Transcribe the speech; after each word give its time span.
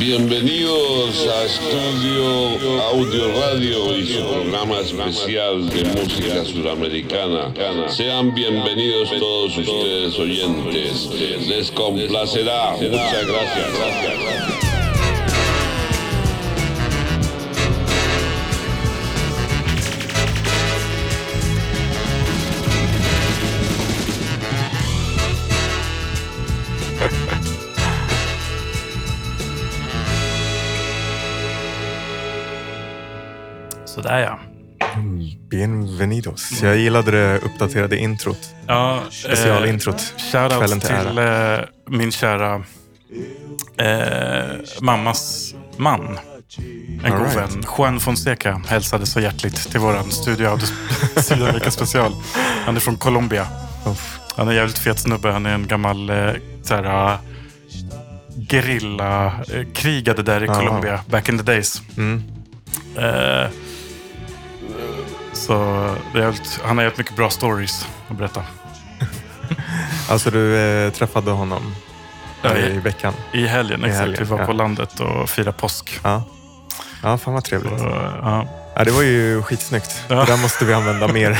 Bienvenidos 0.00 1.28
a 1.28 1.44
Estudio 1.44 2.80
Audio 2.84 3.38
Radio 3.38 3.98
y 3.98 4.06
su 4.06 4.26
programa 4.26 4.78
especial 4.78 5.68
de 5.68 5.84
música 5.84 6.42
sudamericana. 6.42 7.52
Sean 7.90 8.34
bienvenidos 8.34 9.10
todos 9.18 9.58
ustedes 9.58 10.18
oyentes. 10.18 11.10
Les 11.46 11.70
complacerá. 11.70 12.70
Muchas 12.80 13.26
gracias. 13.26 13.78
gracias. 13.78 14.69
Sådär 34.02 34.18
ja. 34.18 34.38
Bienvenidos. 35.50 36.62
Jag 36.62 36.76
gillade 36.76 37.10
det 37.10 37.38
uppdaterade 37.38 37.96
introt. 37.96 38.54
ja 38.66 39.00
Specialintrot. 39.10 40.14
Eh, 40.16 40.22
Shoutout 40.32 40.80
till 40.84 41.18
eh, 41.18 41.58
min 41.88 42.12
kära 42.12 42.54
eh, 43.76 44.56
mammas 44.80 45.54
man. 45.76 46.18
En 47.04 47.12
All 47.12 47.18
god 47.18 47.26
right. 47.26 47.36
vän. 47.36 47.64
Juan 47.78 48.00
Fonseca 48.00 48.62
hälsade 48.68 49.06
så 49.06 49.20
hjärtligt 49.20 49.70
till 49.70 49.80
våran 49.80 50.10
Studio 50.10 50.48
Audio 50.48 50.66
Sydamerika 51.16 51.70
special. 51.70 52.12
Han 52.64 52.76
är 52.76 52.80
från 52.80 52.96
Colombia. 52.96 53.46
Han 54.36 54.46
är 54.48 54.52
en 54.52 54.56
jävligt 54.56 54.78
fet 54.78 54.98
snubbe. 54.98 55.30
Han 55.30 55.46
är 55.46 55.54
en 55.54 55.66
gammal 55.66 56.10
eh, 56.10 56.32
såhär, 56.62 57.18
gerilla 58.50 59.26
eh, 59.26 59.66
krigade 59.74 60.22
där 60.22 60.44
i. 60.44 60.46
Colombia 60.46 61.00
back 61.06 61.28
in 61.28 61.38
the 61.38 61.44
days. 61.44 61.82
Mm. 61.96 62.22
Eh, 62.96 63.50
så 65.46 65.88
jävligt, 66.14 66.60
han 66.64 66.76
har 66.76 66.84
jävligt 66.84 66.98
mycket 66.98 67.16
bra 67.16 67.30
stories 67.30 67.86
att 68.08 68.16
berätta. 68.16 68.42
Alltså 70.08 70.30
du 70.30 70.56
eh, 70.56 70.92
träffade 70.92 71.30
honom 71.30 71.74
Ja, 72.42 72.56
i 72.56 72.74
i, 72.74 72.78
veckan? 72.78 73.14
I 73.32 73.46
helgen, 73.46 73.84
exakt. 73.84 74.00
helgen, 74.00 74.18
Vi 74.24 74.30
var 74.30 74.38
ja. 74.38 74.46
på 74.46 74.52
landet 74.52 75.00
och 75.00 75.30
firade 75.30 75.52
påsk. 75.52 76.00
Ja. 76.02 76.22
Ja, 77.02 77.18
fan 77.18 77.34
vad 77.34 77.44
trevligt. 77.44 77.72
Och, 77.72 77.78
ja. 78.22 78.46
Ja, 78.76 78.84
det 78.84 78.90
var 78.90 79.02
ju 79.02 79.42
skitsnyggt. 79.42 80.02
Ja. 80.08 80.14
Det 80.16 80.24
där 80.24 80.36
måste 80.36 80.64
vi 80.64 80.72
använda 80.74 81.08
mer. 81.08 81.38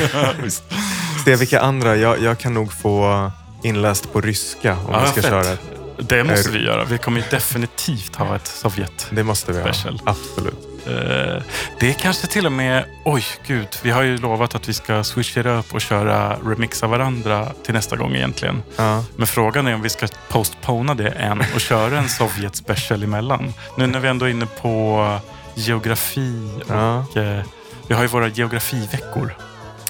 Se 1.24 1.36
vilka 1.36 1.60
andra. 1.60 1.96
Jag, 1.96 2.20
jag 2.22 2.38
kan 2.38 2.54
nog 2.54 2.72
få 2.72 3.30
inläst 3.62 4.12
på 4.12 4.20
ryska 4.20 4.72
om 4.72 4.86
Ja, 4.92 5.00
vi 5.00 5.06
ska 5.06 5.14
fett. 5.22 5.24
köra 5.30 5.40
ett. 5.52 5.60
Det 5.98 6.24
måste 6.24 6.48
Är- 6.50 6.52
vi 6.52 6.64
göra. 6.64 6.84
Vi 6.84 6.98
kommer 6.98 7.20
ju 7.20 7.24
definitivt 7.30 8.16
ha 8.16 8.36
ett 8.36 8.46
Sovjet. 8.46 9.06
Det 9.10 9.24
måste 9.24 9.52
vi 9.52 9.60
ha. 9.60 9.72
Special. 9.72 10.00
Absolut. 10.04 10.69
Eh, 10.90 11.42
Det 11.80 11.88
är 11.88 11.92
kanske 11.92 12.26
till 12.26 12.46
och 12.46 12.52
med... 12.52 12.84
Oj, 13.04 13.24
gud. 13.46 13.68
Vi 13.82 13.90
har 13.90 14.02
ju 14.02 14.16
lovat 14.18 14.54
att 14.54 14.68
vi 14.68 14.72
ska 14.72 15.04
switcha 15.04 15.42
det 15.42 15.58
upp 15.58 15.74
och 15.74 15.80
köra 15.80 16.36
remixa 16.44 16.86
varandra 16.86 17.52
till 17.64 17.74
nästa 17.74 17.96
gång 17.96 18.14
egentligen. 18.16 18.62
Ja. 18.76 19.04
Men 19.16 19.26
frågan 19.26 19.66
är 19.66 19.74
om 19.74 19.82
vi 19.82 19.88
ska 19.88 20.06
postpona 20.28 20.94
det 20.94 21.08
än 21.08 21.40
och 21.54 21.60
köra 21.60 21.98
en 21.98 22.08
Sovjet 22.08 22.56
special 22.56 23.02
emellan. 23.02 23.54
Nu 23.78 23.86
när 23.86 24.00
vi 24.00 24.08
ändå 24.08 24.26
är 24.26 24.30
inne 24.30 24.46
på 24.46 25.06
geografi 25.54 26.50
och 26.68 26.74
Ja. 26.76 26.98
eh, 27.22 27.40
vi 27.88 27.94
har 27.94 28.02
ju 28.02 28.08
våra 28.08 28.28
geografiveckor. 28.28 29.36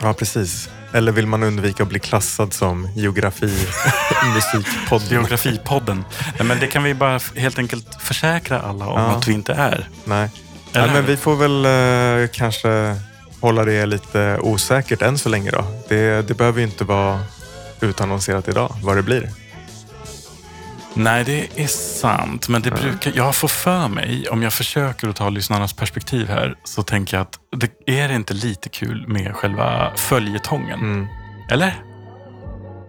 ja, 0.03 0.13
precis. 0.13 0.69
Eller 0.95 1.13
vill 1.13 1.27
man 1.27 1.43
undvika 1.43 1.83
att 1.83 1.89
bli 1.89 1.99
klassad 2.01 2.53
som 2.53 2.89
geografi 2.97 3.67
musikpodd? 4.35 5.03
Geografipodden. 5.11 6.05
Nej, 6.39 6.49
men 6.49 6.59
det 6.61 6.67
kan 6.67 6.83
vi 6.83 6.95
bara 6.95 7.21
helt 7.37 7.59
enkelt 7.59 7.97
försäkra 8.01 8.61
alla 8.61 8.87
om 8.87 9.01
Ja. 9.01 9.07
att 9.11 9.29
vi 9.29 9.33
inte 9.33 9.53
är. 9.53 9.89
Nej. 10.05 10.31
Nej, 10.75 10.91
men 10.93 11.07
vi 11.07 11.17
får 11.17 11.37
väl 11.37 11.65
eh, 12.23 12.29
kanske 12.33 12.97
hålla 13.41 13.65
det 13.65 13.87
lite 13.87 14.39
osäkert 14.43 15.03
än 15.03 15.19
så 15.19 15.29
länge 15.29 15.51
då. 15.51 15.65
Det, 15.89 16.29
det 16.29 16.35
behöver 16.35 16.61
ju 16.61 16.67
inte 16.67 16.85
vara 16.85 17.21
utannonserat 17.81 18.49
idag 18.49 18.75
vad 18.83 18.97
det 18.97 19.03
blir. 19.03 19.31
Nej, 20.95 21.25
det 21.25 21.49
är 21.63 21.67
sant. 21.67 22.49
Men 22.49 22.63
det 22.63 22.69
Ja. 22.69 22.77
brukar, 22.83 23.13
jag 23.15 23.35
får 23.37 23.49
för 23.49 23.89
mig, 23.89 24.29
om 24.31 24.43
jag 24.43 24.53
försöker 24.53 25.09
att 25.09 25.17
ta 25.17 25.29
lyssnarnas 25.29 25.73
perspektiv 25.73 26.29
här, 26.29 26.55
så 26.65 26.83
tänker 26.83 27.17
jag 27.17 27.23
att 27.23 27.39
det 27.87 28.01
är 28.01 28.09
det 28.09 28.15
inte 28.15 28.35
lite 28.35 28.69
kul 28.69 29.05
med 29.09 29.35
själva 29.37 29.93
följetongen? 29.97 30.81
Mm. 30.81 31.07
Eller? 31.51 31.83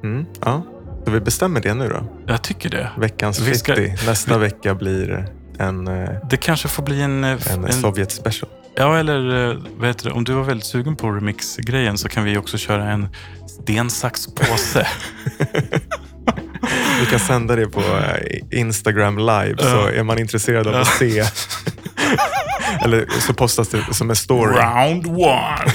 Mm. 0.03 0.25
Ja. 0.45 0.63
Så 1.05 1.11
vi 1.11 1.19
bestämmer 1.19 1.61
det 1.61 1.73
nu 1.73 1.87
då. 1.89 2.03
Jag 2.27 2.41
tycker 2.41 2.69
det. 2.69 2.89
Veckans 2.97 3.39
Vi 3.39 3.55
ska- 3.55 3.75
50. 3.75 4.05
Nästa 4.05 4.37
vecka 4.37 4.75
blir 4.75 5.27
en, 5.61 5.87
eh, 5.87 6.09
Det 6.29 6.37
kanske 6.37 6.67
får 6.67 6.83
bli 6.83 7.01
en... 7.01 7.23
eh, 7.23 7.53
en, 7.53 7.65
en 7.65 7.73
Sovjet 7.73 8.11
special. 8.11 8.49
ja, 8.75 8.97
eller 8.97 9.49
eh, 9.51 9.57
vad 9.77 9.87
heter 9.87 10.05
det? 10.05 10.11
om 10.11 10.23
du 10.23 10.33
var 10.33 10.43
väldigt 10.43 10.65
sugen 10.67 10.95
på 10.95 11.11
remix-grejen 11.11 11.97
så 11.97 12.09
kan 12.09 12.23
vi 12.23 12.37
också 12.37 12.57
köra 12.57 12.91
en 12.91 13.07
sten, 13.47 13.89
sax, 13.89 14.27
påse. 14.35 14.87
Vi 16.99 17.05
kan 17.05 17.19
sända 17.19 17.55
det 17.55 17.67
på 17.67 17.83
Instagram 18.51 19.17
live 19.17 19.55
så 19.57 19.85
är 19.87 20.03
man 20.03 20.19
intresserad 20.19 20.67
av 20.67 20.75
att 20.75 20.87
se. 20.87 21.19
Eller 22.85 23.05
så 23.19 23.33
postas 23.33 23.69
det 23.69 23.93
som 23.93 24.09
en 24.09 24.15
story. 24.15 24.57
Round 24.57 25.07
one! 25.07 25.71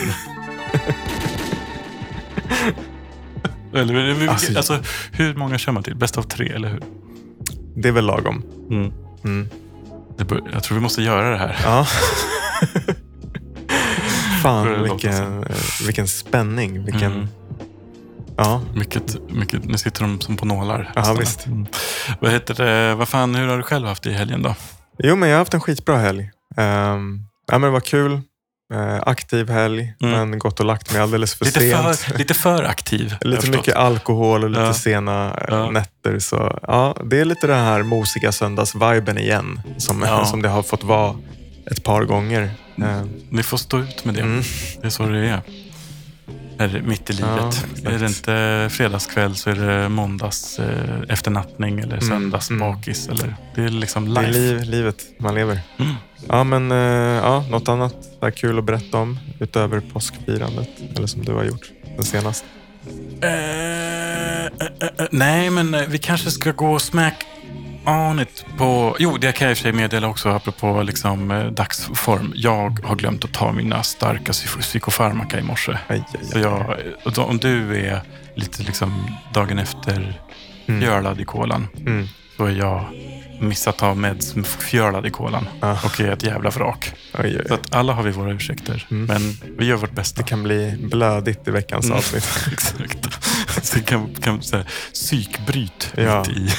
eller, 3.81 4.29
Alltså- 4.29 4.57
alltså, 4.57 4.79
hur 5.13 5.35
många 5.35 5.59
kör 5.59 5.73
man 5.73 5.83
till? 5.83 5.95
Bäst 5.97 6.19
av 6.19 6.23
tre, 6.23 6.49
eller 6.53 6.69
hur? 6.69 6.81
Det 7.77 7.89
är 7.89 7.93
väl 7.93 8.07
lagom. 8.07 8.43
Mm. 8.71 8.93
Mm. 9.25 9.49
Jag 10.53 10.63
tror 10.63 10.75
vi 10.75 10.81
måste 10.81 11.03
göra 11.03 11.31
det 11.31 11.37
här. 11.37 11.57
Ja. 11.65 11.87
Fan 14.43 14.83
vilken, 14.83 15.43
eh, 15.43 15.57
vilken 15.87 16.09
spänning. 16.09 16.85
Vilken, 16.85 17.13
Mm. 17.13 17.29
ja. 18.37 18.63
Mycket, 18.75 19.31
mycket, 19.31 19.65
nu 19.65 19.79
sitter 19.79 20.03
de 20.03 20.21
som 20.21 20.37
på 20.37 20.45
nålar. 20.47 20.93
Ja, 20.95 21.17
visst. 21.19 21.47
Mm. 21.47 21.67
Vad 22.21 22.31
heter 22.31 22.55
det? 22.55 22.95
Vad 22.95 23.09
fan, 23.09 23.35
hur 23.35 23.47
har 23.49 23.57
du 23.57 23.63
själv 23.63 23.87
haft 23.87 24.03
det 24.03 24.11
i 24.11 24.15
helgen 24.15 24.43
då? 24.43 24.55
Jo, 24.99 25.17
men 25.17 25.29
jag 25.29 25.37
har 25.37 25.39
haft 25.41 25.55
en 25.55 25.61
skitbra 25.61 25.97
helg. 25.97 26.23
Um, 26.57 27.27
ja, 27.47 27.59
men 27.59 27.61
det 27.61 27.71
var 27.71 27.81
kul. 27.81 28.21
Eh, 28.75 28.99
aktiv 29.07 29.51
helg, 29.51 29.95
Mm. 30.03 30.31
men 30.31 30.39
gått 30.39 30.61
och 30.61 30.67
lagt 30.67 30.93
mig 30.93 31.03
alldeles 31.03 31.35
för 31.35 31.45
Lite 31.45 31.61
sent. 31.61 31.97
för, 31.99 32.19
lite 32.19 32.35
för 32.35 32.63
aktiv. 32.65 33.15
Lite 33.21 33.51
mycket 33.51 33.77
alkohol 33.77 34.45
och 34.45 34.51
lite 34.51 34.63
Ja. 34.63 34.75
sena 34.75 35.45
Ja. 35.49 35.71
nätter. 35.71 36.19
Så, 36.19 36.59
ja, 36.63 36.97
det 37.05 37.21
är 37.21 37.25
lite 37.25 37.47
den 37.47 37.65
här 37.65 37.83
mosiga 37.83 38.33
söndags-viben 38.33 39.19
igen 39.19 39.61
som, 39.79 40.03
Ja. 40.03 40.25
som 40.31 40.43
det 40.43 40.49
har 40.49 40.63
fått 40.63 40.85
vara 40.85 41.15
ett 41.71 41.85
par 41.85 42.03
gånger. 42.05 42.51
Eh, 42.83 43.03
Ni 43.31 43.43
får 43.43 43.57
stå 43.57 43.79
ut 43.79 44.05
med 44.05 44.15
det. 44.15 44.21
Mm. 44.21 44.43
Det 44.81 44.87
är 44.87 44.91
så 44.91 45.03
det 45.07 45.19
är. 45.29 45.41
Här 46.59 46.83
mitt 46.87 47.11
i 47.11 47.17
Ja, 47.21 47.37
livet. 47.37 47.55
exakt. 47.55 47.87
är 47.87 47.99
det 47.99 48.07
inte 48.07 48.69
fredagskväll 48.77 49.35
så 49.37 49.51
är 49.51 49.55
det 49.55 49.89
måndags 49.89 50.59
eh, 50.59 51.01
efternattning 51.09 51.79
eller 51.81 51.97
Mm, 51.97 52.09
söndagsbakis. 52.09 53.09
Eller, 53.09 53.37
det 53.55 53.63
är 53.65 53.69
liksom 53.69 54.15
det 54.15 54.21
är 54.21 54.27
life. 54.27 54.39
liv, 54.39 54.63
livet 54.63 54.97
man 55.19 55.35
lever. 55.35 55.61
Mm. 55.79 55.95
Ja, 56.29 56.45
men 56.45 56.73
eh, 56.73 56.77
ja, 57.25 57.45
något 57.51 57.69
annat 57.69 57.95
där 58.21 58.31
kul 58.31 58.59
att 58.59 58.65
berätta 58.65 58.99
om 58.99 59.19
utöver 59.41 59.81
påskfirandet? 59.81 60.69
Eller 60.97 61.07
som 61.07 61.25
du 61.25 61.33
har 61.33 61.45
gjort 61.45 61.71
den 61.97 62.05
senaste? 62.05 62.47
Eh, 63.23 63.31
eh, 63.31 64.47
eh, 64.47 64.89
eh, 64.99 65.07
nej, 65.11 65.51
men 65.51 65.77
vi 65.89 65.99
kanske 65.99 66.31
ska 66.31 66.53
gå 66.53 66.79
smack 66.79 67.27
on 67.87 68.21
it 68.21 68.45
på... 68.59 68.97
Jo, 68.99 69.17
det 69.17 69.33
kan 69.33 69.45
jag 69.47 69.53
i 69.53 69.55
och 69.55 69.59
för 69.59 69.63
sig 69.63 69.73
meddela 69.73 70.09
också 70.09 70.29
apropå 70.29 70.83
liksom, 70.83 71.31
eh, 71.31 71.47
dagsform. 71.47 72.33
Jag 72.35 72.81
har 72.85 72.97
glömt 72.97 73.25
att 73.25 73.33
ta 73.33 73.53
mina 73.53 73.83
starka 73.83 74.33
psy- 74.33 74.61
psykofarmaka 74.61 75.39
i 75.39 75.43
morse. 75.43 75.79
Aj, 75.89 76.05
aj, 76.15 76.27
Så 76.33 76.39
jag, 76.39 77.29
om 77.29 77.39
du 77.39 77.87
är 77.87 78.01
lite 78.35 78.63
liksom 78.63 79.17
dagen 79.35 79.59
efter 79.59 80.21
Mm. 80.69 80.81
fjölad 80.81 81.21
i 81.21 81.25
kolan, 81.25 81.69
Mm. 81.87 82.07
då 82.39 82.45
är 82.45 82.51
jag 82.51 82.85
missat 83.41 83.79
ta 83.79 83.95
med 83.95 84.23
som 84.23 84.45
fjölad 84.45 85.07
i 85.07 85.11
kolan 85.11 85.49
Ah. 85.61 85.73
och 85.85 86.01
är 86.01 86.13
ett 86.13 86.23
jävla 86.23 86.51
vrak. 86.51 86.93
Oj, 87.19 87.37
oj, 87.41 87.45
Så 87.49 87.55
att 87.55 87.75
alla 87.75 87.93
har 87.93 88.03
vi 88.03 88.11
våra 88.11 88.33
ursäkter, 88.33 88.87
Mm. 88.91 89.05
men 89.07 89.37
vi 89.59 89.65
gör 89.67 89.77
vårt 89.77 89.93
bästa. 89.93 90.23
Det 90.23 90.29
kan 90.29 90.43
bli 90.43 90.77
blödigt 90.81 91.49
i 91.49 91.51
veckans 91.51 91.85
Mm. 91.87 91.97
avsnitt. 91.99 92.29
Exakt. 92.53 92.99
Så 93.67 93.77
det 93.79 93.83
kan, 93.85 94.15
kan 94.15 94.43
så 94.43 94.57
här, 94.57 94.67
psykbryt 94.93 95.93
Ja. 95.97 96.19
mitt 96.29 96.37
i. 96.37 96.51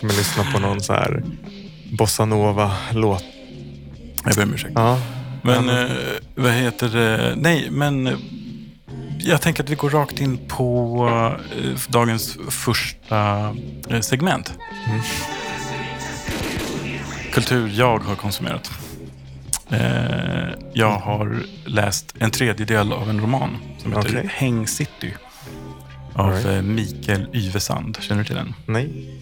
Kommer 0.00 0.12
lyssna 0.14 0.44
på 0.52 0.58
någon 0.58 0.80
så 0.80 0.92
här 0.92 1.22
bossa 1.92 2.24
nova-låt. 2.24 3.24
Jag 4.24 4.34
ber 4.34 4.42
om 4.42 4.54
ursäkt. 4.54 4.72
Ja, 4.74 5.00
Men 5.42 5.68
eh, 5.68 5.96
vad 6.34 6.52
heter 6.52 6.88
det? 6.88 7.34
Nej, 7.36 7.68
men 7.70 8.06
eh, 8.06 8.18
jag 9.18 9.40
tänker 9.42 9.62
att 9.62 9.70
vi 9.70 9.74
går 9.74 9.90
rakt 9.90 10.20
in 10.20 10.38
på 10.48 11.08
eh, 11.62 11.78
dagens 11.88 12.38
första 12.48 13.48
eh, 13.88 14.00
segment. 14.00 14.52
Mm. 14.86 15.00
Kultur 17.32 17.70
jag 17.74 17.98
har 17.98 18.14
konsumerat. 18.14 18.70
Jag 20.72 20.90
har 20.98 21.42
läst 21.64 22.14
en 22.18 22.30
tredjedel 22.30 22.92
av 22.92 23.10
en 23.10 23.20
roman 23.20 23.58
som 23.78 23.92
heter 23.92 24.08
Okej. 24.08 24.30
Häng 24.34 24.66
City. 24.66 25.14
Av 26.14 26.32
right. 26.32 26.64
Mikael 26.64 27.28
Yvesand. 27.32 27.98
Känner 28.00 28.22
du 28.22 28.26
till 28.26 28.36
den? 28.36 28.54
nej. 28.66 29.18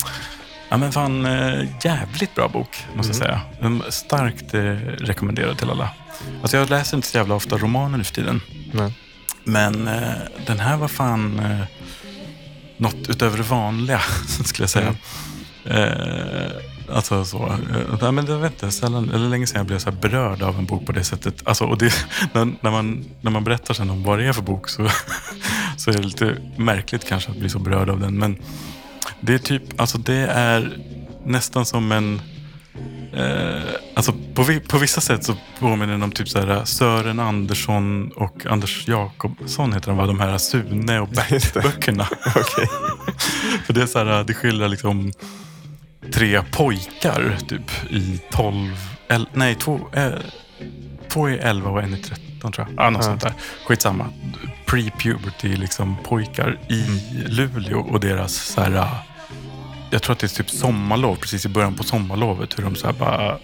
Ja, 0.74 0.78
men 0.78 0.92
fan, 0.92 1.26
eh, 1.26 1.66
jävligt 1.84 2.34
bra 2.34 2.48
bok, 2.48 2.86
måste 2.94 3.10
jag 3.10 3.16
säga. 3.16 3.40
Den 3.60 3.82
är 3.82 3.90
Starkt 3.90 4.54
eh, 4.54 4.60
rekommenderad 5.06 5.58
till 5.58 5.70
alla. 5.70 5.90
Alltså, 6.42 6.56
jag 6.56 6.70
läser 6.70 6.96
inte 6.96 7.08
så 7.08 7.18
jävla 7.18 7.34
ofta 7.34 7.56
romaner 7.56 7.98
nu 7.98 8.04
för 8.04 8.14
tiden. 8.14 8.40
Nej. 8.72 8.92
Men 9.44 9.88
eh, 9.88 10.12
den 10.46 10.60
här 10.60 10.76
var 10.76 10.88
fan 10.88 11.38
eh, 11.38 11.66
något 12.76 13.08
utöver 13.08 13.36
det 13.36 13.42
vanliga, 13.42 13.98
skulle 14.44 14.62
jag 14.62 14.70
säga. 14.70 14.94
Eh, 15.64 16.96
alltså 16.96 17.24
så. 17.24 17.58
Nej, 18.02 18.12
men 18.12 18.26
jag 18.26 18.38
vet 18.38 18.52
inte, 18.52 18.70
sällan, 18.70 19.10
eller 19.10 19.28
länge 19.28 19.46
sedan 19.46 19.58
jag 19.58 19.66
blev 19.66 19.78
så 19.78 19.90
berörd 19.90 20.42
av 20.42 20.58
en 20.58 20.66
bok 20.66 20.86
på 20.86 20.92
det 20.92 21.04
sättet. 21.04 21.42
Alltså, 21.44 21.64
och 21.64 21.78
det, 21.78 21.94
när, 22.32 22.52
när, 22.60 22.70
man, 22.70 23.04
när 23.20 23.30
man 23.30 23.44
berättar 23.44 23.74
sen 23.74 23.90
om 23.90 24.02
vad 24.02 24.18
det 24.18 24.24
är 24.24 24.32
för 24.32 24.42
bok 24.42 24.68
så, 24.68 24.88
så 25.76 25.90
är 25.90 25.94
det 25.94 26.02
lite 26.02 26.36
märkligt 26.56 27.08
kanske 27.08 27.30
att 27.30 27.36
bli 27.36 27.48
så 27.48 27.58
berörd 27.58 27.90
av 27.90 28.00
den. 28.00 28.18
Men 28.18 28.38
det 29.26 29.34
är 29.34 29.38
typ, 29.38 29.62
alltså 29.80 29.98
det 29.98 30.26
är 30.26 30.78
nästan 31.24 31.66
som 31.66 31.92
en 31.92 32.20
Eh, 33.16 33.62
alltså 33.94 34.12
på, 34.34 34.44
på 34.68 34.78
vissa 34.78 35.00
sätt 35.00 35.24
så 35.24 35.34
påminner 35.58 35.92
den 35.92 36.02
om 36.02 36.12
typ 36.12 36.28
så 36.28 36.40
här 36.40 36.64
Sören 36.64 37.20
Andersson 37.20 38.10
och 38.16 38.46
Anders 38.46 38.88
Jakobsson 38.88 39.72
heter 39.72 39.88
de 39.88 39.96
va? 39.96 40.06
De 40.06 40.20
här 40.20 40.38
Sune 40.38 41.00
och. 41.00 41.08
Bert-böckerna. 41.08 42.06
Okej. 42.26 42.68
För 43.66 43.72
det 43.72 43.82
är 43.82 43.86
så 43.86 43.98
här, 44.04 44.24
det 44.24 44.34
skildrar 44.34 44.68
liksom 44.68 45.12
tre 46.12 46.42
pojkar 46.42 47.36
typ 47.48 47.90
i 47.90 48.20
12, 48.30 48.76
el, 49.08 49.28
nej 49.32 49.54
två, 49.54 49.80
eh, 49.92 50.12
två 51.08 51.28
är 51.28 51.36
11 51.38 51.70
och 51.70 51.82
en 51.82 51.94
är 51.94 51.98
13 51.98 52.52
tror 52.52 52.66
jag. 52.70 52.86
Ah, 52.86 52.90
något 52.90 53.02
Ja. 53.02 53.08
sånt 53.08 53.20
där. 53.22 53.32
Skitsamma. 53.66 54.06
Pre-puberty 54.66 55.56
liksom 55.56 55.96
pojkar 56.04 56.58
i 56.68 56.84
Luleå 57.28 57.80
och 57.80 58.00
deras 58.00 58.34
så 58.34 58.60
här, 58.60 58.86
jag 59.94 60.02
tror 60.02 60.12
att 60.12 60.18
det 60.18 60.26
är 60.26 60.36
typ 60.36 60.50
sommarlov, 60.50 61.16
precis 61.16 61.46
i 61.46 61.48
början 61.48 61.74
på 61.74 61.84
sommarlovet, 61.84 62.58
hur 62.58 62.64
de 62.64 62.74
så 62.74 62.86
här 62.86 62.94
bara 62.94 63.38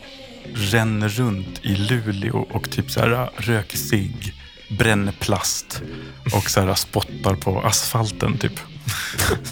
ränner 0.54 1.08
runt 1.08 1.60
i 1.62 1.76
Luleå 1.76 2.46
och 2.50 2.70
typ 2.70 2.90
så 2.90 3.00
här 3.00 3.30
röker 3.36 3.76
cigg, 3.76 4.32
bränner 4.78 5.12
plast 5.12 5.82
och 6.34 6.50
så 6.50 6.60
här 6.60 6.74
spottar 6.74 7.34
på 7.34 7.60
asfalten 7.60 8.38
typ. 8.38 8.60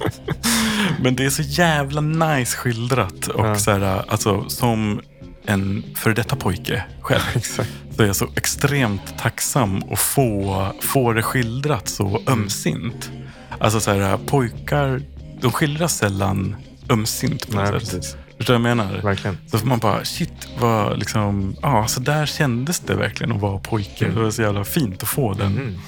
Men 1.02 1.16
det 1.16 1.24
är 1.24 1.30
så 1.30 1.42
jävla 1.42 2.00
nice 2.00 2.56
skildrat 2.56 3.26
och 3.28 3.46
Ja. 3.46 3.54
så 3.54 3.70
här, 3.70 4.04
alltså 4.08 4.48
som 4.48 5.00
en 5.46 5.84
före 5.96 6.14
detta 6.14 6.36
pojke 6.36 6.84
själv. 7.00 7.22
Exakt. 7.34 7.70
Så 7.96 8.02
jag 8.02 8.08
är 8.08 8.12
så 8.12 8.28
extremt 8.36 9.18
tacksam 9.18 9.82
att 9.92 9.98
få, 9.98 10.66
få 10.80 11.12
det 11.12 11.22
skildrat 11.22 11.88
så 11.88 12.22
ömsint. 12.26 13.10
Alltså 13.58 13.80
så 13.80 13.92
här, 13.92 14.16
pojkar, 14.16 15.02
de 15.40 15.52
skildras 15.52 15.96
sällan 15.96 16.56
ömsint 16.90 17.46
på 17.50 17.56
något 17.56 17.70
Nej, 17.70 17.81
sätt. 17.81 17.90
precis. 17.93 18.17
Förstår 18.37 18.55
du 18.55 18.61
vad 18.61 18.70
jag 18.70 18.76
menar? 18.76 19.02
Verkligen. 19.02 19.38
Så 19.46 19.58
får 19.58 19.67
man 19.67 19.79
bara, 19.79 20.05
shit, 20.05 20.49
vad 20.58 20.99
liksom, 20.99 21.56
ja, 21.62 21.87
så 21.88 22.00
där 22.00 22.26
kändes 22.26 22.81
det 22.81 22.94
verkligen 22.94 23.32
att 23.32 23.40
vara 23.40 23.58
pojke. 23.58 24.08
Det 24.08 24.20
var 24.20 24.31
så 24.31 24.43
jävla 24.43 24.64
fint 24.64 25.02
att 25.02 25.08
få 25.08 25.32
den. 25.35 25.52
Mm. 25.52 25.79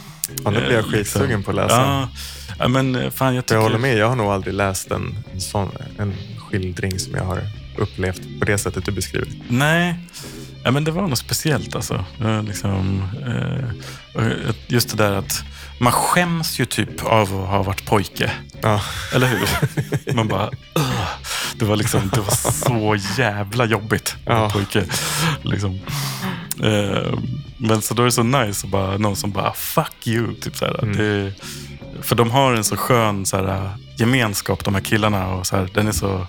Fan, 0.45 0.53
nu 0.53 0.61
blir 0.61 0.73
jag 0.73 0.85
eh, 0.85 0.91
skitsugen 0.91 1.43
på 1.43 1.51
att 1.51 1.57
läsa. 1.57 1.77
Ja, 1.77 2.09
ja, 2.59 2.69
men 2.69 2.95
eh, 2.95 3.11
fan 3.11 3.35
jag 3.35 3.47
tycker... 3.47 3.55
jag 3.55 3.63
håller 3.63 3.79
med, 3.79 3.99
jag 3.99 4.09
har 4.09 4.17
nog 4.17 4.27
aldrig 4.27 4.55
läst 4.55 4.91
en, 4.91 5.19
en, 5.33 5.41
sån, 5.41 5.71
en 5.99 6.15
skildring 6.39 6.99
som 6.99 7.15
jag 7.15 7.25
har 7.25 7.43
upplevt 7.79 8.23
på 8.39 8.45
det 8.45 8.59
sättet 8.59 8.85
du 8.85 8.93
beskriver. 8.93 9.29
Nej, 9.49 9.95
ja, 10.65 10.71
men 10.71 10.85
det 10.85 10.91
var 10.91 11.07
något 11.09 11.19
speciellt 11.19 11.75
alltså. 11.77 12.05
Eh, 12.25 12.43
Liksom, 12.43 13.03
eh, 13.27 13.71
och 14.15 14.55
just 14.67 14.91
det 14.91 14.97
där 14.97 15.13
att 15.13 15.45
man 15.81 15.93
skäms 15.93 16.61
ju 16.61 16.65
typ 16.65 17.05
av 17.05 17.23
att 17.23 17.49
ha 17.49 17.63
varit 17.63 17.87
pojke. 17.87 18.31
Ja, 18.63 18.81
Eller 19.15 19.27
hur? 19.27 20.15
Man 20.15 20.29
bara, 20.29 20.47
"Ugh." 20.75 21.07
det 21.57 21.65
var 21.65 21.77
liksom, 21.77 22.11
det 22.15 22.21
var 22.21 22.51
så 22.53 22.97
jävla 23.19 23.65
jobbigt 23.65 24.17
att 24.27 24.37
Ja. 24.39 24.51
pojke. 24.51 24.85
Liksom. 25.43 25.81
Eh, 26.63 27.19
Men 27.63 27.83
så 27.83 27.95
då 27.95 28.03
är 28.03 28.07
det 28.07 28.13
så 28.13 28.23
nice 28.23 28.67
att 28.67 28.71
bara, 28.71 28.97
någon 28.99 29.17
som 29.17 29.31
bara, 29.33 29.53
fuck 29.53 30.07
you. 30.07 30.35
Typ 30.35 30.57
så 30.57 30.65
här, 30.65 30.83
Mm. 30.85 30.97
det, 30.97 31.33
för 32.03 32.17
de 32.17 32.31
har 32.31 32.53
en 32.55 32.65
så 32.65 32.77
skön 32.77 33.27
så 33.27 33.37
här, 33.37 33.71
gemenskap, 33.97 34.65
de 34.65 34.75
här 34.75 34.83
killarna. 34.83 35.29
Och 35.29 35.47
så 35.47 35.57
här, 35.57 35.69
den 35.75 35.89
är 35.89 35.93
så 35.93 36.27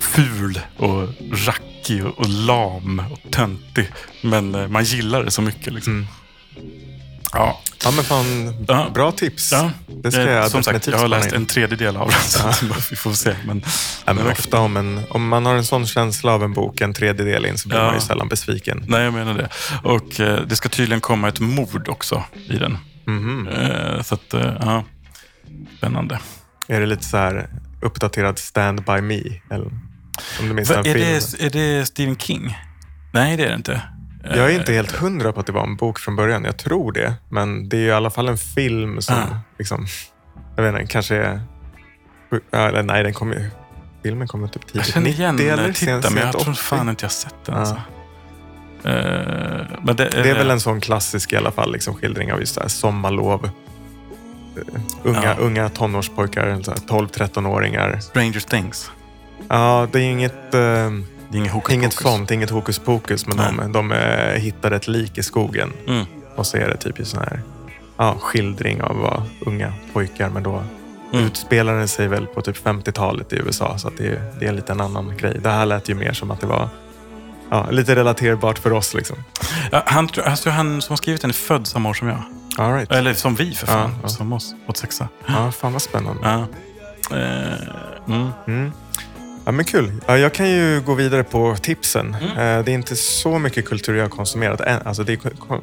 ful 0.00 0.60
och 0.76 1.08
rackig 1.46 1.73
och, 1.90 2.18
och 2.18 2.28
lam 2.28 3.02
och 3.10 3.30
töntig. 3.30 3.90
Men 4.22 4.54
eh, 4.54 4.68
man 4.68 4.84
gillar 4.84 5.24
det 5.24 5.30
så 5.30 5.42
mycket. 5.42 5.72
Liksom. 5.72 5.92
Mm. 5.92 6.06
Ja, 7.32 7.60
ja 7.84 7.90
men 7.90 8.04
fan, 8.04 8.64
Ja. 8.68 8.90
bra 8.94 9.12
tips. 9.12 9.52
ja. 9.52 9.70
Det 10.02 10.12
ska 10.12 10.20
Eh, 10.20 10.30
jag 10.30 10.50
Som 10.50 10.62
sagt, 10.62 10.86
jag 10.86 10.98
har 10.98 11.08
läst 11.08 11.28
in. 11.28 11.34
en 11.34 11.46
tredjedel 11.46 11.96
av 11.96 12.08
den. 12.10 12.20
Så 12.20 12.52
vi 12.90 12.96
får 12.96 13.12
se. 13.12 13.34
Men, 13.46 13.62
Ja, 14.04 14.12
men 14.12 14.16
men- 14.24 14.32
ofta 14.32 14.58
om, 14.60 14.76
en, 14.76 15.00
om 15.10 15.28
man 15.28 15.46
har 15.46 15.54
en 15.54 15.64
sån 15.64 15.86
känsla 15.86 16.32
av 16.32 16.42
en 16.44 16.52
bok 16.52 16.80
en 16.80 16.94
tredjedel 16.94 17.46
in 17.46 17.58
så 17.58 17.68
blir 17.68 17.78
Ja. 17.78 17.84
man 17.84 17.94
ju 17.94 18.00
sällan 18.00 18.28
besviken. 18.28 18.84
Nej, 18.88 19.02
jag 19.02 19.12
menar 19.14 19.34
det. 19.34 19.48
Och 19.82 20.20
eh, 20.20 20.40
det 20.46 20.56
ska 20.56 20.68
tydligen 20.68 21.00
komma 21.00 21.28
ett 21.28 21.40
mord 21.40 21.88
också 21.88 22.24
i 22.48 22.56
den. 22.56 22.78
Mhm. 23.06 23.48
Eh, 23.48 24.02
så 24.02 24.14
att, 24.14 24.34
eh, 24.34 24.52
ja. 24.60 24.84
Spännande. 25.78 26.18
Är 26.68 26.80
det 26.80 26.86
lite 26.86 27.04
så 27.04 27.16
här 27.16 27.48
uppdaterad 27.82 28.38
Stand 28.38 28.84
By 28.84 29.00
Me? 29.00 29.20
Eller, 29.50 29.70
om 30.40 30.48
du 30.48 30.54
minns 30.54 30.70
Va, 30.70 30.76
den 30.82 30.86
är, 30.86 30.94
filmen? 30.94 31.20
det, 31.38 31.46
är 31.46 31.78
det 31.78 31.86
Stephen 31.86 32.16
King? 32.16 32.58
Nej, 33.12 33.36
det 33.36 33.44
är 33.44 33.48
det 33.48 33.54
inte. 33.54 33.80
Jag 34.24 34.36
är 34.38 34.48
Eh, 34.48 34.54
inte 34.56 34.72
helt 34.72 34.92
hundra 34.92 35.32
på 35.32 35.40
att 35.40 35.46
det 35.46 35.52
var 35.52 35.62
en 35.64 35.76
bok 35.76 35.98
från 35.98 36.16
början. 36.16 36.44
Jag 36.44 36.56
tror 36.56 36.92
det. 36.92 37.14
Men 37.28 37.68
det 37.68 37.76
är 37.76 37.80
i 37.80 37.92
alla 37.92 38.10
fall 38.10 38.28
en 38.28 38.38
film 38.38 39.00
som 39.02 39.16
Ah. 39.16 39.36
liksom, 39.58 39.86
jag 40.56 40.62
vet 40.62 40.80
inte, 40.80 40.92
kanske 40.92 41.16
är... 41.16 41.40
Eller 42.52 42.82
nej, 42.82 43.02
den 43.02 43.12
kom 43.14 43.32
ju... 43.32 43.50
Filmen 44.02 44.28
kom 44.28 44.42
ju 44.42 44.48
typ 44.48 44.62
Jag 44.64 44.72
tidigt 44.72 44.86
känner 44.94 45.10
igen 45.10 45.36
90 45.36 45.48
eller 45.88 46.10
men 46.10 46.18
jag 46.22 46.34
80. 46.34 46.44
tror 46.44 46.54
fan 46.54 46.88
inte 46.88 47.04
jag 47.04 47.12
sett 47.12 47.34
den. 47.46 47.54
Ja. 47.54 47.60
Alltså. 47.60 47.80
Men 49.82 49.96
det, 49.96 50.08
Det 50.10 50.30
är 50.30 50.34
väl 50.34 50.50
en 50.50 50.60
sån 50.60 50.80
klassisk 50.80 51.32
i 51.32 51.36
alla 51.36 51.50
fall, 51.50 51.72
liksom, 51.72 51.94
skildring 51.94 52.32
av 52.32 52.40
just 52.40 52.54
det 52.54 52.60
här 52.60 52.68
sommarlov. 52.68 53.44
Eh, 53.44 54.80
Unga, 55.02 55.22
Ja. 55.24 55.34
unga 55.38 55.68
tonårspojkar, 55.68 56.62
så 56.62 56.70
här 56.70 56.78
12-13-åringar. 56.78 57.98
Stranger 58.00 58.40
Things. 58.40 58.90
Ja, 59.48 59.86
det 59.92 59.98
är 59.98 60.02
inget, 60.02 60.54
eh, 60.54 60.60
Det 61.30 61.36
är 61.36 61.36
inget 61.38 61.52
hokus 61.52 61.74
inget 61.74 61.90
pokus. 61.96 62.02
sånt, 62.12 62.30
inget 62.30 62.50
hokus 62.50 62.78
pokus, 62.78 63.26
men 63.26 63.36
Nej. 63.36 63.52
de, 63.58 63.72
de 63.72 63.92
eh, 63.92 64.34
hittar 64.40 64.70
ett 64.70 64.88
lik 64.88 65.18
i 65.18 65.22
skogen. 65.22 65.72
Mm. 65.88 66.04
Och 66.36 66.46
så 66.46 66.56
är 66.56 66.68
det 66.68 66.76
typ 66.76 66.98
en 66.98 67.04
sån 67.06 67.20
här 67.20 67.40
ja, 67.96 68.16
skildring 68.20 68.82
av 68.82 68.96
vad 68.96 69.22
unga 69.40 69.72
pojkar, 69.92 70.28
men 70.30 70.42
då 70.42 70.62
Mm. 71.12 71.26
utspelar 71.26 71.74
den 71.78 71.88
sig 71.88 72.08
väl 72.08 72.26
på 72.26 72.40
typ 72.42 72.56
50-talet 72.66 73.32
i 73.32 73.36
USA, 73.36 73.78
så 73.78 73.90
det, 73.98 74.06
är- 74.06 74.32
det 74.38 74.44
är 74.44 74.48
en 74.48 74.56
liten 74.56 74.80
annan 74.80 75.16
grej. 75.16 75.38
Det 75.42 75.50
här 75.50 75.66
lät 75.66 75.88
ju 75.88 75.94
mer 75.94 76.12
som 76.12 76.30
att 76.30 76.40
det 76.40 76.46
var 76.46 76.68
ja, 77.50 77.66
lite 77.70 77.94
relaterbart 77.96 78.58
för 78.58 78.72
oss. 78.72 78.94
Liksom. 78.94 79.16
Ja, 79.72 79.82
han, 79.86 80.08
alltså, 80.24 80.50
han 80.50 80.82
som 80.82 80.92
har 80.92 80.96
skrivit 80.96 81.20
den 81.20 81.30
är 81.30 81.34
född 81.34 81.66
samma 81.66 81.88
år 81.88 81.94
som 81.94 82.08
jag. 82.08 82.18
All 82.58 82.72
right. 82.74 82.90
Eller 82.92 83.14
som 83.14 83.34
vi 83.34 83.54
för 83.54 83.66
fan. 83.66 83.90
Ja, 83.90 83.98
ja. 84.02 84.08
Som 84.08 84.32
oss. 84.32 84.54
86. 84.66 85.00
Ja, 85.26 85.52
fan 85.52 85.72
vad 85.72 85.82
spännande. 85.82 86.20
Ja. 86.22 86.46
Eh, 87.16 88.14
mm. 88.14 88.28
Mm. 88.46 88.72
Ja, 89.44 89.52
men 89.52 89.64
kul. 89.64 89.92
Ja, 90.06 90.18
jag 90.18 90.32
kan 90.34 90.50
ju 90.50 90.80
gå 90.80 90.94
vidare 90.94 91.22
på 91.24 91.56
tipsen. 91.56 92.16
Mm. 92.20 92.28
Eh, 92.58 92.64
Det 92.64 92.70
är 92.70 92.74
inte 92.74 92.96
så 92.96 93.38
mycket 93.38 93.64
kultur 93.68 93.94
jag 93.94 94.04
har 94.04 94.08
konsumerat 94.08 94.60
än. 94.60 94.82
Alltså 94.84 95.04
det 95.04 95.12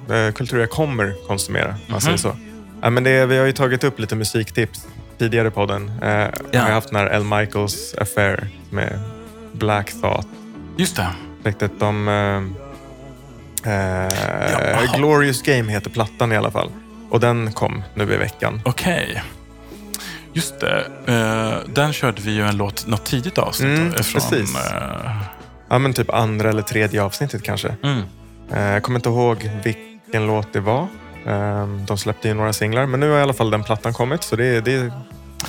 är 0.09 0.27
eh, 0.27 0.31
kultur 0.33 0.59
jag 0.59 0.69
kommer 0.69 1.27
konsumera, 1.27 1.67
om 1.69 1.75
man 1.91 2.01
säger 2.01 2.17
så. 2.17 2.35
Ja, 2.81 2.89
men 2.89 3.03
det, 3.03 3.25
vi 3.25 3.37
har 3.37 3.45
ju 3.45 3.51
tagit 3.51 3.83
upp 3.83 3.99
lite 3.99 4.15
musiktips 4.15 4.87
tidigare 5.17 5.47
i 5.47 5.51
podden. 5.51 5.91
Eh, 6.01 6.09
Ja. 6.09 6.29
Jag 6.51 6.61
har 6.61 6.69
haft 6.71 6.87
den 6.89 6.95
här 6.99 7.07
L. 7.07 7.23
Michaels 7.23 7.93
Affair 7.97 8.47
med 8.69 8.99
Black 9.53 9.91
Thought. 10.01 10.27
Just 10.77 10.95
det. 10.95 11.07
Projektet 11.43 11.71
de... 11.79 12.07
Eh, 12.07 13.73
eh. 13.73 14.95
Glorious 14.97 15.41
Game 15.41 15.71
heter 15.71 15.89
plattan 15.89 16.31
i 16.31 16.37
alla 16.37 16.51
fall. 16.51 16.69
Och 17.09 17.19
den 17.19 17.51
kom 17.53 17.83
nu 17.95 18.03
i 18.13 18.17
veckan. 18.17 18.61
Okej. 18.65 19.23
Just 20.33 20.59
det. 20.59 20.85
Eh, 21.07 21.73
den 21.73 21.93
körde 21.93 22.21
vi 22.21 22.31
ju 22.31 22.41
en 22.47 22.57
låt, 22.57 22.87
något 22.87 23.05
tidigt 23.05 23.37
avsnitt 23.37 23.79
Mm, 23.79 23.87
ifrån. 23.99 24.21
precis. 24.21 24.55
eh, 24.55 25.21
Ja, 25.69 25.79
men 25.79 25.93
typ 25.93 26.09
andra 26.13 26.49
eller 26.49 26.61
tredje 26.61 27.03
avsnittet 27.03 27.43
kanske. 27.43 27.75
mm. 27.83 28.01
Eh, 28.53 28.61
Jag 28.73 28.83
kommer 28.83 28.99
inte 28.99 29.09
ihåg 29.09 29.49
vilken 29.63 30.27
låt 30.27 30.53
det 30.53 30.59
var. 30.59 30.87
Eh, 31.27 31.67
De 31.67 31.97
släppte 31.97 32.27
ju 32.27 32.33
några 32.33 32.53
singlar, 32.53 32.85
men 32.85 32.99
nu 32.99 33.09
har 33.11 33.19
i 33.19 33.21
alla 33.21 33.33
fall 33.33 33.51
den 33.51 33.63
plattan 33.63 33.93
kommit. 33.93 34.23
Så 34.23 34.35
det 34.35 34.45
är, 34.45 34.61
det 34.61 34.73
är 34.73 34.91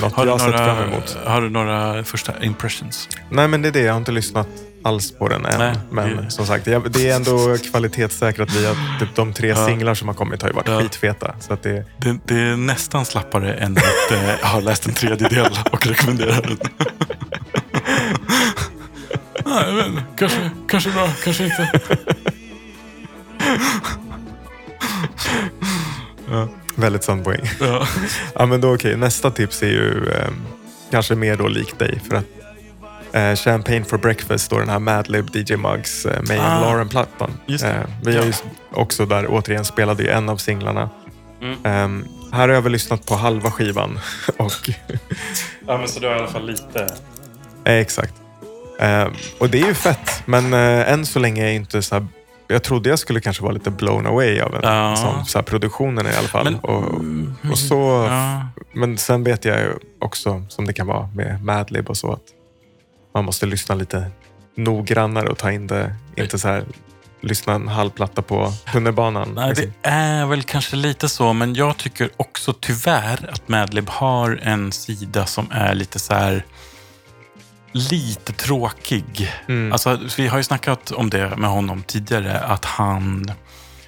något 0.01 0.13
Har, 0.13 0.27
jag 0.27 0.33
har 0.33 0.39
sett 0.39 0.57
fram 0.57 0.79
emot. 0.79 1.17
har 1.27 1.41
du 1.41 1.51
några 1.51 2.05
första 2.05 2.33
impressions? 2.45 3.09
Nej, 3.31 3.49
men 3.49 3.63
det 3.63 3.69
är 3.69 3.73
det. 3.73 3.81
Jag 3.81 3.93
har 3.93 3.99
inte 3.99 4.13
lyssnat 4.13 4.49
alls 4.85 5.13
på 5.19 5.29
den 5.29 5.47
än. 5.47 5.59
Nej, 5.59 5.75
men 5.91 6.17
det- 6.17 6.31
som 6.31 6.47
sagt, 6.47 6.65
det 6.65 6.73
är 7.11 7.17
ändå 7.17 7.57
kvalitetssäkrat 7.71 8.51
via 8.57 8.71
typ 9.01 9.15
de 9.15 9.33
tre 9.33 9.49
Ja. 9.49 9.67
singlar 9.67 9.95
som 9.95 10.09
har 10.09 10.15
kommit 10.15 10.43
har 10.43 10.49
ju 10.49 10.55
varit 10.55 10.69
Ja. 10.69 10.81
skitfeta. 10.81 11.35
Så 11.41 11.53
att 11.53 11.63
det, 11.63 11.85
Det, 11.99 12.19
det 12.27 12.35
är 12.41 12.57
nästan 12.57 13.05
slappare 13.05 13.55
än 13.55 13.77
att 13.77 14.13
eh, 14.13 14.29
jag 14.41 14.47
har 14.49 14.61
läst 14.63 14.87
en 14.87 14.95
tredjedel 14.95 15.59
och 15.73 15.87
rekommenderar 15.87 16.43
den. 16.43 16.59
Nej, 19.47 19.87
inte. 19.87 20.03
Kanske, 20.17 20.51
kanske 20.69 20.91
bra, 20.91 21.09
kanske 21.25 21.45
inte. 21.45 21.81
väldigt 26.77 27.05
sann 27.05 27.23
poäng. 27.25 27.51
Ja. 27.61 27.87
Ja, 28.35 28.47
men 28.47 28.61
då 28.61 28.75
okej. 28.75 28.97
Nästa 28.97 29.31
tips 29.31 29.63
är 29.63 29.67
ju 29.67 30.11
eh, 30.11 30.29
kanske 30.91 31.15
mer 31.15 31.37
då 31.37 31.49
likt 31.49 31.79
dig. 31.79 32.01
För 32.09 32.17
att 32.17 32.25
Eh, 33.13 33.35
Champagne 33.37 33.85
for 33.85 33.99
breakfast 33.99 34.53
och 34.53 34.59
den 34.59 34.69
här 34.69 34.79
Madlib 34.79 35.29
DJ 35.37 35.57
Muggs 35.57 36.07
eh, 36.07 36.23
May 36.29 36.39
Ah, 36.39 36.61
Lauren-plattan. 36.61 37.31
Eh, 37.65 37.73
vi 38.05 38.17
har 38.17 38.25
ju 38.25 38.33
också 38.73 39.07
där 39.07 39.27
återigen 39.29 39.65
spelade 39.65 40.03
ju 40.03 40.09
en 40.09 40.29
av 40.29 40.37
singlarna. 40.37 40.91
Mm. 41.43 41.57
Ehm, 41.65 42.05
här 42.33 42.49
har 42.49 42.55
jag 42.55 42.63
väl 42.63 42.73
lyssnat 42.73 43.07
på 43.07 43.15
halva 43.15 43.51
skivan. 43.51 43.99
och, 44.37 44.71
Ja, 45.67 45.79
men 45.79 45.89
så 45.89 46.01
du 46.01 46.07
har 46.09 46.15
i 46.15 46.19
alla 46.19 46.29
fall 46.29 46.47
lite... 46.47 46.83
eh, 47.65 47.75
exakt. 47.75 48.15
Ehm, 48.81 49.13
och 49.41 49.51
det 49.51 49.61
är 49.61 49.67
ju 49.67 49.75
fett, 49.75 50.23
men 50.25 50.53
än 50.55 51.07
så 51.07 51.19
länge 51.19 51.43
är 51.43 51.47
jag 51.47 51.55
inte 51.55 51.83
så 51.83 51.95
här, 51.95 52.07
Jag 52.49 52.63
trodde 52.63 52.89
jag 52.89 52.99
skulle 52.99 53.21
kanske 53.21 53.43
vara 53.43 53.53
lite 53.53 53.71
blown 53.71 54.07
away 54.07 54.41
av 54.41 54.55
en 54.55 54.61
Ja. 54.63 54.97
sån, 54.97 55.25
så 55.27 55.39
här, 55.39 55.43
produktionen 55.43 56.07
i 56.07 56.17
alla 56.19 56.29
fall. 56.29 56.45
Men- 56.45 56.59
och, 56.59 57.51
och 57.51 57.59
så, 57.59 58.07
Ja. 58.11 58.47
Men 58.75 58.99
sen 58.99 59.25
vet 59.25 59.45
jag 59.45 59.59
ju 59.61 59.71
också, 60.01 60.45
som 60.49 60.67
det 60.67 60.73
kan 60.73 60.87
vara 60.87 61.07
med 61.15 61.45
Madlib 61.45 61.89
och 61.89 61.97
så, 61.97 62.13
att 62.13 62.23
man 63.15 63.25
måste 63.25 63.47
lyssna 63.47 63.75
lite 63.75 64.11
noggrannare 64.57 65.29
och 65.29 65.39
ta 65.39 65.53
in 65.53 65.67
det. 65.67 65.95
Inte 66.17 66.39
så 66.39 66.49
här, 66.49 66.65
lyssna 67.21 67.55
en 67.55 67.69
halv 67.69 67.91
platta 67.91 68.23
på 68.23 68.53
tunnelbanan. 68.73 69.33
Nej, 69.35 69.49
liksom. 69.49 69.73
det 69.83 69.89
är 69.89 70.27
väl 70.27 70.43
kanske 70.43 70.77
lite 70.77 71.09
så, 71.09 71.33
men 71.33 71.55
jag 71.55 71.77
tycker 71.77 72.11
också 72.17 72.53
tyvärr 72.61 73.31
att 73.33 73.49
Madlib 73.49 73.89
har 73.89 74.41
en 74.43 74.73
sida 74.73 75.27
som 75.27 75.47
är 75.51 75.75
lite 75.75 75.99
så 75.99 76.15
här 76.15 76.45
lite 77.73 78.33
tråkig. 78.33 79.33
Mm. 79.49 79.73
Alltså, 79.73 79.99
vi 80.17 80.29
har 80.29 80.39
ju 80.39 80.45
snackat 80.45 80.91
om 80.91 81.11
det 81.11 81.37
med 81.37 81.51
honom 81.51 81.83
tidigare, 81.83 82.41
att 82.41 82.65
han 82.65 83.33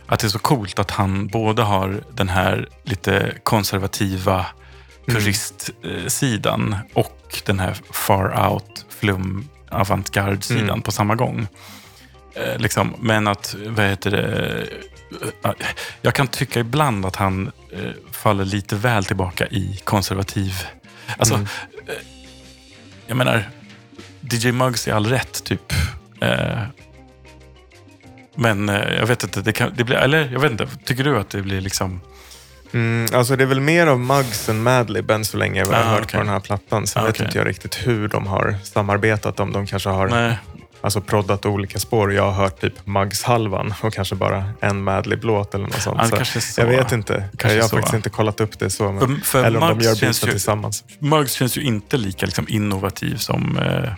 att 0.07 0.21
det 0.21 0.27
är 0.27 0.29
så 0.29 0.39
coolt 0.39 0.79
att 0.79 0.91
han 0.91 1.27
både 1.27 1.63
har 1.63 2.03
den 2.13 2.29
här 2.29 2.69
lite 2.85 3.35
konservativa 3.43 4.47
puristsidan 5.07 6.77
och 6.95 7.43
den 7.47 7.61
här 7.61 7.77
far 7.93 8.51
out 8.51 8.84
flum 9.05 9.49
avantgarde-sidan 9.71 10.69
Mm. 10.69 10.83
på 10.83 10.93
samma 10.93 11.15
gång. 11.15 11.47
Eh, 12.35 12.59
liksom, 12.59 12.95
men 13.01 13.27
att, 13.27 13.55
vad 13.67 13.87
heter 13.87 14.11
det, 14.11 14.67
eh, 15.45 15.51
jag 16.03 16.15
kan 16.15 16.27
tycka 16.29 16.61
ibland 16.61 17.07
att 17.07 17.17
han 17.17 17.51
eh, 17.73 17.91
faller 18.13 18.45
lite 18.45 18.77
väl 18.77 19.05
tillbaka 19.05 19.47
i 19.47 19.81
konservativ... 19.85 20.55
Alltså, 21.19 21.35
Mm. 21.35 21.47
eh, 21.87 21.95
jag 23.07 23.17
menar, 23.17 23.51
DJ 24.21 24.53
Muggs 24.53 24.89
är 24.89 24.93
all 24.93 25.07
rätt, 25.07 25.45
typ. 25.45 25.73
Eh, 26.21 26.59
men 28.35 28.69
eh, 28.69 28.95
jag 28.95 29.07
vet 29.07 29.23
inte, 29.25 29.41
det 29.41 29.53
kan, 29.53 29.73
det 29.77 29.85
blir, 29.85 29.97
eller 29.97 30.33
jag 30.33 30.41
vet 30.41 30.51
inte, 30.53 30.69
tycker 30.85 31.05
du 31.05 31.19
att 31.19 31.31
det 31.31 31.43
blir 31.43 31.61
liksom... 31.61 32.01
Mm, 32.75 33.07
alltså 33.15 33.37
det 33.37 33.45
är 33.45 33.49
väl 33.49 33.61
mer 33.61 33.87
av 33.87 34.01
Muggs 34.01 34.49
än 34.49 34.63
Madlib 34.63 35.11
än 35.11 35.25
så 35.25 35.37
länge 35.37 35.65
vad 35.65 35.75
jag 35.75 35.79
har 35.79 35.85
Ah, 35.91 35.95
hört 35.95 36.03
okej. 36.05 36.13
på 36.19 36.25
den 36.25 36.29
här 36.33 36.41
plattan. 36.41 36.87
Sen 36.87 37.03
Ah, 37.03 37.07
vet 37.07 37.21
inte 37.21 37.39
jag 37.39 37.47
riktigt 37.47 37.87
hur 37.87 38.09
de 38.09 38.27
har 38.27 38.57
samarbetat. 38.63 39.41
Om 39.41 39.53
de 39.53 39.67
kanske 39.67 39.89
har 39.89 40.09
Nej, 40.09 40.39
alltså, 40.81 41.01
proddat 41.01 41.47
olika 41.47 41.79
spår. 41.79 42.13
Jag 42.15 42.23
har 42.23 42.33
hört 42.33 42.61
typ 42.61 42.87
Muggs-halvan 42.87 43.75
och 43.83 43.95
kanske 43.95 44.15
bara 44.15 44.45
en 44.61 44.83
Madlib-låt 44.85 45.55
eller 45.55 45.65
något 45.65 45.83
sånt. 45.83 46.11
Det 46.11 46.25
Så 46.25 46.41
så. 46.41 46.61
jag 46.61 46.67
vet 46.67 46.93
inte. 46.93 47.25
Kanske 47.39 47.57
jag 47.57 47.65
har 47.65 47.69
så. 47.69 47.77
faktiskt 47.77 47.95
inte 47.95 48.11
kollat 48.11 48.41
upp 48.41 48.59
det 48.59 48.71
så. 48.71 48.93
Men, 48.93 49.01
För, 49.01 49.25
för 49.25 49.45
eller 49.45 49.61
om 49.63 49.69
de 49.69 49.75
Muggs, 49.75 49.85
gör 49.87 49.95
känns 49.95 50.21
bitar 50.21 50.33
tillsammans. 50.33 50.85
Muggs 50.99 51.33
känns 51.33 51.57
ju 51.59 51.63
inte 51.63 51.97
lika 51.97 52.27
liksom, 52.27 52.47
innovativ 52.49 53.17
som... 53.17 53.59
Eh, 53.59 53.91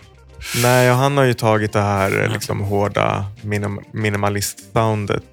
Nej, 0.61 0.91
och 0.91 0.97
han 0.97 1.17
har 1.17 1.23
ju 1.23 1.33
tagit 1.33 1.73
det 1.73 1.81
här 1.81 2.23
eh, 2.23 2.29
liksom, 2.33 2.59
hårda 2.61 3.25
minim 3.41 3.79
minimalist-soundet 3.91 5.23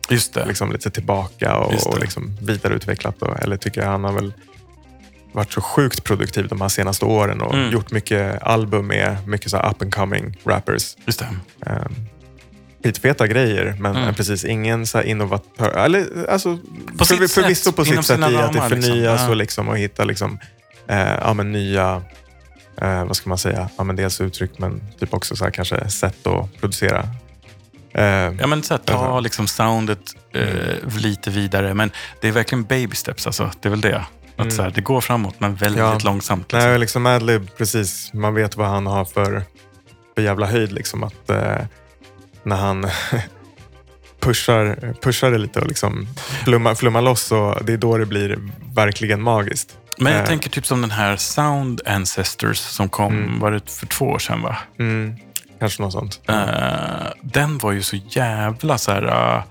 liksom, 0.46 0.72
lite 0.72 0.90
tillbaka 0.90 1.56
och, 1.56 1.86
och 1.86 1.98
liksom, 2.00 2.36
vidareutvecklat. 2.42 3.22
Och, 3.22 3.42
eller 3.42 3.56
tycker 3.56 3.80
jag 3.80 3.88
han 3.88 4.04
har 4.04 4.12
väl 4.12 4.32
varit 5.32 5.52
så 5.52 5.60
sjukt 5.60 6.04
produktiv 6.04 6.48
de 6.48 6.60
här 6.60 6.68
senaste 6.68 7.04
åren 7.04 7.40
och 7.40 7.54
Mm. 7.54 7.70
gjort 7.72 7.90
mycket 7.90 8.42
album 8.42 8.86
med 8.86 9.28
mycket 9.28 9.50
så 9.50 9.56
up 9.58 9.82
and 9.82 9.94
coming 9.94 10.36
rappers. 10.44 10.96
Just 11.06 11.18
det. 11.18 11.28
Um, 11.70 11.94
skitfeta 12.84 13.26
grejer, 13.26 13.76
men 13.80 13.96
Mm. 13.96 14.14
precis 14.14 14.44
ingen 14.44 14.86
så 14.86 15.02
innovatör. 15.02 15.68
Eller, 15.84 16.26
alltså, 16.30 16.58
På 16.98 17.04
för, 17.04 17.16
sitt 17.16 17.32
förvisso 17.32 17.72
på 17.72 17.84
sitt 17.84 18.04
sätt 18.04 18.20
i 18.20 18.22
att 18.22 18.30
det 18.30 18.46
liksom. 18.52 18.68
förnyas 18.68 19.20
Ja. 19.20 19.28
och, 19.28 19.36
liksom, 19.36 19.68
och 19.68 19.78
hitta 19.78 20.04
liksom, 20.04 20.38
eh, 20.88 20.98
ja, 21.20 21.32
nya 21.32 22.02
eh, 22.80 23.04
vad 23.04 23.16
ska 23.16 23.28
man 23.28 23.38
säga? 23.38 23.68
Ja, 23.76 23.84
men 23.84 23.96
dels 23.96 24.20
uttryck 24.20 24.58
men 24.58 24.80
typ 25.00 25.14
också 25.14 25.36
så 25.36 25.44
här, 25.44 25.50
kanske 25.50 25.88
sätt 25.90 26.26
att 26.26 26.60
producera. 26.60 27.08
Eh, 27.94 28.04
Ja, 28.04 28.46
men 28.46 28.62
så 28.62 28.74
här, 28.74 28.78
ta 28.78 28.94
Alltså. 28.94 29.20
liksom 29.20 29.46
soundet 29.46 30.00
eh, 30.32 30.96
lite 30.98 31.30
vidare. 31.30 31.74
Men 31.74 31.90
det 32.20 32.28
är 32.28 32.32
verkligen 32.32 32.64
baby 32.64 32.96
steps. 32.96 33.26
Alltså. 33.26 33.50
Det 33.60 33.68
är 33.68 33.70
väl 33.70 33.80
det. 33.80 33.96
Att, 34.36 34.40
Mm. 34.40 34.50
så 34.50 34.62
här, 34.62 34.70
det 34.70 34.80
går 34.80 35.00
framåt, 35.00 35.34
men 35.38 35.54
väldigt 35.54 35.78
Ja. 35.80 35.98
långsamt. 36.04 36.52
Liksom. 36.52 36.70
Nej, 36.70 36.78
liksom 36.78 37.02
Madlib, 37.02 37.50
precis. 37.58 38.12
Man 38.12 38.34
vet 38.34 38.56
vad 38.56 38.68
han 38.68 38.86
har 38.86 39.04
för, 39.04 39.42
för 40.14 40.22
jävla 40.22 40.46
höjd. 40.46 40.72
Liksom, 40.72 41.02
att 41.04 41.30
eh, 41.30 41.56
när 42.42 42.56
han 42.56 42.86
pushar, 44.20 44.94
pushar 45.02 45.30
det 45.30 45.38
lite 45.38 45.60
och 45.60 45.66
liksom 45.66 46.08
flummar, 46.44 46.74
flummar 46.74 47.02
loss, 47.02 47.32
och 47.32 47.64
det 47.64 47.72
är 47.72 47.76
då 47.76 47.98
det 47.98 48.06
blir 48.06 48.38
verkligen 48.74 49.22
magiskt. 49.22 49.76
Men 49.98 50.12
jag 50.12 50.22
Eh. 50.22 50.26
tänker 50.28 50.50
typ 50.50 50.66
som 50.66 50.80
den 50.80 50.90
här 50.90 51.16
Sound 51.16 51.80
Ancestors 51.86 52.58
som 52.58 52.88
kom, 52.88 53.12
Mm. 53.18 53.38
var 53.40 53.50
det 53.52 53.70
för 53.70 53.86
två 53.86 54.04
år 54.04 54.18
sedan 54.18 54.42
va? 54.42 54.56
Mm, 54.78 55.16
kanske 55.60 55.82
något 55.82 55.92
sånt. 55.92 56.20
Eh, 56.28 57.06
den 57.22 57.58
var 57.58 57.72
ju 57.72 57.82
så 57.82 57.96
jävla 58.08 58.78
så 58.78 58.92
här 58.92 59.04
uh, 59.36 59.42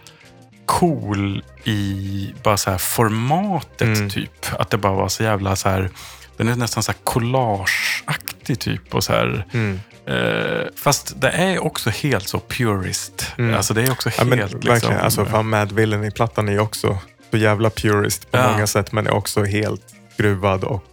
cool 0.66 1.44
i 1.64 2.34
bara 2.44 2.58
så 2.58 2.72
här 2.72 2.78
formatet 2.78 3.82
Mm. 3.82 4.10
typ. 4.10 4.32
Att 4.60 4.70
det 4.70 4.78
bara 4.78 4.94
var 4.94 5.10
så 5.10 5.24
jävla 5.24 5.56
så 5.56 5.70
här, 5.70 5.90
den 6.38 6.48
är 6.48 6.56
nästan 6.56 6.84
så 6.84 6.92
här 6.92 7.00
collageaktig 7.04 8.60
typ. 8.60 8.96
Och 8.96 9.04
så 9.04 9.14
här, 9.14 9.46
Mm. 9.54 9.80
eh, 10.08 10.68
fast 10.76 11.22
det 11.22 11.30
är 11.30 11.64
också 11.64 11.90
helt 11.90 12.28
så 12.28 12.40
purist. 12.40 13.32
Mm. 13.38 13.56
Alltså 13.56 13.74
det 13.74 13.82
är 13.84 13.92
också 13.92 14.10
Ja, 14.10 14.14
helt 14.18 14.30
men, 14.30 14.40
liksom, 14.40 14.60
verkligen. 14.70 15.00
Alltså, 15.00 15.26
fan, 15.26 15.50
Mad 15.50 15.72
Villain 15.72 16.04
i 16.04 16.12
plattan 16.12 16.50
är 16.50 16.60
också 16.60 16.98
så 17.32 17.38
jävla 17.38 17.70
purist 17.70 18.32
på 18.32 18.38
Ja. 18.38 18.52
många 18.52 18.68
sätt, 18.68 18.92
men 18.92 19.08
är 19.08 19.12
också 19.14 19.44
helt 19.44 19.82
skruvad 20.14 20.64
och 20.64 20.84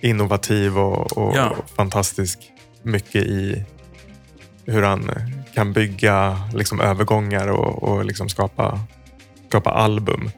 innovativ 0.00 0.78
och, 0.78 1.18
och 1.18 1.36
Ja. 1.36 1.56
fantastisk. 1.76 2.38
Mycket 2.82 3.22
i 3.24 3.64
hur 4.66 4.82
han 4.82 5.10
kan 5.54 5.72
bygga 5.72 6.40
liksom, 6.54 6.80
övergångar 6.80 7.48
och, 7.48 7.82
och 7.82 8.04
liksom 8.04 8.28
skapa, 8.28 8.80
skapa 9.48 9.70
album. 9.70 10.30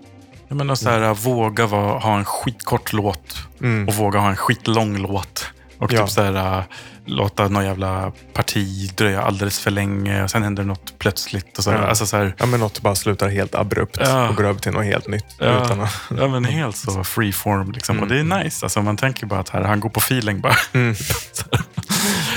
Jag 0.48 0.56
menar 0.56 0.74
så 0.74 0.90
här, 0.90 1.14
våga 1.14 1.66
vara, 1.66 1.98
ha 1.98 2.18
en 2.18 2.24
skitkort 2.24 2.92
låt 2.92 3.36
Mm. 3.60 3.88
och 3.88 3.94
våga 3.94 4.18
ha 4.18 4.28
en 4.30 4.36
skitlång 4.36 4.96
låt. 4.98 5.46
Och 5.78 5.92
Ja. 5.92 6.00
typ 6.00 6.10
så 6.10 6.22
här, 6.22 6.64
låta 7.06 7.48
någon 7.48 7.64
jävla 7.64 8.12
parti 8.32 8.90
dröja 8.96 9.22
alldeles 9.22 9.60
för 9.60 9.70
länge 9.70 10.22
och 10.24 10.30
sen 10.30 10.42
händer 10.42 10.64
något 10.64 10.98
plötsligt. 10.98 11.58
Och 11.58 11.64
så, 11.64 11.70
Ja. 11.70 11.76
Alltså 11.78 12.06
så 12.06 12.16
här, 12.16 12.34
Ja, 12.38 12.46
men 12.46 12.60
något 12.60 12.80
bara 12.80 12.94
slutar 12.94 13.28
helt 13.28 13.54
abrupt 13.54 13.96
Ja. 14.00 14.28
och 14.28 14.36
går 14.36 14.44
över 14.44 14.60
till 14.60 14.72
något 14.72 14.84
helt 14.84 15.08
nytt. 15.08 15.24
Ja. 15.38 15.64
Utan 15.64 15.80
att, 15.80 15.94
ja, 16.18 16.28
men 16.28 16.44
helt 16.44 16.76
så 16.76 17.04
freeform. 17.04 17.72
Liksom. 17.72 18.00
Och 18.00 18.08
det 18.08 18.18
är 18.20 18.24
nice. 18.44 18.64
Alltså, 18.66 18.82
man 18.82 18.96
tänker 18.96 19.26
bara 19.26 19.40
att 19.40 19.48
här, 19.48 19.62
han 19.62 19.80
går 19.80 19.88
på 19.88 20.00
feeling 20.00 20.40
bara. 20.40 20.56
mm. 20.72 20.94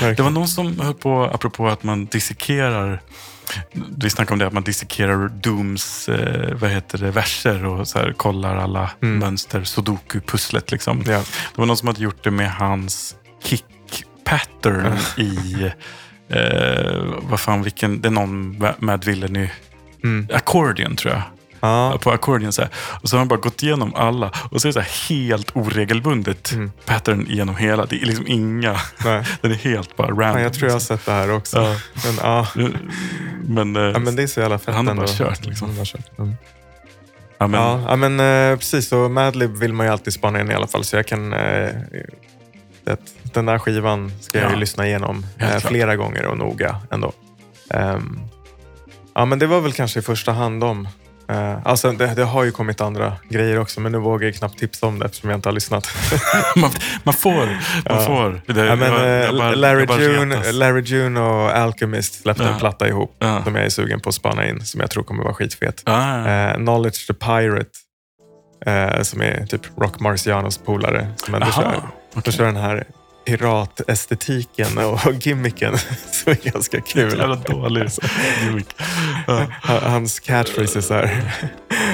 Det 0.00 0.20
var 0.20 0.30
någon 0.30 0.48
som 0.48 0.80
höll 0.80 0.94
på, 0.94 1.24
apropå 1.34 1.68
att 1.68 1.82
man 1.82 2.06
dissekerar 2.06 3.00
vi 3.98 4.10
snackade 4.10 4.32
om 4.32 4.38
det, 4.38 4.46
att 4.46 4.52
man 4.52 4.62
dissekerar 4.62 5.28
Dooms 5.28 6.08
eh, 6.08 6.54
vad 6.54 6.70
heter 6.70 6.98
det, 6.98 7.10
verser 7.10 7.64
och 7.64 7.88
så 7.88 7.98
här, 7.98 8.12
kollar 8.12 8.56
alla 8.56 8.90
Mm. 9.02 9.18
mönster, 9.18 9.60
sudoku-pusslet. 9.64 10.70
Liksom. 10.70 11.02
ja. 11.06 11.18
Det 11.18 11.24
var 11.54 11.66
någon 11.66 11.76
som 11.76 11.88
hade 11.88 12.02
gjort 12.02 12.24
det 12.24 12.30
med 12.30 12.52
hans 12.52 13.14
kick-pattern 14.30 14.96
i... 15.16 15.70
Eh, 16.30 17.02
vad 17.22 17.40
fan, 17.40 17.62
vilken... 17.62 18.00
Det 18.00 18.08
är 18.08 18.10
någon 18.10 18.58
med 18.78 19.04
Villainy... 19.04 19.50
Mm. 20.04 20.28
Accordion 20.32 20.96
tror 20.96 21.12
jag. 21.14 21.22
Ja. 21.60 21.98
På 22.02 22.10
accordion 22.10 22.52
så 22.52 22.62
här. 22.62 22.70
Och 23.02 23.08
så 23.08 23.16
har 23.16 23.18
han 23.18 23.28
bara 23.28 23.38
gått 23.40 23.62
igenom 23.62 23.94
alla. 23.94 24.32
Och 24.50 24.60
så 24.62 24.68
är 24.68 24.70
det 24.70 24.72
så 24.72 24.80
här 24.80 25.08
helt 25.08 25.56
oregelbundet 25.56 26.52
Mm. 26.52 26.72
pattern 26.86 27.26
genom 27.28 27.56
hela. 27.56 27.86
Det 27.86 28.02
är 28.02 28.06
liksom 28.06 28.26
inga... 28.26 28.76
Nej. 29.04 29.24
Den 29.40 29.50
är 29.50 29.56
helt 29.56 29.96
bara 29.96 30.08
random. 30.08 30.28
Ja, 30.28 30.40
jag 30.40 30.52
tror 30.54 30.66
jag 30.68 30.74
har 30.74 30.80
sett 30.80 31.06
det 31.06 31.12
här 31.12 31.30
också. 31.30 31.58
Ja. 31.58 31.76
Men, 32.04 32.14
ja. 32.22 32.46
Men, 33.44 33.76
eh, 33.76 33.82
Ja, 33.82 33.98
men 33.98 34.16
det 34.16 34.22
är 34.22 34.26
så 34.26 34.40
jävla 34.40 34.58
fett 34.58 34.74
Han 34.74 34.86
har 34.88 34.94
bara 34.94 35.06
kört, 35.06 35.46
liksom. 35.46 35.78
Har 35.78 35.84
kört. 35.84 36.18
Mm. 36.18 36.34
ja, 37.38 37.46
men, 37.46 37.60
Ja, 37.60 37.80
ja, 37.88 37.96
men 37.96 38.20
eh, 38.50 38.56
precis. 38.58 38.92
Och 38.92 39.10
Madlib 39.10 39.56
vill 39.56 39.72
man 39.72 39.86
ju 39.86 39.92
alltid 39.92 40.12
spana 40.12 40.40
in 40.40 40.50
i 40.50 40.54
alla 40.54 40.66
fall. 40.66 40.84
Så 40.84 40.96
jag 40.96 41.06
kan... 41.06 41.32
Det, 42.88 43.32
den 43.34 43.46
där 43.46 43.58
skivan 43.58 44.12
ska 44.20 44.38
jag 44.38 44.48
ju 44.48 44.54
Ja. 44.54 44.60
lyssna 44.60 44.86
igenom 44.86 45.26
eh, 45.38 45.58
flera 45.58 45.96
gånger 45.96 46.24
och 46.26 46.38
noga 46.38 46.76
ändå. 46.90 47.12
Ehm, 47.70 48.20
ja, 49.14 49.24
men 49.24 49.38
det 49.38 49.46
var 49.46 49.60
väl 49.60 49.72
kanske 49.72 49.98
i 49.98 50.02
första 50.02 50.32
hand 50.32 50.64
om. 50.64 50.88
Uh, 51.32 51.58
alltså 51.66 51.92
det, 51.92 52.14
det 52.14 52.24
har 52.24 52.44
ju 52.44 52.50
kommit 52.50 52.80
andra 52.80 53.12
grejer 53.28 53.58
också, 53.58 53.80
men 53.80 53.92
nu 53.92 53.98
vågar 53.98 54.26
jag 54.26 54.34
knappt 54.34 54.58
tipsa 54.58 54.86
om 54.86 54.98
det 54.98 55.04
eftersom 55.06 55.30
jag 55.30 55.36
inte 55.38 55.48
har 55.48 55.54
lyssnat. 55.54 55.88
man, 56.56 56.70
man 57.04 57.14
får. 57.14 57.46
Man 57.46 57.58
Ja. 57.84 58.00
får. 58.00 58.40
Det, 58.54 58.64
ja, 58.66 58.76
men, 58.76 58.92
jag- 58.92 59.00
eh, 59.02 59.08
jag 59.08 59.36
bara- 59.36 59.54
Larry, 59.54 59.86
June. 60.04 60.52
Larry 60.52 60.82
June 60.82 61.20
och 61.20 61.56
Alchemist 61.56 62.22
släppte 62.22 62.42
Ja. 62.42 62.48
en 62.48 62.58
platta 62.58 62.88
ihop 62.88 63.16
Ja. 63.18 63.44
som 63.44 63.54
jag 63.54 63.64
är 63.64 63.68
sugen 63.70 64.00
på 64.00 64.08
att 64.08 64.14
spana 64.14 64.48
in, 64.48 64.64
som 64.64 64.80
jag 64.80 64.90
tror 64.90 65.02
kommer 65.02 65.24
vara 65.24 65.34
skitfet. 65.34 65.82
Eh, 65.88 66.54
Knowledge 66.54 67.06
the 67.06 67.14
Pirate, 67.14 67.70
eh, 68.66 69.02
som 69.02 69.20
är 69.22 69.46
typ 69.46 69.62
Rock 69.80 70.00
Marcianos 70.00 70.58
polare. 70.58 71.08
Som 71.16 71.34
ändå 71.34 71.46
Aha, 71.46 71.62
kör, 71.62 71.80
okay. 72.14 72.32
kör 72.32 72.44
den 72.44 72.56
här 72.56 72.84
piratestetiken 73.26 74.78
och 74.78 75.00
gimmicken 75.20 75.78
så 76.12 76.30
är 76.30 76.50
ganska 76.52 76.80
kul. 76.80 77.18
Jävla 77.18 77.36
dålig 77.36 77.88
gimmick. 78.44 78.68
Ja. 79.26 79.46
Ha- 79.62 79.88
Hans 79.88 80.20
catchphrase 80.20 80.78
är 80.78 80.82
så 80.82 80.94
här, 80.94 81.32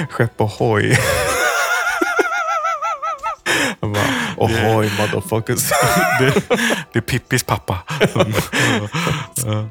skepp 0.09 0.41
ohoj. 0.41 0.99
Han 3.81 3.93
bara, 3.93 4.03
ohoj 4.37 4.91
motherfuckers. 4.99 5.69
Det, 6.19 6.33
det 6.93 6.99
är 6.99 7.01
Pippis 7.01 7.43
pappa. 7.43 7.79
Ja, 9.45 9.69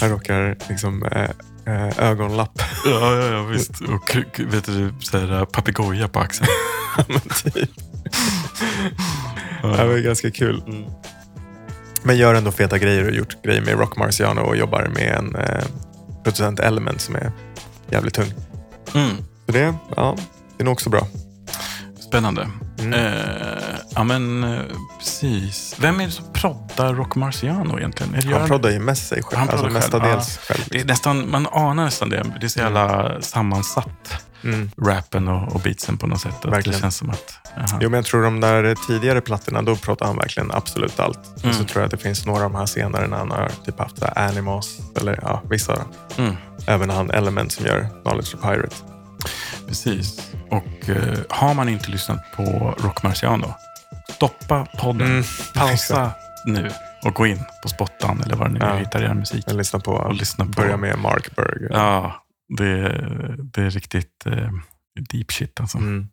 Han 0.00 0.10
rockar 0.10 0.56
liksom 0.68 1.02
äh, 1.04 1.30
äh, 1.74 1.98
ögonlapp. 1.98 2.62
ja, 2.84 3.16
ja, 3.16 3.42
visst. 3.42 3.80
Och 3.80 4.16
vet 4.38 4.64
du, 4.64 4.94
så 5.00 5.46
papegoja 5.46 6.08
på 6.08 6.20
axeln. 6.20 6.48
Typ. 7.44 7.70
Det 9.62 9.86
var 9.86 9.98
ganska 9.98 10.30
kul. 10.30 10.62
Mm. 10.66 10.84
Men 12.02 12.16
gör 12.16 12.34
ändå 12.34 12.52
feta 12.52 12.78
grejer 12.78 13.00
och 13.00 13.06
har 13.06 13.12
gjort 13.12 13.42
grejer 13.42 13.60
med 13.60 13.78
Rock 13.78 13.96
Marciano 13.96 14.40
och 14.40 14.56
jobbar 14.56 14.90
med 14.94 15.14
en 15.18 15.34
eh, 15.34 15.64
producent 16.22 16.60
Element 16.60 17.00
som 17.00 17.14
är 17.14 17.32
jävligt 17.90 18.14
tung. 18.14 18.32
Mm. 18.94 19.16
Så 19.46 19.52
det, 19.52 19.74
ja, 19.96 20.16
det 20.56 20.62
är 20.62 20.64
nog 20.64 20.72
också 20.72 20.90
bra. 20.90 21.06
Spännande. 22.00 22.48
Mm. 22.78 22.92
Eh, 22.92 23.12
ja, 23.94 24.04
men 24.04 24.44
eh, 24.44 24.60
precis. 24.98 25.76
Vem 25.78 26.00
är 26.00 26.06
det 26.06 26.12
som 26.12 26.24
proddar 26.32 26.94
Rock 26.94 27.14
Marciano 27.14 27.78
egentligen? 27.78 28.14
Är 28.14 28.22
det 28.22 28.38
Han 28.38 28.48
proddar 28.48 28.70
ju 28.70 28.78
mest 28.78 29.08
sig 29.08 29.22
själv, 29.22 29.38
Han 29.38 29.48
alltså 29.48 29.64
själv, 29.64 29.74
mestadels 29.74 30.38
själv. 30.38 30.64
Det 30.70 30.80
är 30.80 30.84
nästan, 30.84 31.30
man 31.30 31.46
anar 31.52 31.84
nästan 31.84 32.08
det. 32.08 32.24
Det 32.40 32.46
är 32.46 32.48
så 32.48 32.58
jävla 32.58 33.12
sammansatt, 33.22 34.26
Mm. 34.44 34.70
rappen 34.82 35.28
och, 35.28 35.54
och 35.54 35.60
beatsen 35.60 35.96
på 35.98 36.06
något 36.06 36.20
sätt. 36.20 36.34
Att 36.34 36.42
det 36.42 36.50
Verkligen. 36.50 36.80
känns 36.80 36.96
som 36.96 37.10
att... 37.10 37.34
Jaha. 37.56 37.78
Jo, 37.80 37.90
men 37.90 37.98
jag 37.98 38.04
tror 38.04 38.22
de 38.22 38.40
där 38.40 38.74
tidigare 38.86 39.20
plattorna, 39.20 39.62
då 39.62 39.76
pratar 39.76 40.06
han 40.06 40.16
verkligen 40.16 40.50
absolut 40.52 41.00
allt. 41.00 41.18
Mm. 41.38 41.50
Och 41.50 41.54
så 41.56 41.64
tror 41.64 41.82
jag 41.82 41.84
att 41.84 41.90
det 41.90 41.96
finns 42.02 42.26
några 42.26 42.44
av 42.44 42.52
de 42.52 42.58
här 42.58 42.66
senare 42.66 43.06
när 43.06 43.16
han 43.16 43.30
har 43.30 43.50
typ 43.64 43.78
haft 43.78 43.98
så 43.98 44.04
här 44.04 44.28
Animals, 44.28 44.78
eller 45.00 45.18
ja, 45.22 45.42
vissa. 45.50 45.84
Mm. 46.18 46.34
Även 46.66 46.90
han 46.90 47.10
Element 47.10 47.52
som 47.52 47.66
gör 47.66 47.88
Knowledge 48.02 48.30
the 48.30 48.36
Pirate. 48.36 48.76
Precis. 49.68 50.32
Och 50.50 50.88
eh, 50.88 51.18
har 51.28 51.54
man 51.54 51.68
inte 51.68 51.90
lyssnat 51.90 52.32
på 52.36 52.74
Rock 52.78 53.02
Marciano, 53.02 53.54
stoppa 54.10 54.66
podden, 54.78 55.06
Mm, 55.10 55.24
pausa 55.54 56.10
nu 56.46 56.70
och 57.04 57.14
gå 57.14 57.26
in 57.26 57.40
på 57.62 57.68
Spottan 57.68 58.22
eller 58.24 58.36
vad 58.36 58.52
ni 58.52 58.58
nu 58.58 58.64
Ja. 58.66 58.74
hittar 58.76 59.02
er 59.02 59.14
musik. 59.14 59.44
Jag 59.46 59.56
lyssnar 59.56 59.80
på, 59.80 59.92
Och 59.92 60.14
lyssna 60.14 60.44
på... 60.44 60.50
börja 60.50 60.76
med 60.76 60.98
Mark 60.98 61.36
Berg. 61.36 61.66
Ja, 61.70 62.23
det, 62.48 62.88
det 63.52 63.62
är 63.62 63.70
riktigt 63.70 64.26
eh, 64.26 64.50
deep 65.10 65.32
shit 65.32 65.60
alltså. 65.60 65.78
Mm. 65.78 66.08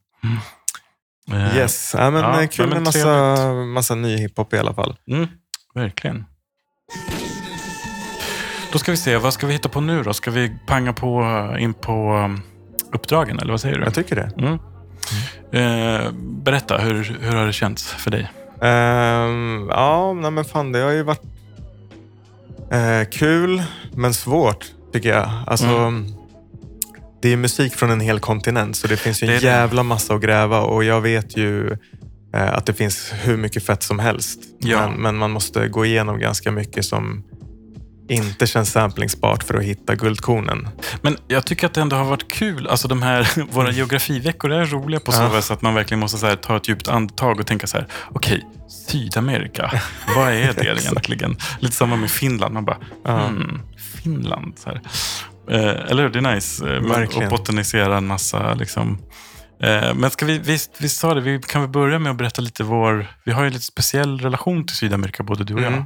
Eh, 1.31 1.57
Yes, 1.57 1.95
ja, 1.97 2.09
men 2.11 2.21
Ja, 2.21 2.41
eh, 2.41 2.47
kul 2.47 2.69
med 2.69 2.81
massa, 2.81 3.53
massa 3.53 3.95
ny 3.95 4.17
hiphop 4.17 4.53
i 4.53 4.57
alla 4.57 4.73
fall. 4.73 4.97
Mm, 5.11 5.27
verkligen. 5.75 6.25
Då 8.71 8.79
ska 8.79 8.91
vi 8.91 8.97
se, 8.97 9.17
vad 9.17 9.33
ska 9.33 9.47
vi 9.47 9.53
hitta 9.53 9.69
på 9.69 9.81
nu 9.81 10.03
då? 10.03 10.13
Ska 10.13 10.31
vi 10.31 10.57
panga 10.67 10.93
på 10.93 11.23
in 11.59 11.73
på 11.73 12.13
um, 12.17 12.41
uppdragen 12.93 13.39
eller 13.39 13.51
vad 13.51 13.61
säger 13.61 13.77
du? 13.77 13.83
Jag 13.83 13.93
tycker 13.93 14.15
det. 14.15 14.31
Mm. 14.37 14.59
Eh, 15.53 16.11
berätta, 16.43 16.77
hur, 16.77 17.17
hur 17.21 17.31
har 17.35 17.45
det 17.45 17.53
känts 17.53 17.93
för 17.93 18.11
dig? 18.11 18.31
Ehm, 18.61 19.67
ja, 19.69 20.13
nej, 20.13 20.31
men 20.31 20.45
fan 20.45 20.71
det 20.71 20.79
har 20.79 20.91
ju 20.91 21.03
varit 21.03 21.21
eh, 22.71 23.09
kul 23.11 23.63
men 23.93 24.13
svårt 24.13 24.65
tycker 24.93 25.09
jag. 25.09 25.29
Alltså, 25.47 25.67
Mm. 25.67 26.13
Det 27.21 27.33
är 27.33 27.37
musik 27.37 27.75
från 27.75 27.89
en 27.89 27.99
hel 27.99 28.19
kontinent 28.19 28.75
så 28.75 28.87
det 28.87 28.97
finns 28.97 29.23
ju 29.23 29.27
en 29.35 29.39
jävla 29.39 29.83
massa 29.83 30.13
att 30.13 30.21
gräva 30.21 30.59
och 30.61 30.83
jag 30.83 31.01
vet 31.01 31.37
ju 31.37 31.71
eh, 32.33 32.53
att 32.53 32.65
det 32.65 32.73
finns 32.73 33.13
hur 33.23 33.37
mycket 33.37 33.65
fett 33.65 33.83
som 33.83 33.99
helst. 33.99 34.39
Ja. 34.59 34.87
Men, 34.87 35.01
men 35.01 35.17
man 35.17 35.31
måste 35.31 35.67
gå 35.67 35.85
igenom 35.85 36.19
ganska 36.19 36.51
mycket 36.51 36.85
som 36.85 37.23
inte 38.09 38.47
känns 38.47 38.71
samplingsbart 38.71 39.43
för 39.43 39.53
att 39.53 39.63
hitta 39.63 39.95
guldkornen. 39.95 40.69
Men 41.01 41.17
jag 41.27 41.45
tycker 41.45 41.67
att 41.67 41.73
det 41.73 41.81
ändå 41.81 41.95
har 41.95 42.05
varit 42.05 42.27
kul. 42.31 42.67
Alltså 42.67 42.87
de 42.87 43.01
här, 43.01 43.27
våra 43.51 43.71
geografiveckor 43.71 44.51
är 44.51 44.65
roliga 44.65 44.99
på 44.99 45.11
så 45.11 45.21
Ja. 45.21 45.29
vis 45.29 45.51
att 45.51 45.61
man 45.61 45.73
verkligen 45.75 45.99
måste 45.99 46.27
här, 46.27 46.35
ta 46.35 46.57
ett 46.57 46.67
djupt 46.69 46.87
andetag 46.87 47.39
och 47.39 47.47
tänka 47.47 47.67
så 47.67 47.77
här, 47.77 47.87
okej, 48.09 48.45
Sydamerika, 48.87 49.81
vad 50.15 50.27
är 50.27 50.53
det 50.53 50.65
egentligen? 50.81 51.37
Lite 51.59 51.75
samma 51.75 51.95
med 51.95 52.11
Finland. 52.11 52.53
Man 52.53 52.65
bara, 52.65 52.77
hmm, 53.05 53.61
Finland. 54.03 54.53
Så 54.59 54.69
här. 54.69 54.81
Eh, 55.49 55.91
eller 55.91 56.03
hur? 56.03 56.09
Det 56.09 56.19
är 56.19 56.35
nice. 56.35 56.65
Eh, 56.75 56.81
Verkligen. 56.81 57.23
Och 57.23 57.37
botanisera 57.37 57.97
en 57.97 58.07
massa. 58.07 58.53
Liksom. 58.53 58.97
Eh, 59.63 59.93
men 59.95 60.09
ska 60.09 60.25
vi, 60.25 60.37
visst, 60.39 60.71
vi 60.79 60.89
sa 60.89 61.13
det, 61.13 61.21
vi 61.21 61.39
kan 61.47 61.61
väl 61.61 61.69
börja 61.69 61.99
med 61.99 62.11
att 62.11 62.17
berätta 62.17 62.41
lite 62.41 62.63
vår... 62.63 63.07
Vi 63.25 63.31
har 63.31 63.43
ju 63.43 63.49
lite 63.49 63.65
speciell 63.65 64.19
relation 64.19 64.65
till 64.67 64.75
Sydamerika, 64.75 65.23
både 65.23 65.43
du 65.43 65.53
och 65.53 65.59
Mm. 65.59 65.73
jag. 65.73 65.85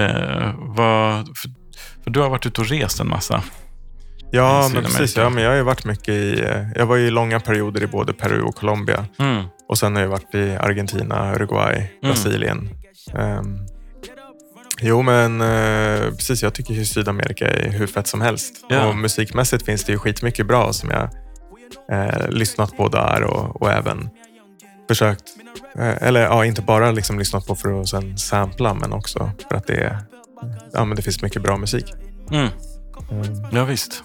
Eh, 0.00 0.54
vad, 0.58 1.26
för, 1.36 1.50
för 2.04 2.10
du 2.10 2.20
har 2.20 2.30
varit 2.30 2.46
ute 2.46 2.60
och 2.60 2.66
rest 2.68 3.00
en 3.00 3.08
massa. 3.08 3.42
Ja, 4.30 4.70
men 4.74 4.82
precis. 4.84 5.16
Ja, 5.16 5.28
men 5.30 5.42
jag 5.42 5.50
har 5.50 5.56
ju 5.56 5.62
varit 5.62 5.84
mycket 5.84 6.08
i... 6.08 6.40
eh, 6.44 6.62
Jag 6.76 6.86
var 6.86 6.96
ju 6.96 7.06
i 7.06 7.10
långa 7.10 7.40
perioder 7.40 7.82
i 7.82 7.86
både 7.86 8.12
Peru 8.12 8.42
och 8.42 8.54
Colombia. 8.54 9.06
Mm. 9.18 9.44
Och 9.68 9.78
sen 9.78 9.94
har 9.94 10.02
jag 10.02 10.08
varit 10.08 10.34
i 10.34 10.56
Argentina, 10.60 11.34
Uruguay, 11.34 11.90
Brasilien. 12.02 12.68
Ehm, 13.18 13.58
jo, 14.84 15.02
men 15.02 15.40
eh, 15.40 16.10
precis. 16.10 16.42
Jag 16.42 16.54
tycker 16.54 16.74
ju 16.74 16.84
Sydamerika 16.84 17.50
är 17.50 17.70
hur 17.70 17.86
fett 17.86 18.06
som 18.06 18.20
helst. 18.20 18.54
Ja. 18.68 18.86
Och 18.86 18.96
musikmässigt 18.96 19.64
finns 19.64 19.84
det 19.84 19.92
ju 19.92 19.98
skitmycket 19.98 20.46
bra 20.46 20.72
som 20.72 20.90
jag 20.90 21.08
eh, 21.92 22.28
lyssnat 22.28 22.76
på 22.76 22.88
där 22.88 23.22
och, 23.22 23.62
och 23.62 23.70
även 23.72 24.08
försökt, 24.88 25.22
eh, 25.78 26.02
eller 26.02 26.20
ja, 26.20 26.44
inte 26.44 26.62
bara 26.62 26.90
liksom 26.90 27.18
lyssnat 27.18 27.46
på 27.46 27.54
för 27.54 27.80
att 27.80 27.88
sen 27.88 28.18
sampla, 28.18 28.74
men 28.74 28.92
också 28.92 29.30
för 29.48 29.56
att 29.56 29.66
det, 29.66 29.74
är, 29.76 29.98
ja, 30.72 30.84
men 30.84 30.96
det 30.96 31.02
finns 31.02 31.22
mycket 31.22 31.42
bra 31.42 31.56
musik. 31.56 31.94
Mm. 32.30 32.44
Ehm, 32.44 33.46
Ja, 33.52 33.64
visst. 33.64 34.02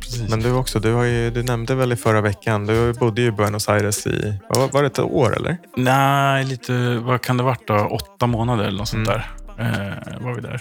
Precis. 0.00 0.30
Men 0.30 0.40
du 0.40 0.52
också, 0.52 0.80
du, 0.80 0.92
har 0.92 1.04
ju, 1.04 1.30
du 1.30 1.42
nämnde 1.42 1.74
väl 1.74 1.92
i 1.92 1.96
förra 1.96 2.20
veckan, 2.20 2.66
du 2.66 2.92
bodde 2.92 3.20
ju 3.22 3.28
i 3.28 3.32
Buenos 3.32 3.68
Aires 3.68 4.06
i, 4.06 4.34
var- 4.48 4.68
var 4.68 4.82
det 4.82 4.86
ett 4.86 4.98
år 4.98 5.36
eller? 5.36 5.56
Nej, 5.76 6.44
lite, 6.44 6.98
vad 7.02 7.22
kan 7.22 7.36
det 7.36 7.42
varit 7.42 7.66
då? 7.66 7.74
Åtta 7.74 8.26
månader 8.26 8.64
eller 8.64 8.78
något 8.78 8.88
sånt 8.88 9.08
Mm. 9.08 9.18
där. 9.18 9.30
Eh, 9.58 10.20
var 10.20 10.34
vi 10.34 10.40
där. 10.40 10.60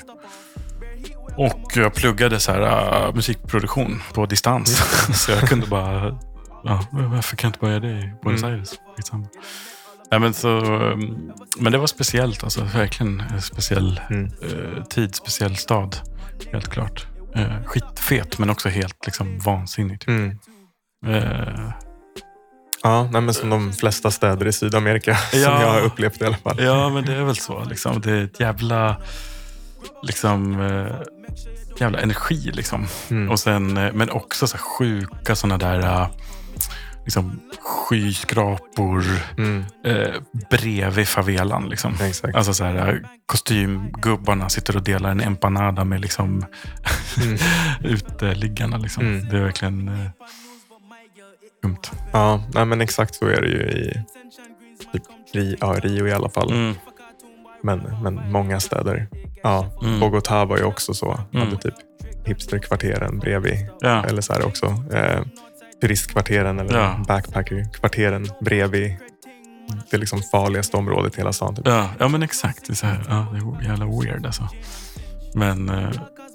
Och 1.37 1.71
jag 1.75 1.93
pluggade 1.93 2.39
så 2.39 2.51
här, 2.51 3.05
äh, 3.07 3.13
musikproduktion 3.15 4.01
på 4.13 4.25
distans. 4.25 4.77
så 5.25 5.31
jag 5.31 5.39
kunde 5.41 5.67
bara, 5.67 6.19
ja, 6.63 6.85
varför 6.91 7.35
kan 7.37 7.47
jag 7.47 7.49
inte 7.49 7.59
börja 7.59 7.79
det 7.79 7.91
i 7.91 8.13
Buenos 8.23 8.43
Mm. 8.43 8.53
Aires? 8.53 8.71
Skitsamma. 8.95 9.27
Nej, 10.11 10.19
men, 10.19 10.33
så, 10.33 10.49
um, 10.59 11.31
men 11.59 11.71
det 11.71 11.77
var 11.77 11.87
speciellt, 11.87 12.43
alltså, 12.43 12.63
verkligen 12.63 13.19
en 13.19 13.41
speciell 13.41 14.01
Mm. 14.09 14.25
eh, 14.25 14.83
tid, 14.83 15.15
speciell 15.15 15.55
stad. 15.55 15.97
Helt 16.51 16.67
klart. 16.69 17.07
Eh, 17.35 17.63
skitfet, 17.65 18.37
men 18.37 18.49
också 18.49 18.69
helt 18.69 19.05
liksom, 19.05 19.39
vansinnig. 19.39 19.99
Typ. 19.99 20.09
Mm. 20.09 20.37
Eh, 21.07 21.71
Ja, 22.83 23.09
nej, 23.11 23.21
men 23.21 23.33
som 23.33 23.49
de 23.49 23.73
flesta 23.73 24.11
städer 24.11 24.47
i 24.47 24.51
Sydamerika 24.53 25.15
som 25.31 25.39
Ja. 25.39 25.61
jag 25.61 25.71
har 25.71 25.81
upplevt 25.81 26.21
i 26.21 26.25
alla 26.25 26.37
fall. 26.37 26.63
Ja, 26.63 26.89
men 26.89 27.05
det 27.05 27.13
är 27.13 27.23
väl 27.23 27.35
så. 27.35 27.63
Liksom. 27.63 28.01
Det 28.01 28.11
är 28.11 28.23
ett 28.23 28.39
jävla, 28.39 28.97
liksom, 30.03 30.61
eh, 30.61 30.95
jävla 31.79 31.99
energi. 31.99 32.51
Liksom. 32.53 32.87
Mm. 33.09 33.29
Och 33.31 33.39
sen, 33.39 33.77
eh, 33.77 33.93
men 33.93 34.09
också 34.09 34.47
så 34.47 34.57
här 34.57 34.63
sjuka 34.63 35.35
sådana 35.35 35.57
där 35.57 35.79
eh, 35.79 36.07
liksom, 37.05 37.39
skyskrapor 37.61 39.05
Mm, 39.37 39.65
eh, 39.85 40.13
bredvid 40.49 41.07
favelan. 41.07 41.69
Liksom. 41.69 41.93
exakt. 42.01 42.35
Alltså 42.35 42.53
så 42.53 42.63
här, 42.63 43.03
kostymgubbarna 43.25 44.49
sitter 44.49 44.75
och 44.75 44.83
delar 44.83 45.09
en 45.11 45.21
empanada 45.21 45.83
med 45.83 46.01
liksom, 46.01 46.45
Mm. 47.23 47.37
uteliggarna. 47.83 48.77
Liksom. 48.77 49.03
Mm. 49.05 49.29
Det 49.29 49.37
är 49.37 49.41
verkligen 49.41 49.87
eh, 49.87 50.09
dumt. 51.63 51.77
Ja, 52.11 52.43
nej, 52.53 52.65
men 52.65 52.81
exakt 52.81 53.15
så 53.15 53.25
är 53.25 53.41
det 53.41 53.47
ju 53.47 53.61
i 53.61 54.03
typ, 54.93 55.03
Rio, 55.33 55.57
ja, 55.61 55.73
Rio 55.73 56.07
i 56.07 56.11
alla 56.11 56.29
fall. 56.29 56.51
Mm. 56.51 56.75
Men, 57.63 57.79
men 58.03 58.31
många 58.31 58.59
städer. 58.59 59.07
Ja, 59.43 59.67
Mm. 59.83 59.99
Bogotá 59.99 60.45
var 60.47 60.57
ju 60.57 60.63
också 60.63 60.93
så. 60.93 61.19
Mm. 61.33 61.45
Hade 61.47 61.57
typ 61.61 61.73
hipsterkvarteren 62.25 63.19
bredvid. 63.19 63.67
Ja. 63.79 64.03
Eller 64.05 64.21
så 64.21 64.33
här 64.33 64.45
också. 64.45 64.65
Eh, 64.93 65.19
turistkvarteren 65.81 66.59
eller 66.59 66.79
Ja. 66.79 66.99
backpackerkvarteren 67.07 68.27
bredvid 68.41 68.95
det 69.91 69.97
liksom 69.97 70.21
farligaste 70.31 70.77
området 70.77 71.13
i 71.15 71.17
hela 71.17 71.33
stan. 71.33 71.55
Typ. 71.55 71.67
Ja, 71.67 71.89
ja, 71.99 72.07
men 72.07 72.23
exakt. 72.23 72.67
Det 72.67 72.73
är, 72.73 72.75
så 72.75 72.85
här, 72.85 73.03
ja, 73.09 73.25
det 73.31 73.65
är 73.65 73.69
jävla 73.69 73.85
weird 73.85 74.25
alltså. 74.25 74.47
Men, 75.35 75.69
eh, 75.69 75.89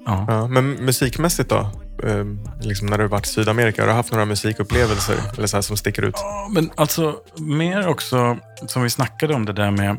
ja. 0.07 0.25
Ja, 0.29 0.47
men 0.47 0.71
musikmässigt 0.71 1.49
då? 1.51 1.71
Eh, 2.05 2.25
liksom 2.61 2.87
när 2.87 2.99
du 2.99 3.05
har 3.05 3.09
varit 3.09 3.27
i 3.27 3.29
Sydamerika, 3.29 3.83
har 3.83 3.87
du 3.89 3.95
haft 3.95 4.13
några 4.13 4.25
musikupplevelser 4.25 5.17
eller 5.37 5.47
så 5.47 5.57
här 5.57 5.63
som 5.63 5.77
sticker 5.77 6.03
ut? 6.03 6.15
Ja, 6.17 6.49
Men 6.53 6.71
alltså 6.75 7.17
mer 7.39 7.89
också, 7.89 8.39
som 8.67 8.83
vi 8.83 8.91
snackade 8.91 9.35
om 9.35 9.45
det 9.45 9.53
där 9.53 9.71
med, 9.71 9.97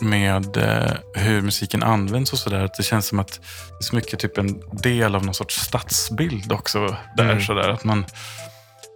med 0.00 0.56
eh, 0.56 0.92
hur 1.14 1.42
musiken 1.42 1.82
används 1.82 2.32
och 2.32 2.38
sådär. 2.38 2.70
Det 2.76 2.82
känns 2.82 3.06
som 3.06 3.18
att 3.18 3.28
det 3.68 3.76
är 3.80 3.82
så 3.82 3.96
mycket 3.96 4.18
typ 4.20 4.38
en 4.38 4.60
del 4.82 5.14
av 5.14 5.24
någon 5.24 5.34
sorts 5.34 5.60
stadsbild 5.60 6.52
också. 6.52 6.96
Där, 7.16 7.24
Mm. 7.30 7.40
sådär, 7.40 7.68
att 7.68 7.84
man, 7.84 8.04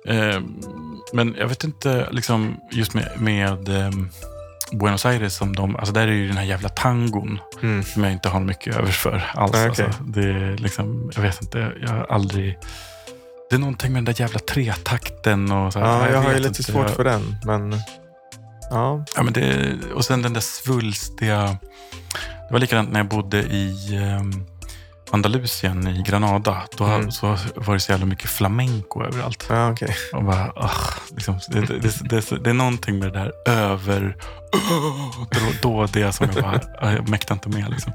eh, 0.09 0.41
men 1.13 1.35
jag 1.39 1.49
vet 1.49 1.65
inte, 1.65 2.09
liksom, 2.11 2.57
just 2.73 2.95
med, 2.95 3.09
med 3.19 3.69
eh, 3.69 3.91
Buenos 4.73 5.07
Aires 5.07 5.35
som 5.35 5.57
de, 5.57 5.77
alltså 5.77 5.93
där 5.93 6.09
är 6.09 6.13
ju 6.13 6.29
den 6.29 6.37
här 6.37 6.45
jävla 6.45 6.69
tangon 6.69 7.41
Mm. 7.63 7.83
som 7.85 8.05
jag 8.05 8.13
inte 8.13 8.29
har 8.29 8.41
mycket 8.41 8.77
övers 8.77 8.97
för 8.99 9.31
alls. 9.35 9.51
Okej. 9.53 9.67
alltså, 9.69 9.85
det 10.07 10.21
är 10.31 10.57
liksom, 10.59 11.11
jag 11.15 11.23
vet 11.23 11.43
inte, 11.43 11.73
jag 11.83 11.89
har 11.89 12.07
aldrig... 12.11 12.59
Det 13.51 13.57
är 13.57 13.61
någonting 13.61 13.93
med 13.93 14.05
den 14.05 14.15
där 14.15 14.21
jävla 14.23 14.39
tretakten 14.39 15.53
och 15.53 15.73
så 15.73 15.79
här, 15.79 15.87
Ja, 15.87 16.11
jag 16.13 16.23
har 16.23 16.33
ju 16.33 16.39
lite 16.41 16.63
svårt 16.63 16.87
jag- 16.87 16.97
för 16.97 17.05
den, 17.05 17.37
men 17.45 17.73
ja. 18.71 19.05
Ja, 19.17 19.23
men 19.23 19.33
det, 19.33 19.73
och 19.95 20.05
sen 20.05 20.23
den 20.23 20.33
där 20.33 20.41
svulstiga... 20.41 21.57
Det 22.49 22.53
var 22.53 22.59
likadant 22.59 22.93
när 22.93 23.01
jag 23.01 23.09
bodde 23.09 23.39
i 23.43 23.99
um, 24.21 24.47
Andalusien 25.11 25.87
i 25.89 26.03
Granada. 26.03 26.63
Då 26.77 26.85
Mm. 26.85 27.11
så 27.13 27.39
var 27.55 27.75
det 27.75 27.81
så 27.81 27.93
jävla 27.93 28.07
mycket 28.07 28.31
flamenco 28.31 29.05
överallt. 29.05 29.47
ja 29.49 29.71
okej. 29.71 29.97
Och 30.13 30.25
bara, 30.25 30.53
ah, 30.57 30.71
liksom, 31.15 31.41
det, 31.49 31.61
det, 31.61 32.09
det, 32.09 32.45
det, 32.45 32.51
är 32.51 32.55
någonting 32.55 32.99
med 32.99 33.13
det 33.13 33.19
där 33.19 33.33
över... 33.53 34.17
Då, 35.31 35.41
då 35.63 35.87
det 35.87 36.13
som 36.13 36.27
jag 36.35 36.45
bara, 36.45 36.61
ah, 36.81 36.93
jag 36.93 37.09
mäktar 37.09 37.35
inte 37.35 37.49
med. 37.49 37.71
Liksom. 37.71 37.93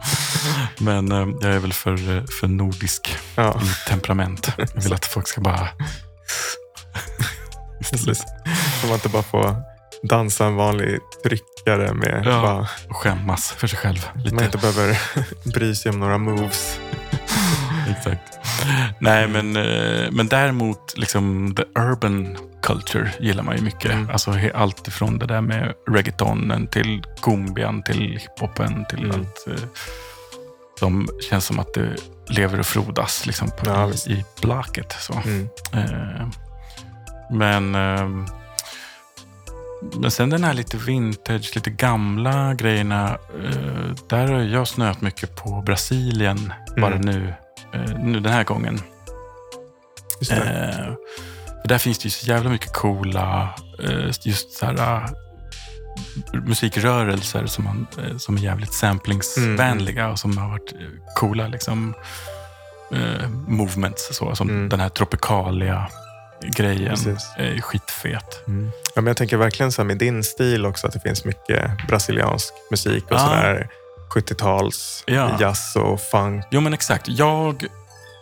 Men 0.78 1.12
eh, 1.12 1.28
jag 1.41 1.54
är 1.56 1.60
väl 1.60 1.74
för, 1.74 2.17
eh, 2.17 2.24
för 2.39 2.47
nordisk 2.47 3.17
Ja, 3.36 3.62
i 3.63 3.89
temperament. 3.89 4.54
Jag 4.58 4.82
vill 4.82 4.93
att 4.93 5.06
folk 5.06 5.28
ska 5.28 5.41
bara... 5.41 5.67
Så 8.82 8.88
man 8.88 8.93
inte 8.93 9.10
bara 9.10 9.24
får 9.24 9.56
dansa 10.04 10.45
en 10.45 10.56
vanlig 10.56 11.00
tryckare 11.24 11.93
med 11.93 12.24
Ja. 12.26 12.41
bara, 12.41 12.67
skämmas 12.89 13.52
för 13.52 13.67
sig 13.67 13.80
själv. 13.80 14.10
Lite. 14.15 14.36
man 14.36 14.43
inte 14.43 14.58
behöver 14.58 15.00
bry 15.54 15.76
sig 15.76 15.91
om 15.91 16.00
några 16.00 16.17
moves. 16.17 16.80
Exakt. 17.89 18.39
Nej, 18.99 19.27
men, 19.27 19.55
eh, 19.55 20.11
men 20.11 20.27
däremot 20.27 20.97
liksom 20.97 21.55
the 21.55 21.63
urban 21.79 22.37
culture 22.63 23.11
gillar 23.19 23.43
man 23.43 23.55
ju 23.57 23.61
mycket. 23.61 23.91
Mm. 23.91 24.09
Alltså 24.09 24.33
allt 24.53 24.87
ifrån 24.87 25.19
det 25.19 25.25
där 25.25 25.41
med 25.41 25.73
reggaetonen 25.89 26.67
till 26.67 27.03
cumbian 27.21 27.83
till 27.83 27.99
hiphopen 28.19 28.85
till 28.89 28.99
Mm. 29.05 29.11
allt 29.19 29.47
eh, 29.47 29.63
som 30.79 31.07
känns 31.29 31.45
som 31.45 31.59
att 31.59 31.73
det 31.73 31.95
lever 32.29 32.59
och 32.59 32.65
frodas 32.65 33.25
liksom 33.25 33.47
på, 33.49 33.65
Ja, 33.65 33.89
i, 34.07 34.11
i 34.13 34.25
blaket. 34.41 34.95
Så. 34.99 35.13
Mm. 35.25 35.49
Eh, 35.73 36.27
men, 37.31 37.75
eh, 37.75 38.09
men 39.99 40.11
sen 40.11 40.29
den 40.29 40.43
här 40.43 40.53
lite 40.53 40.77
vintage, 40.77 41.51
lite 41.55 41.69
gamla 41.69 42.53
grejerna. 42.53 43.17
Eh, 43.43 43.95
där 44.09 44.27
har 44.27 44.39
jag 44.41 44.67
snöat 44.67 45.01
mycket 45.01 45.35
på 45.35 45.61
Brasilien 45.65 46.53
bara 46.77 46.95
Mm. 46.95 47.01
nu, 47.01 47.27
eh, 47.27 47.33
nu 47.99 48.19
den 48.19 48.34
här 48.34 48.43
gången. 48.43 48.81
Just 50.19 50.31
det. 50.31 50.38
Eh, 50.38 50.86
för 51.62 51.67
där 51.67 51.77
finns 51.77 51.99
det 51.99 52.03
ju 52.05 52.10
så 52.10 52.25
jävla 52.27 52.49
mycket 52.49 52.73
coola, 52.73 53.49
eh, 53.84 54.05
just 54.21 54.51
så 54.51 54.65
här, 54.65 54.73
eh, 54.75 55.10
musikrörelser 56.43 57.45
som, 57.45 57.63
man, 57.63 57.88
eh, 57.97 58.17
som 58.17 58.38
är 58.38 58.41
jävligt 58.41 58.73
samplingsvänliga 58.73 60.10
och 60.10 60.19
som 60.19 60.38
har 60.38 60.49
varit 60.49 60.73
eh, 60.73 60.79
coola 61.15 61.47
liksom, 61.47 61.93
eh, 62.93 63.29
movements. 63.29 64.10
Så, 64.17 64.36
som 64.36 64.49
Mm. 64.49 64.69
den 64.69 64.79
här 64.79 64.89
tropikalia 64.89 65.88
grejen 66.57 66.89
Precis. 66.89 67.29
är 67.38 67.62
skitfet. 67.62 68.47
Mm. 68.47 68.71
Ja, 68.95 69.01
men 69.01 69.07
jag 69.07 69.17
tänker 69.17 69.38
verkligen 69.38 69.71
så 69.71 69.84
med 69.84 69.97
din 69.97 70.23
stil 70.23 70.65
också, 70.65 70.88
att 70.88 70.93
det 70.93 70.99
finns 70.99 71.25
mycket 71.25 71.71
brasiliansk 71.88 72.53
musik 72.71 73.03
och 73.05 73.12
Ja. 73.12 73.19
sådär 73.19 73.69
70-tals 74.15 75.04
Ja. 75.08 75.38
jazz 75.39 75.76
och 75.76 76.02
funk. 76.02 76.45
Jo 76.52 76.62
men 76.62 76.74
exakt. 76.74 77.08
Jag 77.08 77.65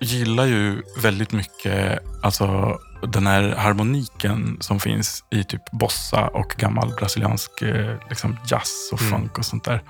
gillar 0.01 0.45
ju 0.45 0.81
väldigt 1.01 1.31
mycket 1.31 1.99
alltså, 2.23 2.77
den 3.07 3.27
här 3.27 3.55
harmoniken 3.55 4.57
som 4.61 4.79
finns 4.79 5.23
i 5.31 5.43
typ 5.43 5.71
bossa 5.71 6.27
och 6.27 6.55
gammal 6.57 6.89
brasiliansk 6.97 7.61
eh, 7.61 7.95
liksom 8.09 8.37
jazz 8.47 8.89
och 8.91 9.01
Mm. 9.01 9.11
funk 9.13 9.37
och 9.37 9.45
sånt 9.45 9.63
där. 9.63 9.81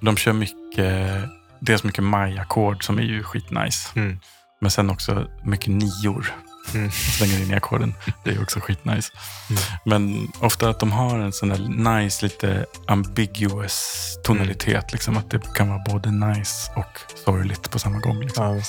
De 0.00 0.16
kör 0.16 0.32
mycket, 0.32 1.20
dels 1.60 1.84
mycket 1.84 2.04
maya-ackord 2.04 2.84
som 2.84 2.98
är 2.98 3.02
ju 3.02 3.22
skitnice. 3.22 3.92
Mm. 3.96 4.18
Men 4.60 4.70
sen 4.70 4.90
också 4.90 5.26
mycket 5.44 5.68
nior. 5.68 6.32
Mm. 6.74 6.90
Slänger 6.90 7.42
in 7.42 7.50
i 7.50 7.54
ackorden. 7.54 7.94
Det 8.24 8.30
är 8.30 8.42
också 8.42 8.60
skitnice. 8.60 9.12
Mm. 9.50 9.62
Men 9.84 10.32
ofta 10.40 10.68
att 10.70 10.80
de 10.80 10.92
har 10.92 11.18
en 11.18 11.32
sån 11.32 11.48
där 11.48 11.58
nice, 12.00 12.24
lite 12.24 12.66
ambiguous 12.86 14.04
tonalitet. 14.24 14.92
Liksom, 14.92 15.16
att 15.16 15.30
det 15.30 15.54
kan 15.54 15.68
vara 15.68 15.82
både 15.88 16.10
nice 16.10 16.70
och 16.76 17.00
sorgligt 17.24 17.70
på 17.70 17.78
samma 17.78 17.98
gång. 17.98 18.20
Liksom. 18.20 18.62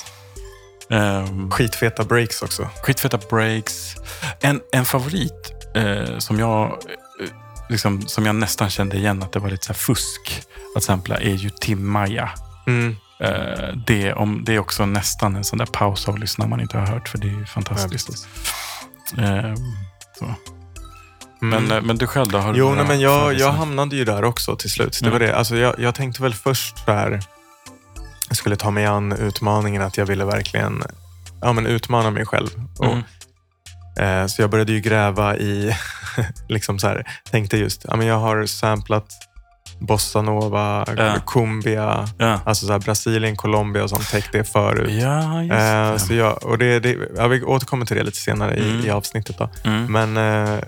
Ja. 0.88 0.96
Ehm, 0.96 1.50
Skitfeta 1.50 2.04
breaks 2.04 2.42
också. 2.42 2.68
skitfeta 2.82 3.18
breaks. 3.30 3.94
En, 4.40 4.60
en 4.72 4.84
favorit 4.84 5.52
eh, 5.74 6.18
som, 6.18 6.38
jag, 6.38 6.66
eh, 6.66 7.28
liksom, 7.68 8.02
som 8.08 8.26
jag 8.26 8.34
nästan 8.34 8.70
kände 8.70 8.96
igen 8.96 9.22
att 9.22 9.32
det 9.32 9.38
var 9.38 9.50
lite 9.50 9.66
så 9.66 9.74
fusk 9.74 10.42
att 10.76 10.82
sampla 10.82 11.16
är 11.20 11.34
ju 11.34 11.50
Tim 11.50 11.90
Maja. 11.90 12.30
Mm. 12.66 12.96
Eh, 13.20 13.76
det, 13.86 14.12
om, 14.12 14.44
det 14.44 14.54
är 14.54 14.58
också 14.58 14.86
nästan 14.86 15.36
en 15.36 15.44
sån 15.44 15.58
där 15.58 15.66
paus 15.66 16.08
att 16.08 16.18
lyssna 16.18 16.46
man 16.46 16.60
inte 16.60 16.78
har 16.78 16.86
hört 16.86 17.08
för 17.08 17.18
det 17.18 17.26
är 17.26 17.32
ju 17.32 17.40
Ja, 17.40 17.46
fantastiskt. 17.46 18.06
precis. 18.06 18.28
Ehm, 19.18 19.54
så. 20.18 20.24
Mm. 20.24 20.34
Men, 21.64 21.70
eh, 21.78 21.82
men 21.82 21.96
du 21.96 22.06
själv 22.06 22.28
då? 22.28 22.38
Har 22.38 22.54
Jo, 22.54 22.74
nej, 22.74 22.84
men 22.86 23.00
jag, 23.00 23.34
jag 23.34 23.52
hamnade 23.52 23.96
ju 23.96 24.04
där 24.04 24.24
också 24.24 24.56
till 24.56 24.70
slut. 24.70 24.98
Det 25.02 25.06
Ja. 25.06 25.12
var 25.12 25.20
det. 25.20 25.36
Alltså, 25.36 25.56
jag, 25.56 25.74
jag 25.80 25.94
tänkte 25.94 26.22
väl 26.22 26.34
först 26.34 26.78
här, 26.86 27.20
jag 28.28 28.36
skulle 28.36 28.56
ta 28.56 28.70
mig 28.70 28.86
an 28.86 29.12
utmaningen 29.12 29.82
att 29.82 29.96
jag 29.96 30.06
ville 30.06 30.24
verkligen 30.24 30.82
ja, 31.40 31.52
men 31.52 31.66
utmana 31.66 32.10
mig 32.10 32.26
själv. 32.26 32.48
Och, 32.78 32.84
Mm. 33.98 34.22
eh, 34.22 34.26
så 34.26 34.42
jag 34.42 34.50
började 34.50 34.72
ju 34.72 34.80
gräva 34.80 35.36
i, 35.36 35.76
liksom 36.48 36.78
så 36.78 36.86
här, 36.88 37.04
tänkte 37.30 37.56
just, 37.56 37.84
ja, 37.88 37.96
men 37.96 38.06
jag 38.06 38.18
har 38.18 38.46
samplat 38.46 39.06
bossa 39.80 40.22
nova, 40.22 40.84
Ja. 40.96 41.14
cumbia, 41.26 42.08
Ja. 42.18 42.40
alltså 42.44 42.66
så 42.66 42.78
Brasilien, 42.78 43.36
Colombia 43.36 43.82
och 43.82 43.90
sånt 43.90 44.08
täckte 44.10 44.36
jag 44.36 44.46
förut. 44.48 44.90
ja, 45.02 45.42
just 45.42 45.52
Eh, 45.54 45.92
det. 45.92 45.98
så 45.98 46.14
jag, 46.14 46.44
och 46.46 46.58
det, 46.58 46.80
det, 46.80 46.96
jag 47.16 47.28
vill 47.28 47.44
återkomma 47.44 47.84
till 47.86 47.96
det 47.96 48.02
lite 48.02 48.16
senare 48.18 48.54
Mm. 48.54 48.80
i, 48.80 48.86
i 48.86 48.90
avsnittet. 48.90 49.38
Då. 49.38 49.48
Mm. 49.64 49.92
Men 49.92 50.16
eh, 50.16 50.58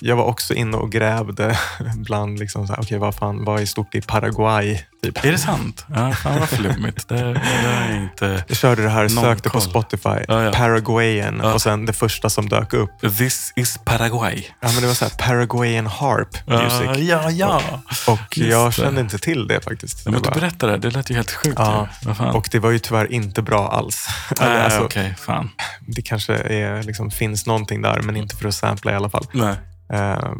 jag 0.00 0.16
var 0.16 0.24
också 0.24 0.54
inne 0.54 0.76
och 0.76 0.92
grävde 0.92 1.58
bland, 1.96 2.38
liksom 2.38 2.66
så 2.66 2.72
här, 2.72 2.80
okay, 2.80 2.98
vad, 2.98 3.14
fan, 3.14 3.44
vad 3.44 3.60
är 3.60 3.66
stort 3.66 3.94
i 3.94 4.00
Paraguay? 4.00 4.82
Typ. 5.02 5.24
Är 5.24 5.32
det 5.32 5.38
sant? 5.38 5.86
Ja, 5.94 6.12
fan 6.12 6.38
vad 6.40 6.48
flummigt. 6.48 7.08
Det, 7.08 7.14
det 7.32 7.40
är 7.66 8.02
inte... 8.02 8.44
Jag 8.48 8.56
körde 8.56 8.82
det 8.82 8.88
här, 8.88 9.08
sökte 9.08 9.48
på 9.48 9.52
koll. 9.52 9.62
Spotify, 9.62 10.08
Ja, 10.28 10.42
ja. 10.42 10.52
Paraguayan 10.52 11.40
Ja. 11.42 11.54
och 11.54 11.62
sen 11.62 11.86
det 11.86 11.92
första 11.92 12.30
som 12.30 12.48
dök 12.48 12.72
upp. 12.72 12.90
This 13.18 13.52
is 13.56 13.78
Paraguay. 13.84 14.46
Ja, 14.60 14.68
men 14.72 14.80
det 14.80 14.86
var 14.86 14.94
så 14.94 15.04
här, 15.04 15.12
Paraguayan 15.18 15.86
harp 15.86 16.46
music. 16.48 17.08
Ja, 17.08 17.30
ja. 17.30 17.60
Och 18.06 18.38
just 18.38 18.50
jag 18.50 18.74
kände 18.74 19.00
inte 19.00 19.18
till 19.18 19.46
det 19.48 19.60
faktiskt. 19.60 20.02
Ja, 20.04 20.10
men 20.10 20.22
du 20.22 20.30
berättade 20.30 20.72
det. 20.72 20.78
Det 20.78 20.90
lät 20.90 21.10
ju 21.10 21.14
helt 21.14 21.30
sjukt. 21.30 21.58
Ja, 21.58 21.88
och 22.34 22.48
det 22.52 22.58
var 22.58 22.70
ju 22.70 22.78
tyvärr 22.78 23.12
inte 23.12 23.42
bra 23.42 23.68
alls. 23.68 24.08
Nej, 24.40 24.62
alltså, 24.62 24.80
okej. 24.80 25.14
Fan. 25.18 25.50
Det 25.80 26.02
kanske 26.02 26.34
är, 26.34 26.82
liksom, 26.82 27.10
finns 27.10 27.46
någonting 27.46 27.82
där, 27.82 28.00
men 28.02 28.16
inte 28.16 28.36
för 28.36 28.48
att 28.48 28.54
sampla 28.54 28.92
i 28.92 28.94
alla 28.94 29.10
fall. 29.10 29.26
Nej. 29.32 29.54
Eh, 29.92 30.32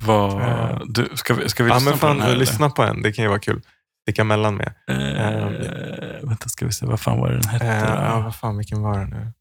Vad... 0.00 0.42
Eh. 0.42 0.78
Du, 0.86 1.08
ska 1.14 1.34
vi, 1.34 1.48
ska 1.48 1.64
vi 1.64 1.70
ja, 1.70 1.74
lyssna 1.76 1.90
men 1.90 1.98
på 1.98 2.06
fan, 2.06 2.16
den 2.16 2.20
här? 2.22 2.28
eller? 2.28 2.40
lyssna 2.40 2.70
på 2.70 2.82
en. 2.82 3.02
Det 3.02 3.12
kan 3.12 3.22
ju 3.22 3.28
vara 3.28 3.40
kul. 3.40 3.62
Sticka 4.02 4.24
mellan 4.24 4.54
med. 4.54 4.74
Eh, 4.88 5.48
vänta, 6.28 6.48
ska 6.48 6.66
vi 6.66 6.72
se. 6.72 6.86
Vad 6.86 7.00
fan 7.00 7.18
var 7.20 7.30
det 7.30 7.38
den 7.40 7.48
hette? 7.48 7.66
Eh, 7.66 8.04
ja, 8.04 8.20
vad 8.20 8.36
fan, 8.36 8.56
vilken 8.56 8.82
var 8.82 8.98
det 8.98 9.06
nu? 9.06 9.32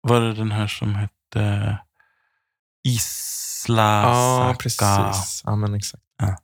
Var 0.00 0.20
det 0.20 0.34
den 0.34 0.52
här 0.52 0.66
som 0.66 0.94
hette 0.94 1.78
Isla 2.88 4.02
Ja, 4.02 4.44
Saka? 4.46 4.58
precis. 4.62 5.42
Ja, 5.44 5.56
men 5.56 5.74
exakt. 5.74 6.02
Ja. 6.18 6.36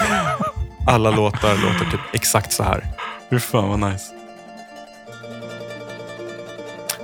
Alla 0.86 1.10
låtar 1.10 1.54
låter 1.56 1.90
typ 1.90 2.00
exakt 2.12 2.52
så 2.52 2.62
här. 2.62 2.86
Fy 3.30 3.38
fan 3.38 3.68
vad 3.80 3.90
nice. 3.92 4.04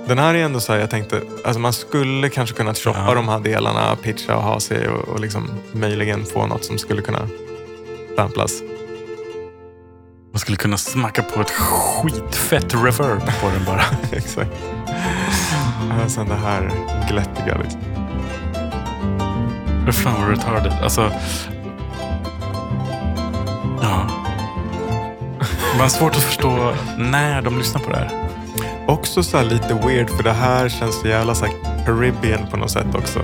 Den 0.07 0.17
här 0.19 0.33
är 0.35 0.43
ändå 0.43 0.59
så 0.59 0.73
här, 0.73 0.79
jag 0.79 0.89
tänkte, 0.89 1.21
alltså 1.45 1.59
man 1.59 1.73
skulle 1.73 2.29
kanske 2.29 2.55
kunna 2.55 2.73
choppa 2.73 3.05
Ja. 3.07 3.13
de 3.13 3.27
här 3.27 3.39
delarna, 3.39 3.95
pitcha 3.95 4.35
och 4.35 4.43
ha 4.43 4.59
sig 4.59 4.87
och, 4.87 5.07
och 5.07 5.19
liksom 5.19 5.49
möjligen 5.71 6.25
få 6.25 6.47
något 6.47 6.65
som 6.65 6.77
skulle 6.77 7.01
kunna 7.01 7.27
samplas. 8.15 8.51
Man 10.31 10.39
skulle 10.39 10.57
kunna 10.57 10.77
smacka 10.77 11.23
på 11.23 11.41
ett 11.41 11.51
skitfett 11.51 12.73
reverb 12.73 13.21
på 13.41 13.49
den 13.49 13.65
bara. 13.65 13.83
exakt. 14.11 14.51
Och 16.05 16.11
sen 16.11 16.27
det 16.29 16.35
här 16.35 16.71
glättiga 17.09 17.57
liksom. 17.63 17.81
Hur 19.85 19.91
fan 19.91 20.21
vad 20.21 20.29
retarded. 20.29 20.73
Alltså... 20.83 21.11
Man 25.79 25.85
har 25.85 25.89
svårt 25.89 26.15
att 26.15 26.21
förstå 26.23 26.73
när 26.97 27.41
de 27.41 27.57
lyssnar 27.57 27.81
på 27.81 27.89
det 27.89 27.97
här. 27.97 28.09
Också 28.87 29.23
så 29.23 29.37
här 29.37 29.43
lite 29.45 29.73
weird, 29.73 30.09
för 30.09 30.23
det 30.23 30.31
här 30.31 30.69
känns 30.69 31.01
så 31.01 31.07
jävla 31.07 31.35
så 31.35 31.45
här 31.45 31.53
Caribbean 31.85 32.47
på 32.51 32.57
något 32.57 32.71
sätt 32.71 32.95
också. 32.95 33.19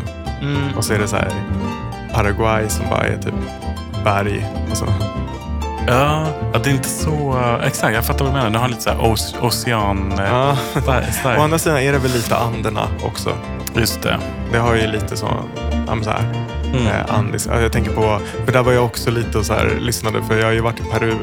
Och 0.77 0.85
så 0.85 0.93
är 0.93 0.99
det 0.99 1.07
så 1.07 1.15
här 1.15 1.31
Paraguay 2.13 2.69
som 2.69 2.85
bara 2.89 3.03
är 3.03 3.17
typ 3.17 3.33
berg. 4.03 4.45
Och 4.71 4.77
så. 4.77 4.85
Ja, 5.87 6.27
det 6.63 6.69
är 6.69 6.73
inte 6.73 6.89
så... 6.89 7.37
Exakt, 7.63 7.95
jag 7.95 8.05
fattar 8.05 8.25
vad 8.25 8.33
du 8.33 8.37
menar. 8.37 8.49
Den 8.49 8.61
har 8.61 8.67
lite 8.67 8.81
så 8.81 8.89
här 8.89 8.97
oce- 8.97 9.41
ocean... 9.41 10.11
eh, 10.19 10.25
Ja. 10.25 10.57
Å 11.37 11.41
andra 11.41 11.57
sidan 11.59 11.77
är 11.79 11.91
det 11.91 11.97
väl 11.99 12.11
lite 12.11 12.35
Anderna 12.35 12.87
också. 13.05 13.29
Just 13.75 14.01
det. 14.01 14.19
Det 14.51 14.57
har 14.57 14.75
ju 14.75 14.87
lite 14.87 15.17
så, 15.17 15.27
ja, 15.87 15.97
så 16.03 16.09
här 16.09 16.45
Mm. 16.65 16.87
eh, 16.87 17.15
andis. 17.17 17.47
Ja, 17.51 17.59
Jag 17.61 17.71
tänker 17.71 17.91
på, 17.91 18.19
för 18.45 18.51
där 18.51 18.63
var 18.63 18.71
jag 18.71 18.85
också 18.85 19.11
lite 19.11 19.37
och 19.37 19.45
så 19.45 19.53
här, 19.53 19.77
lyssnade, 19.81 20.23
för 20.23 20.37
jag 20.37 20.45
har 20.45 20.51
ju 20.51 20.59
varit 20.61 20.79
i 20.79 20.83
Peru 20.83 21.13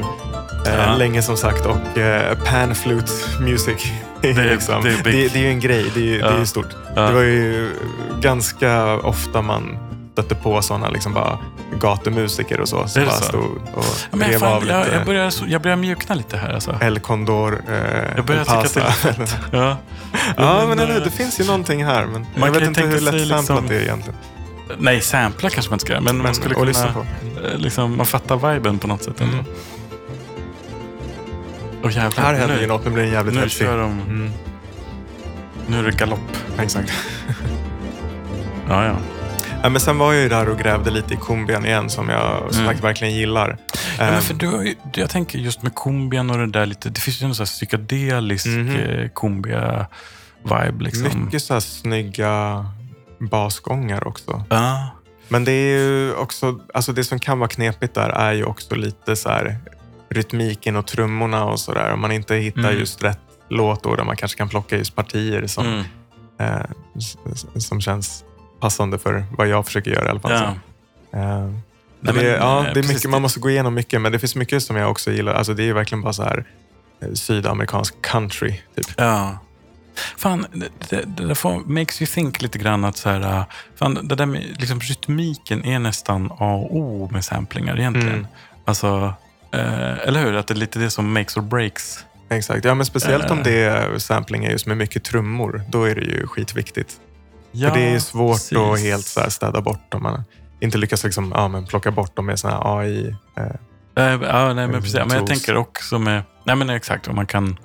Ja. 0.65 0.95
länge 0.95 1.21
som 1.21 1.37
sagt 1.37 1.65
och 1.65 1.97
eh, 1.97 2.37
panflute 2.45 3.11
music. 3.41 3.91
Det 4.21 4.29
är- 4.29 4.33
liksom, 4.51 4.83
det 4.83 4.89
det, 4.89 4.99
är 4.99 5.03
big. 5.03 5.31
det, 5.33 5.39
är 5.39 5.43
ju 5.43 5.49
en 5.49 5.59
grej, 5.59 5.85
det 5.93 5.99
är, 5.99 6.03
ju- 6.03 6.21
det 6.21 6.27
är 6.27 6.39
Ja. 6.39 6.45
stort. 6.45 6.67
Ja. 6.95 7.01
Det 7.01 7.13
var 7.13 7.21
ju 7.21 7.69
ganska 8.21 8.95
ofta 8.97 9.41
man 9.41 9.77
stötte 10.13 10.35
på 10.35 10.61
sådana 10.61 10.89
liksom 10.89 11.13
bara 11.13 11.37
gatumusiker 11.81 12.59
och 12.59 12.69
så. 12.69 12.87
Som 12.87 13.01
det 13.01 13.07
bara 13.07 13.15
så? 13.17 13.23
stod 13.23 13.43
och 13.73 13.85
Ja, 14.11 14.17
men 14.17 14.29
rev 14.29 14.39
fan, 14.39 14.53
av 14.53 14.67
jag, 14.67 14.85
lite 14.85 14.95
jag, 14.97 15.05
börjar, 15.05 15.29
så- 15.29 15.45
jag 15.47 15.61
börjar 15.61 15.77
mjukna 15.77 16.15
lite 16.15 16.37
här 16.37 16.53
alltså. 16.53 16.77
El 16.81 16.99
Condor, 16.99 17.61
eh, 17.69 17.75
Jag 18.15 18.25
börjar 18.25 18.43
tycka 18.43 18.61
det 18.81 18.85
Pasa. 18.85 19.09
lite. 19.09 19.37
Ja. 19.57 19.77
Ja, 20.37 20.65
men 20.67 20.79
eller 20.79 20.97
eh, 20.97 21.03
Det 21.03 21.11
finns 21.11 21.39
ju 21.39 21.45
någonting 21.45 21.85
här. 21.85 22.05
Men 22.05 22.21
Man 22.21 22.29
jag 22.35 22.51
vet 22.51 22.63
inte 22.67 22.81
hur 22.81 22.91
tänka 22.91 23.11
sig 23.11 23.19
lätt 23.25 23.27
samplat 23.29 23.39
liksom- 23.61 23.67
det 23.67 23.75
är 23.75 23.81
egentligen. 23.81 24.19
Nej, 24.77 25.01
sampla 25.01 25.49
kanske 25.49 25.69
man 25.69 25.75
inte 25.75 25.85
ska 25.85 25.93
göra, 25.93 26.01
men, 26.03 26.17
man 26.17 26.23
Men, 26.25 26.35
skulle 26.35 26.55
och 26.55 26.65
lyssna 26.65 26.93
kunna... 26.93 27.05
på. 27.41 27.47
eh, 27.47 27.57
Liksom, 27.57 27.97
man 27.97 28.05
fattar 28.05 28.53
viben 28.53 28.79
på 28.79 28.87
något 28.87 29.03
sätt 29.03 29.21
ändå. 29.21 29.33
Mm. 29.33 29.45
Åh 31.83 31.91
jävlar. 31.95 32.23
Här 32.23 32.33
händer 32.33 32.55
nu, 32.55 32.61
ju 32.61 32.67
något, 32.67 32.85
nu 32.85 32.91
blir 32.91 33.03
det 33.03 33.09
jävligt 33.09 33.35
nu 33.35 33.41
hetsig. 33.41 33.65
kör 33.67 33.77
de... 33.77 33.91
Mm, 34.01 34.31
Nu 35.67 35.79
är 35.79 35.83
det 35.83 35.97
galopp. 35.97 36.37
exakt. 36.59 36.91
Ja, 38.69 38.85
ja. 38.85 38.95
Ja, 39.63 39.69
men 39.69 39.81
sen 39.81 39.97
var 39.97 40.13
jag 40.13 40.23
ju 40.23 40.29
där 40.29 40.49
och 40.49 40.59
grävde 40.59 40.91
lite 40.91 41.13
i 41.13 41.17
kumbian 41.21 41.65
igen 41.65 41.89
som 41.89 42.09
jag 42.09 42.53
som 42.53 42.63
Mm. 42.65 42.77
verkligen 42.81 43.13
gillar. 43.15 43.57
Ja, 43.97 44.03
Ehm, 44.03 44.13
men 44.13 44.21
för 44.21 44.33
du 44.33 44.47
har 44.47 44.63
ju, 44.63 44.75
jag 44.93 45.09
tänker 45.09 45.39
just 45.39 45.63
med 45.63 45.75
kumbian 45.75 46.29
och 46.29 46.37
det 46.37 46.47
där 46.47 46.65
lite, 46.65 46.89
det 46.89 46.99
finns 47.01 47.21
ju 47.21 47.25
en 47.25 47.35
sån 47.35 47.41
här 47.43 47.45
psykedelisk 47.47 48.45
Mhm. 48.45 48.75
eh, 48.75 49.09
kumbia-vibe 49.15 50.83
liksom. 50.83 51.23
Mycket 51.25 51.43
så 51.43 51.53
här 51.53 51.59
snygga 51.61 52.65
basgångar 53.19 54.07
också. 54.07 54.43
Ja. 54.49 54.89
Men 55.27 55.45
det 55.45 55.51
är 55.51 55.77
ju 55.79 56.13
också, 56.15 56.59
alltså 56.73 56.93
det 56.93 57.03
som 57.03 57.19
kan 57.19 57.39
vara 57.39 57.49
knepigt 57.49 57.93
där 57.93 58.09
är 58.09 58.33
ju 58.33 58.43
också 58.43 58.75
lite 58.75 59.15
så 59.15 59.29
här 59.29 59.57
rytmiken 60.13 60.75
och 60.75 60.87
trummorna 60.87 61.45
och 61.45 61.59
sådär. 61.59 61.93
Om 61.93 61.99
man 62.01 62.11
inte 62.11 62.35
hittar 62.35 62.59
Mm. 62.61 62.79
just 62.79 63.03
rätt 63.03 63.19
låt 63.49 63.83
då, 63.83 63.95
där 63.95 64.03
man 64.03 64.15
kanske 64.17 64.37
kan 64.37 64.49
plocka 64.49 64.77
just 64.77 64.95
partier 64.95 65.47
som, 65.47 65.65
Mm. 65.67 65.83
eh, 66.39 66.65
som 67.59 67.81
känns 67.81 68.23
passande 68.59 68.99
för 68.99 69.25
vad 69.37 69.47
jag 69.47 69.65
försöker 69.65 69.91
göra 69.91 70.05
i 70.05 70.09
alla 70.09 70.19
fall. 70.19 70.31
Ja. 70.31 70.53
Så. 71.11 71.17
Eh, 71.17 71.39
Nej, 72.05 72.13
det, 72.13 72.13
men, 72.13 72.25
är- 72.25 72.37
ja, 72.37 72.67
eh, 72.67 72.73
det 72.73 72.79
är 72.79 72.87
mycket, 72.87 73.09
man 73.09 73.21
måste 73.21 73.39
gå 73.39 73.49
igenom 73.49 73.73
mycket, 73.73 74.01
men 74.01 74.11
det 74.11 74.19
finns 74.19 74.35
mycket 74.35 74.63
som 74.63 74.75
jag 74.75 74.91
också 74.91 75.11
gillar. 75.11 75.33
Alltså 75.33 75.53
det 75.53 75.63
är 75.63 75.65
ju 75.65 75.73
verkligen 75.73 76.01
bara 76.01 76.13
så 76.13 76.23
här 76.23 76.45
eh, 77.01 77.13
sydamerikansk 77.13 78.01
country. 78.01 78.59
Typ. 78.75 78.87
Ja. 78.97 79.37
Fan, 80.17 80.45
det, 80.53 80.67
det, 80.89 81.03
det 81.17 81.27
där 81.27 81.35
får, 81.35 81.59
makes 81.65 82.01
you 82.01 82.07
think 82.07 82.41
lite 82.41 82.57
grann 82.59 82.83
att 82.85 82.97
så 82.97 83.09
här, 83.09 83.21
äh, 83.21 83.43
fan, 83.75 83.99
det 84.07 84.15
där 84.15 84.25
med 84.25 84.41
liksom, 84.59 84.79
rytmiken 84.79 85.65
är 85.65 85.79
nästan 85.79 86.31
A 86.31 86.53
och 86.55 86.75
O 86.77 87.09
med 87.11 87.25
samplingar 87.25 87.79
egentligen. 87.79 88.09
Mm. 88.13 88.27
Alltså, 88.65 89.13
eh, 89.53 90.07
eller 90.07 90.21
hur? 90.21 90.35
Att 90.35 90.47
det 90.47 90.53
är 90.53 90.55
lite 90.55 90.79
det 90.79 90.89
som 90.89 91.13
makes 91.13 91.37
or 91.37 91.41
breaks. 91.41 92.05
Exakt, 92.29 92.65
ja, 92.65 92.73
men 92.75 92.85
speciellt 92.85 93.31
om 93.31 93.37
Eh. 93.37 93.43
det 93.43 93.63
är 93.63 93.97
sampling 93.97 94.45
är 94.45 94.51
just 94.51 94.65
med 94.67 94.77
mycket 94.77 95.03
trummor. 95.03 95.61
Då 95.69 95.83
är 95.83 95.95
det 95.95 96.01
ju 96.01 96.27
skitviktigt. 96.27 96.93
Ja, 97.51 97.69
För 97.69 97.77
det 97.77 97.85
är 97.85 97.99
svårt 97.99 98.35
precis. 98.37 98.57
att 98.57 98.79
helt 98.79 99.05
så 99.05 99.19
här 99.21 99.29
städa 99.29 99.61
bort 99.61 99.93
om 99.93 100.03
man 100.03 100.23
inte 100.59 100.77
lyckas 100.77 101.03
liksom, 101.03 101.31
ja, 101.35 101.47
men 101.47 101.65
plocka 101.65 101.91
bort 101.91 102.15
dem 102.15 102.25
med 102.25 102.39
såna 102.39 102.53
här 102.53 102.77
AI. 102.79 103.15
Eh, 103.37 103.43
Eh, 103.95 104.19
Ja, 104.23 104.53
nej, 104.53 104.67
men 104.67 104.81
precis. 104.81 104.93
Men 105.07 105.17
jag 105.17 105.27
tänker 105.27 105.55
också 105.55 105.99
med... 105.99 106.23
Nej, 106.43 106.55
men 106.55 106.69
exakt. 106.69 107.11
Man 107.13 107.25
kan, 107.25 107.57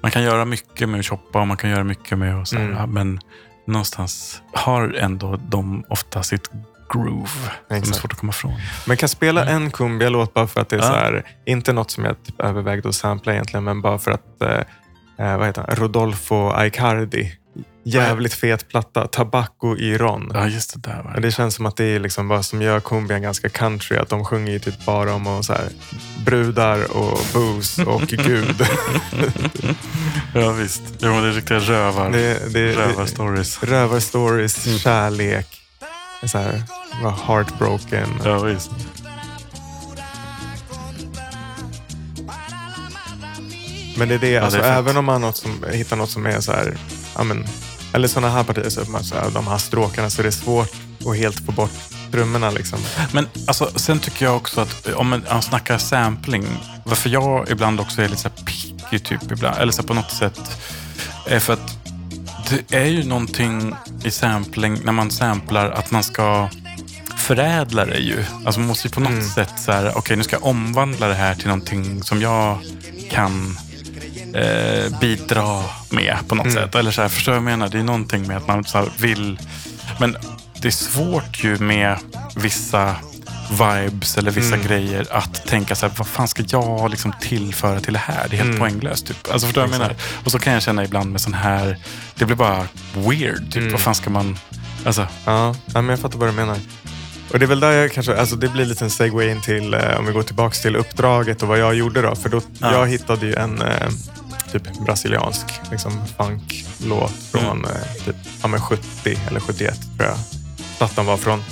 man 0.00 0.10
kan 0.10 0.22
göra 0.22 0.44
mycket 0.44 0.88
med 0.88 1.00
att 1.00 1.06
choppa 1.06 1.40
och 1.40 1.46
man 1.46 1.56
kan 1.56 1.70
göra 1.70 1.84
mycket 1.84 2.18
med 2.18 2.40
att... 2.40 2.48
Så 2.48 2.56
här, 2.58 2.64
Mm. 2.64 2.90
Men 2.90 3.20
någonstans 3.66 4.42
har 4.52 4.92
ändå 4.92 5.36
de 5.48 5.84
ofta 5.88 6.22
sitt 6.22 6.50
groove 6.92 7.28
som 7.28 7.76
är 7.76 7.78
Exakt. 7.78 7.96
svårt 7.98 8.12
att 8.12 8.18
komma 8.18 8.30
ifrån. 8.30 8.52
Men 8.86 8.96
kan 8.96 9.08
spela 9.08 9.44
en 9.44 9.70
Cumbia-låt 9.70 10.34
bara 10.34 10.46
för 10.46 10.60
att 10.60 10.68
det 10.68 10.76
är 10.76 10.80
Ja. 10.80 10.86
så 10.86 10.92
här, 10.94 11.24
inte 11.46 11.72
något 11.72 11.90
som 11.90 12.04
jag 12.04 12.22
typ 12.24 12.40
övervägde 12.40 12.88
att 12.88 12.94
sampla 12.94 13.32
egentligen, 13.32 13.64
men 13.64 13.82
bara 13.82 13.98
för 13.98 14.10
att, 14.10 14.42
eh, 14.42 15.26
eh, 15.26 15.36
vad 15.38 15.46
heter 15.46 15.64
han, 15.68 15.76
Rodolfo 15.76 16.50
Aicardi. 16.50 17.32
Jävligt 17.84 18.34
fet 18.34 18.68
platta, 18.68 19.06
Tabacco 19.06 19.76
i 19.76 19.98
Ron. 19.98 20.30
Ja, 20.34 20.46
just 20.48 20.74
det 20.82 20.90
där. 20.90 21.02
Va? 21.02 21.12
Och 21.14 21.20
det 21.20 21.30
känns 21.30 21.54
som 21.54 21.66
att 21.66 21.76
det 21.76 21.84
är 21.84 22.00
liksom 22.00 22.28
vad 22.28 22.44
som 22.44 22.62
gör 22.62 22.80
cumbian 22.80 23.22
ganska 23.22 23.48
country. 23.48 23.96
Att 23.96 24.08
de 24.08 24.24
sjunger 24.24 24.52
ju 24.52 24.58
typ 24.58 24.86
bara 24.86 25.14
om 25.14 25.26
och 25.26 25.44
så 25.44 25.52
här, 25.52 25.68
brudar 26.24 26.96
och 26.96 27.18
booze 27.34 27.84
och 27.84 28.02
Gud. 28.08 28.66
Ja, 30.34 30.50
visst. 30.52 30.82
Jo, 30.98 31.20
det 31.20 31.28
är 31.28 31.32
riktiga 31.32 31.58
rövar. 31.58 32.10
det, 32.10 32.52
det, 32.52 32.72
Rövarstories. 32.72 33.58
det, 33.58 33.66
rövarstories, 33.66 34.66
Mm. 34.66 34.78
kärlek, 34.78 35.46
så 36.28 36.38
här, 36.38 36.62
vara 37.02 37.14
heartbroken. 37.26 38.08
Ja, 38.24 38.38
visst. 38.38 38.70
Men 43.96 44.08
det 44.08 44.14
är 44.14 44.18
det, 44.18 44.38
alltså, 44.38 44.58
det 44.58 44.64
är 44.64 44.68
fett. 44.68 44.78
även 44.78 44.96
om 44.96 45.04
man 45.04 45.20
något 45.20 45.36
som, 45.36 45.64
hittar 45.72 45.96
något 45.96 46.10
som 46.10 46.26
är 46.26 46.40
så 46.40 46.52
här, 46.52 46.76
ja, 47.16 47.24
men, 47.24 47.46
eller 47.92 48.08
sådana 48.08 48.32
här 48.32 48.44
partier, 48.44 48.70
så 48.70 48.90
man, 48.90 49.04
så 49.04 49.14
här, 49.14 49.30
de 49.30 49.46
här 49.46 49.58
stråkarna, 49.58 50.10
så 50.10 50.22
det 50.22 50.28
är 50.28 50.30
svårt 50.30 50.72
att 51.06 51.16
helt 51.16 51.46
få 51.46 51.52
bort 51.52 51.70
trummorna. 52.10 52.50
Liksom. 52.50 52.78
Men 53.12 53.28
alltså, 53.46 53.70
sen 53.76 53.98
tycker 53.98 54.24
jag 54.24 54.36
också 54.36 54.60
att 54.60 54.86
om 54.86 55.08
man, 55.08 55.24
man 55.30 55.42
snackar 55.42 55.78
sampling, 55.78 56.46
varför 56.84 57.10
jag 57.10 57.50
ibland 57.50 57.80
också 57.80 58.02
är 58.02 58.08
lite 58.08 58.22
så 58.22 58.28
här 58.28 58.44
picky 58.44 58.98
typ 58.98 59.32
ibland, 59.32 59.56
eller 59.58 59.72
så 59.72 59.82
på 59.82 59.94
något 59.94 60.10
sätt, 60.12 60.40
är 61.26 61.40
för 61.40 61.52
att 61.52 61.81
det 62.68 62.76
är 62.76 62.84
ju 62.86 63.04
någonting 63.04 63.74
i 64.04 64.10
sampling, 64.10 64.78
när 64.84 64.92
man 64.92 65.10
samplar, 65.10 65.70
att 65.70 65.90
man 65.90 66.02
ska 66.04 66.48
förädla 67.16 67.84
det 67.84 67.98
ju. 67.98 68.24
Alltså 68.44 68.60
man 68.60 68.68
måste 68.68 68.88
ju 68.88 68.92
på 68.92 69.00
något 69.00 69.10
Mm. 69.12 69.28
sätt 69.28 69.52
så 69.56 69.72
här, 69.72 69.92
okej 69.98 70.16
nu 70.16 70.22
ska 70.22 70.36
jag 70.36 70.44
omvandla 70.44 71.08
det 71.08 71.14
här 71.14 71.34
till 71.34 71.46
någonting 71.46 72.02
som 72.02 72.20
jag 72.22 72.58
kan 73.10 73.58
eh, 74.34 74.98
bidra 75.00 75.64
med 75.90 76.16
på 76.28 76.34
något 76.34 76.46
Mm. 76.46 76.56
sätt. 76.64 76.74
Eller 76.74 76.90
så 76.90 77.02
här, 77.02 77.08
förstår 77.08 77.32
du 77.32 77.38
vad 77.38 77.50
jag 77.52 77.58
menar? 77.58 77.68
Det 77.68 77.78
är 77.78 77.82
någonting 77.82 78.26
med 78.26 78.36
att 78.36 78.46
man 78.46 78.64
så 78.64 78.88
vill... 78.98 79.38
Men 80.00 80.16
det 80.60 80.68
är 80.68 80.72
svårt 80.72 81.44
ju 81.44 81.58
med 81.58 81.98
vissa 82.36 82.96
vibes 83.50 84.18
eller 84.18 84.30
vissa 84.30 84.54
Mm. 84.54 84.66
grejer 84.66 85.06
att 85.10 85.46
tänka 85.46 85.74
så 85.74 85.86
här, 85.86 85.94
vad 85.98 86.06
fan 86.06 86.28
ska 86.28 86.42
jag 86.48 86.90
liksom 86.90 87.12
tillföra 87.20 87.80
till 87.80 87.92
det 87.92 87.98
här? 87.98 88.26
Det 88.30 88.34
är 88.36 88.38
helt 88.38 88.48
Mm. 88.48 88.58
poänglöst. 88.58 89.06
Typ. 89.06 89.16
Alltså 89.32 89.46
förstår 89.46 89.62
du 89.62 89.66
vad 89.68 89.74
jag 89.74 89.80
menar? 89.80 89.96
Och 90.24 90.30
så 90.30 90.38
kan 90.38 90.52
jag 90.52 90.62
känna 90.62 90.84
ibland 90.84 91.12
med 91.12 91.20
sån 91.20 91.34
här, 91.34 91.78
det 92.14 92.24
blir 92.24 92.36
bara 92.36 92.66
weird. 92.94 93.44
Typ. 93.52 93.56
Mm. 93.56 93.72
Vad 93.72 93.80
fan 93.80 93.94
ska 93.94 94.10
man... 94.10 94.38
Alltså, 94.86 95.06
Ja, 95.24 95.54
ja, 95.66 95.72
men 95.82 95.88
jag 95.88 95.98
fattar 95.98 96.18
vad 96.18 96.28
du 96.28 96.32
menar. 96.32 96.56
Och 97.32 97.38
det 97.38 97.44
är 97.44 97.46
väl 97.46 97.60
där 97.60 97.72
jag 97.72 97.92
kanske, 97.92 98.16
alltså 98.20 98.36
det 98.36 98.48
blir 98.48 98.64
lite 98.64 98.84
en 98.84 98.90
segway 98.90 99.30
in 99.30 99.40
till, 99.40 99.74
eh, 99.74 99.80
om 99.98 100.06
vi 100.06 100.12
går 100.12 100.22
tillbaka 100.22 100.54
till 100.54 100.76
uppdraget 100.76 101.42
och 101.42 101.48
vad 101.48 101.58
jag 101.58 101.74
gjorde 101.74 102.02
då. 102.02 102.14
För 102.14 102.28
då, 102.28 102.40
Ja. 102.58 102.72
jag 102.72 102.86
hittade 102.88 103.26
ju 103.26 103.34
en 103.34 103.62
eh, 103.62 103.88
typ 104.52 104.62
brasiliansk 104.86 105.46
liksom, 105.70 106.02
funklåt 106.16 107.12
från 107.32 107.44
Mm. 107.44 107.64
eh, 107.64 108.04
typ, 108.04 108.16
ja, 108.42 108.48
men 108.48 108.60
70 108.60 109.18
eller 109.28 109.40
71 109.40 109.80
tror 109.98 110.08
jag 110.08 110.18
plattan 110.78 111.06
var 111.06 111.16
från. 111.16 111.44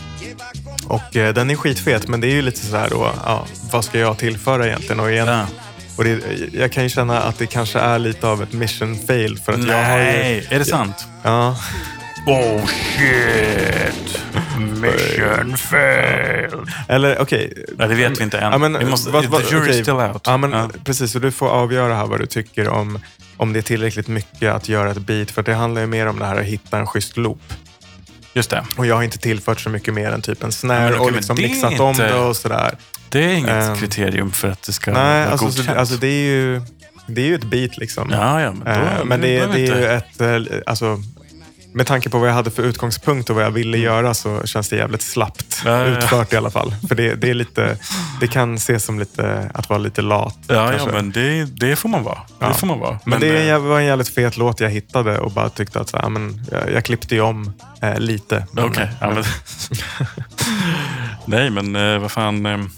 Och 0.90 1.16
eh, 1.16 1.35
den 1.35 1.50
är 1.50 1.57
skitfet, 1.57 2.09
men 2.09 2.20
det 2.20 2.26
är 2.26 2.33
ju 2.33 2.42
lite 2.42 2.66
så 2.66 2.76
här 2.76 2.90
då, 2.90 3.12
ja, 3.24 3.46
vad 3.72 3.85
ska 3.85 3.98
jag 3.98 4.18
tillföra 4.18 4.66
egentligen? 4.66 5.00
Och, 5.00 5.11
igen, 5.11 5.26
ja. 5.29 5.46
och 5.96 6.05
det, 6.05 6.20
jag 6.53 6.72
kan 6.72 6.83
ju 6.83 6.88
känna 6.88 7.20
att 7.22 7.38
det 7.38 7.46
kanske 7.46 7.79
är 7.79 7.98
lite 7.98 8.26
av 8.29 8.42
ett 8.42 8.53
mission 8.53 8.98
fail. 9.07 9.38
För 9.38 9.53
att 9.53 9.68
jag 9.68 9.85
har 9.85 9.98
ju, 9.98 10.05
Nej, 10.05 10.46
är 10.50 10.59
det 10.59 10.64
sant? 10.64 11.07
ja, 11.22 11.57
Oh 12.26 12.66
shit! 12.66 14.20
Mission 14.59 15.57
failed. 15.57 16.68
eller 16.88 17.18
okej. 17.20 17.53
Nej, 17.79 17.88
det 17.88 17.94
vet 17.94 18.20
vi 18.20 18.24
inte 18.24 18.38
än. 18.38 18.53
Ja, 18.53 18.59
men, 18.59 18.79
vi 18.79 18.85
måste, 18.85 19.11
vad- 19.11 19.24
vad- 19.24 19.42
the 19.48 19.55
jury's 19.55 19.62
okej. 19.62 19.83
still 19.83 19.94
out. 19.94 20.22
Ja, 20.26 20.37
men, 20.37 20.53
Ja. 20.53 20.70
Precis, 20.85 21.14
och 21.14 21.20
du 21.20 21.31
får 21.31 21.48
avgöra 21.48 21.94
här 21.94 22.07
vad 22.07 22.20
du 22.20 22.26
tycker 22.26 22.68
om, 22.68 22.98
om 23.37 23.53
det 23.53 23.59
är 23.61 23.62
tillräckligt 23.62 24.09
mycket 24.09 24.53
att 24.55 24.68
göra 24.68 24.90
ett 24.90 24.98
beat. 24.98 25.31
För 25.31 25.42
det 25.42 25.55
handlar 25.55 25.81
ju 25.81 25.87
mer 25.87 26.07
om 26.07 26.18
det 26.18 26.26
här 26.26 26.37
att 26.40 26.44
hitta 26.46 26.79
en 26.79 26.87
schysst 26.87 27.16
loop. 27.16 27.40
Just 28.35 28.51
det. 28.51 28.64
Och 28.77 28.87
jag 28.87 28.95
har 28.97 29.03
inte 29.03 29.19
tillfört 29.19 29.61
så 29.61 29.71
mycket 29.71 29.95
mer 29.95 30.11
än 30.12 30.23
typ 30.23 30.43
en 30.43 30.47
Ja, 30.47 30.53
snare 30.53 30.88
okej, 30.95 31.01
och 31.01 31.12
liksom 31.12 31.37
det 31.37 31.43
mixat 31.43 31.81
om 31.81 31.90
inte- 31.90 32.07
det 32.09 32.14
och 32.14 32.37
sådär. 32.37 32.75
Det 33.09 33.25
är 33.25 33.35
inget 33.35 33.51
Ehm, 33.69 33.77
kriterium 33.77 34.31
för 34.33 34.49
att 34.49 34.62
det 34.62 34.73
ska 34.73 34.93
Nej, 34.93 35.03
vara 35.21 35.31
alltså, 35.31 35.47
godkänt. 35.47 35.69
så, 35.69 35.75
alltså 35.75 35.95
det 35.97 36.07
är 36.07 36.25
ju 36.27 36.62
det 37.07 37.21
är 37.23 37.27
ju 37.27 37.35
ett 37.35 37.45
beat 37.45 37.77
liksom. 37.77 38.09
ja, 38.11 38.40
ja, 38.40 38.53
men, 38.53 38.64
då, 38.64 38.71
Eh, 38.71 39.05
men 39.05 39.21
det, 39.21 39.27
behöver 39.27 39.55
det 39.55 39.66
är 39.69 39.77
ju 39.81 39.87
ett, 39.87 40.21
eh, 40.55 40.59
alltså, 40.66 41.03
med 41.72 41.87
tanke 41.87 42.11
på 42.11 42.18
vad 42.18 42.28
jag 42.28 42.35
hade 42.35 42.50
för 42.50 42.62
utgångspunkt 42.62 43.30
och 43.30 43.37
vad 43.37 43.44
jag 43.44 43.50
ville 43.50 43.76
Mm. 43.76 43.85
göra 43.85 44.14
så 44.14 44.46
känns 44.46 44.68
det 44.68 44.76
jävligt 44.76 45.02
slappt 45.02 45.62
Ja, 45.64 45.85
utfört 45.85 46.33
i 46.33 46.37
alla 46.37 46.50
fall. 46.50 46.74
För 46.88 46.94
det, 46.94 47.14
det, 47.14 47.30
är 47.30 47.35
lite, 47.35 47.78
det 48.20 48.26
kan 48.26 48.54
ses 48.54 48.85
som 48.85 48.98
lite, 48.98 49.50
att 49.54 49.68
vara 49.68 49.78
lite 49.78 50.02
lat. 50.02 50.38
Ja, 50.46 50.72
ja 50.74 50.87
men 50.92 51.12
det, 51.12 51.44
det 51.44 51.76
får 51.76 51.88
man 51.88 52.02
vara. 52.04 52.18
Ja. 52.38 52.48
Det 52.48 52.54
får 52.54 52.66
man 52.66 52.78
vara. 52.78 52.98
Men, 53.04 53.20
det 53.20 53.28
är 53.28 53.54
en 53.54 53.62
eh, 53.62 53.68
var 53.68 53.78
en 53.80 53.87
jävligt 53.87 54.09
fet 54.09 54.37
låt 54.37 54.61
jag 54.61 54.70
hittade 54.70 55.18
och 55.18 55.30
bara 55.30 55.48
tyckte 55.48 55.80
att 55.80 55.88
så 55.88 55.96
här, 55.96 56.09
men, 56.09 56.46
jag, 56.52 56.72
jag 56.72 56.85
klippte 56.85 57.14
ju 57.14 57.20
om 57.20 57.52
eh, 57.83 57.98
lite. 57.98 58.46
Men, 58.52 58.64
Okej. 58.64 58.88
ja, 59.00 59.11
men... 59.11 59.24
Nej, 61.26 61.50
men 61.50 61.76
eh, 61.76 61.98
vad 61.98 62.11
fan. 62.11 62.46
eh, 62.46 62.56
Nu, 62.59 62.68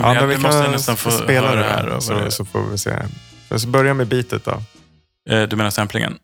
Ja, 0.00 0.14
jag, 0.14 0.16
men 0.16 0.28
vi 0.28 0.38
måste 0.38 0.68
nästan 0.70 0.96
få 0.96 1.10
spela 1.10 1.48
höra 1.48 1.60
det 1.60 1.66
här. 1.68 1.86
vad 1.88 2.02
så, 2.02 2.12
det 2.14 2.30
så 2.30 2.44
får 2.44 2.62
vi 2.70 2.78
se. 2.78 2.92
Ska 3.56 3.68
börja 3.68 3.94
med 3.94 4.06
beatet 4.06 4.44
då. 4.44 4.62
Eh, 5.34 5.42
Du 5.42 5.56
menar 5.56 5.70
samplingen? 5.70 6.14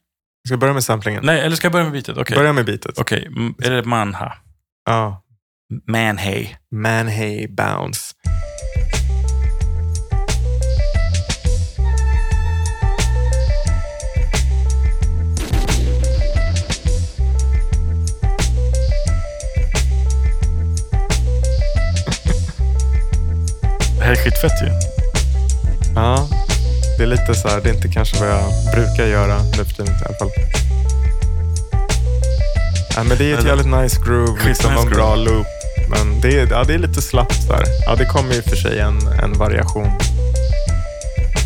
Jag 0.46 0.48
ska 0.48 0.56
börja 0.56 0.74
med 0.74 0.84
samplingen. 0.84 1.24
Nej, 1.24 1.40
eller 1.40 1.56
ska 1.56 1.64
jag 1.66 1.72
börja 1.72 1.84
med 1.84 1.92
beatet? 1.92 2.18
Okej. 2.18 2.36
Börja 2.36 2.52
med 2.52 2.64
beatet. 2.64 2.98
Okej, 2.98 3.26
mm, 3.26 3.54
är 3.62 3.70
det 3.70 3.84
Manha? 3.84 4.32
Ja. 4.84 5.22
Manhey. 5.86 6.48
Man 6.70 7.08
Hey 7.08 7.48
Bounce. 7.48 8.14
Det 23.98 24.04
här 24.04 24.12
är 24.12 24.16
skitfett 24.16 24.62
ju. 24.62 24.70
Ja, 25.94 26.28
det 26.98 27.02
är 27.02 27.06
lite 27.06 27.34
så 27.34 27.48
här, 27.48 27.60
det 27.60 27.70
är 27.70 27.74
inte 27.74 27.88
kanske 27.88 28.20
vad 28.20 28.28
jag 28.28 28.44
brukar 28.74 29.06
göra 29.06 29.38
nu 29.42 29.64
för 29.64 29.74
tiden 29.74 29.94
i 29.94 30.04
alla 30.06 30.18
fall. 30.18 30.30
Ja, 32.96 33.02
men 33.04 33.18
det 33.18 33.32
är 33.32 33.38
ett 33.38 33.44
jävligt 33.44 33.66
nice 33.66 34.00
groove, 34.06 34.44
liksom, 34.44 34.70
Skitnice 34.70 34.86
en 34.86 34.90
bra 34.90 35.14
loop. 35.16 35.46
Men 35.88 36.20
det 36.20 36.40
är, 36.40 36.46
ja, 36.50 36.64
det 36.64 36.74
är 36.74 36.78
lite 36.78 37.02
slappt 37.02 37.48
där. 37.48 37.64
Ja, 37.86 37.94
det 37.94 38.04
kommer 38.04 38.34
ju 38.34 38.42
för 38.42 38.56
sig 38.56 38.78
en, 38.78 38.98
en 39.22 39.32
variation. 39.32 39.90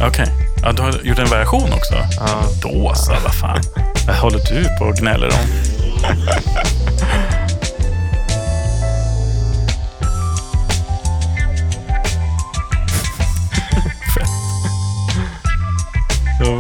Okej. 0.03 0.27
Ja, 0.63 0.73
du 0.73 0.83
har 0.83 1.01
gjort 1.03 1.19
en 1.19 1.31
variation 1.31 1.73
också? 1.73 1.95
Ja. 2.17 2.43
Då 2.63 2.93
så, 2.95 3.13
vad 3.23 3.35
fan. 3.35 3.63
Vad 4.07 4.17
håller 4.17 4.39
du 4.39 4.79
på 4.79 4.85
och 4.85 4.97
gnäller 4.97 5.27
om? 5.27 5.47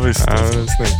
visst. 0.00 0.24
Ja, 0.26 0.32
alltså. 0.32 0.58
det 0.58 0.62
är 0.62 0.66
snyggt. 0.76 0.92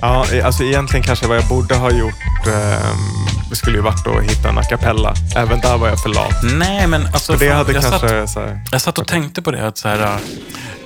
Ja, 0.00 0.26
alltså 0.44 0.62
egentligen 0.62 1.02
kanske 1.02 1.26
vad 1.26 1.36
jag 1.36 1.48
borde 1.48 1.74
ha 1.74 1.90
gjort 1.90 2.46
ehm, 2.46 3.54
skulle 3.54 3.76
ju 3.76 3.82
varit 3.82 4.06
att 4.06 4.22
hitta 4.22 4.48
en 4.48 4.58
a 4.58 4.62
cappella. 4.62 5.14
Även 5.36 5.60
där 5.60 5.78
var 5.78 5.88
jag 5.88 6.02
för 6.02 6.08
lat. 6.08 6.34
Nej, 6.58 6.86
men 6.86 7.06
alltså... 7.06 7.32
För 7.32 7.46
det 7.46 7.52
hade 7.52 7.72
jag, 7.72 7.82
kanske... 7.82 8.08
satt, 8.08 8.30
så 8.30 8.40
här, 8.40 8.60
jag 8.72 8.80
satt 8.80 8.98
och 8.98 9.06
tänkte 9.06 9.42
på 9.42 9.50
det. 9.50 9.66
Att, 9.66 9.78
så 9.78 9.88
här, 9.88 10.20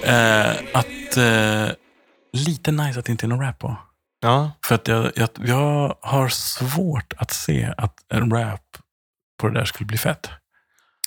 eh, 0.03 0.51
att 0.72 1.16
eh, 1.16 1.75
lite 2.33 2.72
nice 2.72 2.98
att 2.98 3.05
det 3.05 3.12
inte 3.12 3.27
är 3.27 3.29
någon 3.29 3.40
rap 3.40 3.59
på. 3.59 3.77
ja, 4.22 4.51
För 4.66 4.75
att 4.75 4.88
jag, 4.88 5.12
jag, 5.14 5.29
jag 5.44 5.96
har 6.03 6.29
svårt 6.29 7.12
att 7.16 7.31
se 7.31 7.75
att 7.77 7.94
en 8.14 8.31
rap 8.31 8.61
på 9.40 9.48
det 9.48 9.55
där 9.59 9.64
skulle 9.64 9.87
bli 9.87 9.98
fett. 9.98 10.31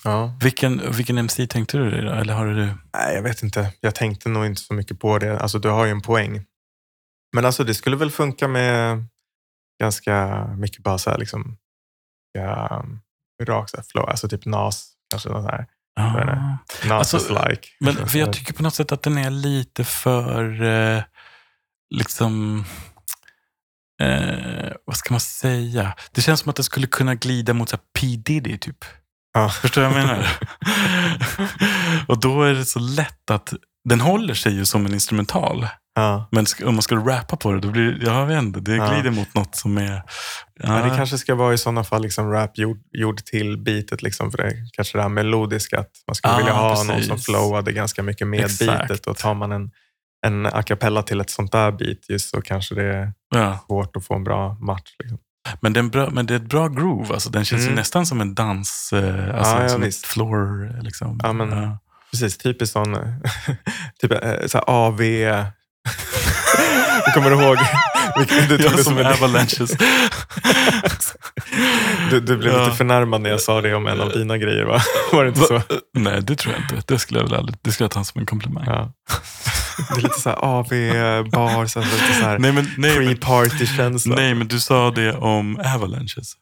Ja. 0.06 0.36
Vilken, 0.40 0.92
vilken 0.92 1.18
MC 1.18 1.46
tänkte 1.46 1.78
du 1.78 1.90
dig 1.90 2.02
då? 2.02 2.10
Eller 2.12 2.34
har 2.34 2.46
du... 2.46 2.66
Nej, 2.94 3.14
jag 3.14 3.22
vet 3.22 3.42
inte. 3.42 3.72
Jag 3.80 3.94
tänkte 3.94 4.28
nog 4.28 4.46
inte 4.46 4.60
så 4.60 4.74
mycket 4.74 5.00
på 5.00 5.18
det. 5.18 5.40
Alltså, 5.40 5.58
du 5.58 5.68
har 5.68 5.84
ju 5.84 5.90
en 5.90 6.02
poäng. 6.02 6.44
Men 7.34 7.44
alltså, 7.44 7.64
det 7.64 7.74
skulle 7.74 7.96
väl 7.96 8.10
funka 8.10 8.48
med 8.48 9.04
ganska 9.80 10.46
mycket 10.58 10.82
bara 10.82 10.98
så 10.98 11.10
här, 11.10 11.18
liksom, 11.18 11.56
ja, 12.32 12.84
rakt 13.42 13.70
så 13.70 13.76
här 13.76 13.84
flow. 13.84 14.08
Alltså 14.08 14.28
typ 14.28 14.44
Nas, 14.44 14.92
kanske 15.10 15.28
något 15.28 15.50
här. 15.50 15.66
Ah. 16.00 16.58
Nas 16.88 17.14
Alltså, 17.14 17.48
like. 17.48 17.68
Men 17.80 18.08
för 18.08 18.18
jag 18.18 18.32
tycker 18.32 18.52
på 18.52 18.62
något 18.62 18.74
sätt 18.74 18.92
att 18.92 19.02
den 19.02 19.18
är 19.18 19.30
lite 19.30 19.84
för, 19.84 20.62
eh, 20.62 21.02
liksom, 21.94 22.64
eh, 24.02 24.72
vad 24.84 24.96
ska 24.96 25.14
man 25.14 25.20
säga? 25.20 25.94
Det 26.12 26.20
känns 26.20 26.40
som 26.40 26.50
att 26.50 26.56
det 26.56 26.62
skulle 26.62 26.86
kunna 26.86 27.14
glida 27.14 27.54
mot 27.54 27.68
så 27.68 27.76
här 27.76 27.82
P 27.98 28.06
Diddy 28.06 28.58
typ. 28.58 28.84
Ja. 29.36 29.48
Förstår 29.62 29.82
du 29.82 29.88
vad 29.88 29.98
jag 29.98 30.06
menar? 30.06 30.26
och 32.08 32.20
då 32.20 32.42
är 32.42 32.54
det 32.54 32.64
så 32.64 32.78
lätt 32.78 33.30
att 33.30 33.52
den 33.88 34.00
håller 34.00 34.34
sig 34.34 34.52
ju 34.52 34.64
som 34.64 34.86
en 34.86 34.94
instrumental. 34.94 35.66
Ja. 35.94 36.28
Men 36.30 36.46
om 36.64 36.74
man 36.74 36.82
skulle 36.82 37.00
rappa 37.00 37.36
på 37.36 37.52
det, 37.52 37.60
då 37.60 37.70
blir 37.70 38.04
jag 38.04 38.26
vet 38.26 38.42
inte, 38.42 38.60
det 38.60 38.76
Ja. 38.76 38.92
glider 38.92 39.10
mot 39.10 39.34
något 39.34 39.56
som 39.56 39.78
är... 39.78 40.02
Ja, 40.62 40.68
Men 40.68 40.88
det 40.88 40.96
kanske 40.96 41.18
ska 41.18 41.34
vara 41.34 41.54
i 41.54 41.58
sådana 41.58 41.84
fall 41.84 42.02
liksom 42.02 42.30
rap 42.32 42.58
gjord, 42.58 42.78
gjord 42.92 43.24
till 43.24 43.58
beatet. 43.58 44.02
Liksom, 44.02 44.30
för 44.30 44.38
det 44.38 44.52
kanske 44.72 44.98
det 44.98 45.02
här 45.02 45.08
melodiska, 45.08 45.78
att 45.78 45.90
man 46.06 46.14
skulle 46.14 46.36
vilja 46.36 46.52
ha 46.52 46.74
någon 46.74 46.86
precis. 46.86 47.08
som 47.08 47.18
flowade 47.18 47.72
ganska 47.72 48.02
mycket 48.02 48.26
med 48.26 48.40
Exakt. 48.40 48.58
beatet. 48.66 49.06
Och 49.06 49.16
tar 49.16 49.34
man 49.34 49.52
en, 49.52 49.70
en 50.26 50.46
a 50.46 50.62
cappella 50.62 51.02
till 51.02 51.20
ett 51.20 51.30
sånt 51.30 51.52
där 51.52 51.72
beat 51.72 52.08
just 52.08 52.30
så 52.30 52.40
kanske 52.42 52.74
det 52.74 52.84
är 52.84 53.12
ja. 53.34 53.58
svårt 53.66 53.96
att 53.96 54.04
få 54.04 54.14
en 54.14 54.24
bra 54.24 54.54
match. 54.60 54.94
Liksom. 54.98 55.18
Men, 55.60 55.72
det 55.72 55.78
är 55.78 55.82
en 55.82 55.90
bra, 55.90 56.10
men 56.10 56.26
det 56.26 56.34
är 56.34 56.36
ett 56.36 56.48
bra 56.48 56.68
groove. 56.68 57.14
Alltså, 57.14 57.30
den 57.30 57.44
känns 57.44 57.62
ju 57.62 57.66
Mm. 57.66 57.74
nästan 57.76 58.06
som 58.06 58.20
en 58.20 58.34
dans, 58.34 58.92
eh, 58.92 59.36
alltså, 59.38 59.54
Ja, 59.56 59.62
ja, 59.62 59.68
som 59.68 59.80
visst. 59.80 60.04
ett 60.04 60.10
floor. 60.10 60.82
Liksom. 60.82 61.20
Ja, 61.22 61.32
men- 61.32 61.62
Ja. 61.62 61.78
Precis, 62.10 62.38
typiskt 62.38 62.72
sån 62.72 62.94
typ, 64.00 64.12
eh, 64.12 64.46
så 64.46 64.58
AV. 64.58 64.98
du 67.06 67.12
kommer 67.14 67.30
ihåg? 67.30 67.56
Du, 68.48 68.56
Ja, 68.56 68.56
det 68.56 68.70
som 68.70 68.84
som 68.84 68.98
en, 68.98 69.06
avalanches. 69.06 69.70
du, 72.10 72.20
du 72.20 72.36
blev 72.36 72.52
Ja. 72.54 72.64
lite 72.64 72.76
förnärmad 72.76 73.20
när 73.20 73.30
jag 73.30 73.40
sa 73.40 73.60
det 73.60 73.74
om 73.74 73.86
en 73.86 74.00
av 74.00 74.12
dina 74.12 74.38
grejer, 74.38 74.64
va? 74.64 74.80
Var 75.12 75.24
det 75.24 75.28
inte 75.28 75.40
så? 75.40 75.62
Nej, 75.94 76.22
det 76.22 76.36
tror 76.36 76.54
jag 76.54 76.62
inte. 76.62 76.82
Det 76.94 76.98
skulle 76.98 77.20
jag 77.20 77.26
väl 77.28 77.34
aldrig, 77.38 77.58
det 77.62 77.72
skulle 77.72 77.84
jag 77.84 77.90
ta 77.90 78.04
som 78.04 78.20
en 78.20 78.26
komplimang. 78.26 78.64
Ja. 78.66 78.92
Det 79.76 79.98
är 79.98 80.02
lite 80.02 80.20
så 80.20 80.28
här 80.30 80.36
AV-bar, 80.44 81.66
så 81.66 81.80
lite 81.80 81.96
så 81.96 82.24
här 82.24 82.38
Nej, 82.38 82.52
men, 82.52 82.66
nej, 82.78 82.98
men, 82.98 83.08
pre-party-känsla. 83.16 84.16
nej, 84.16 84.34
men 84.34 84.48
du 84.48 84.60
sa 84.60 84.90
det 84.90 85.12
om 85.12 85.56
avalanches. 85.74 86.32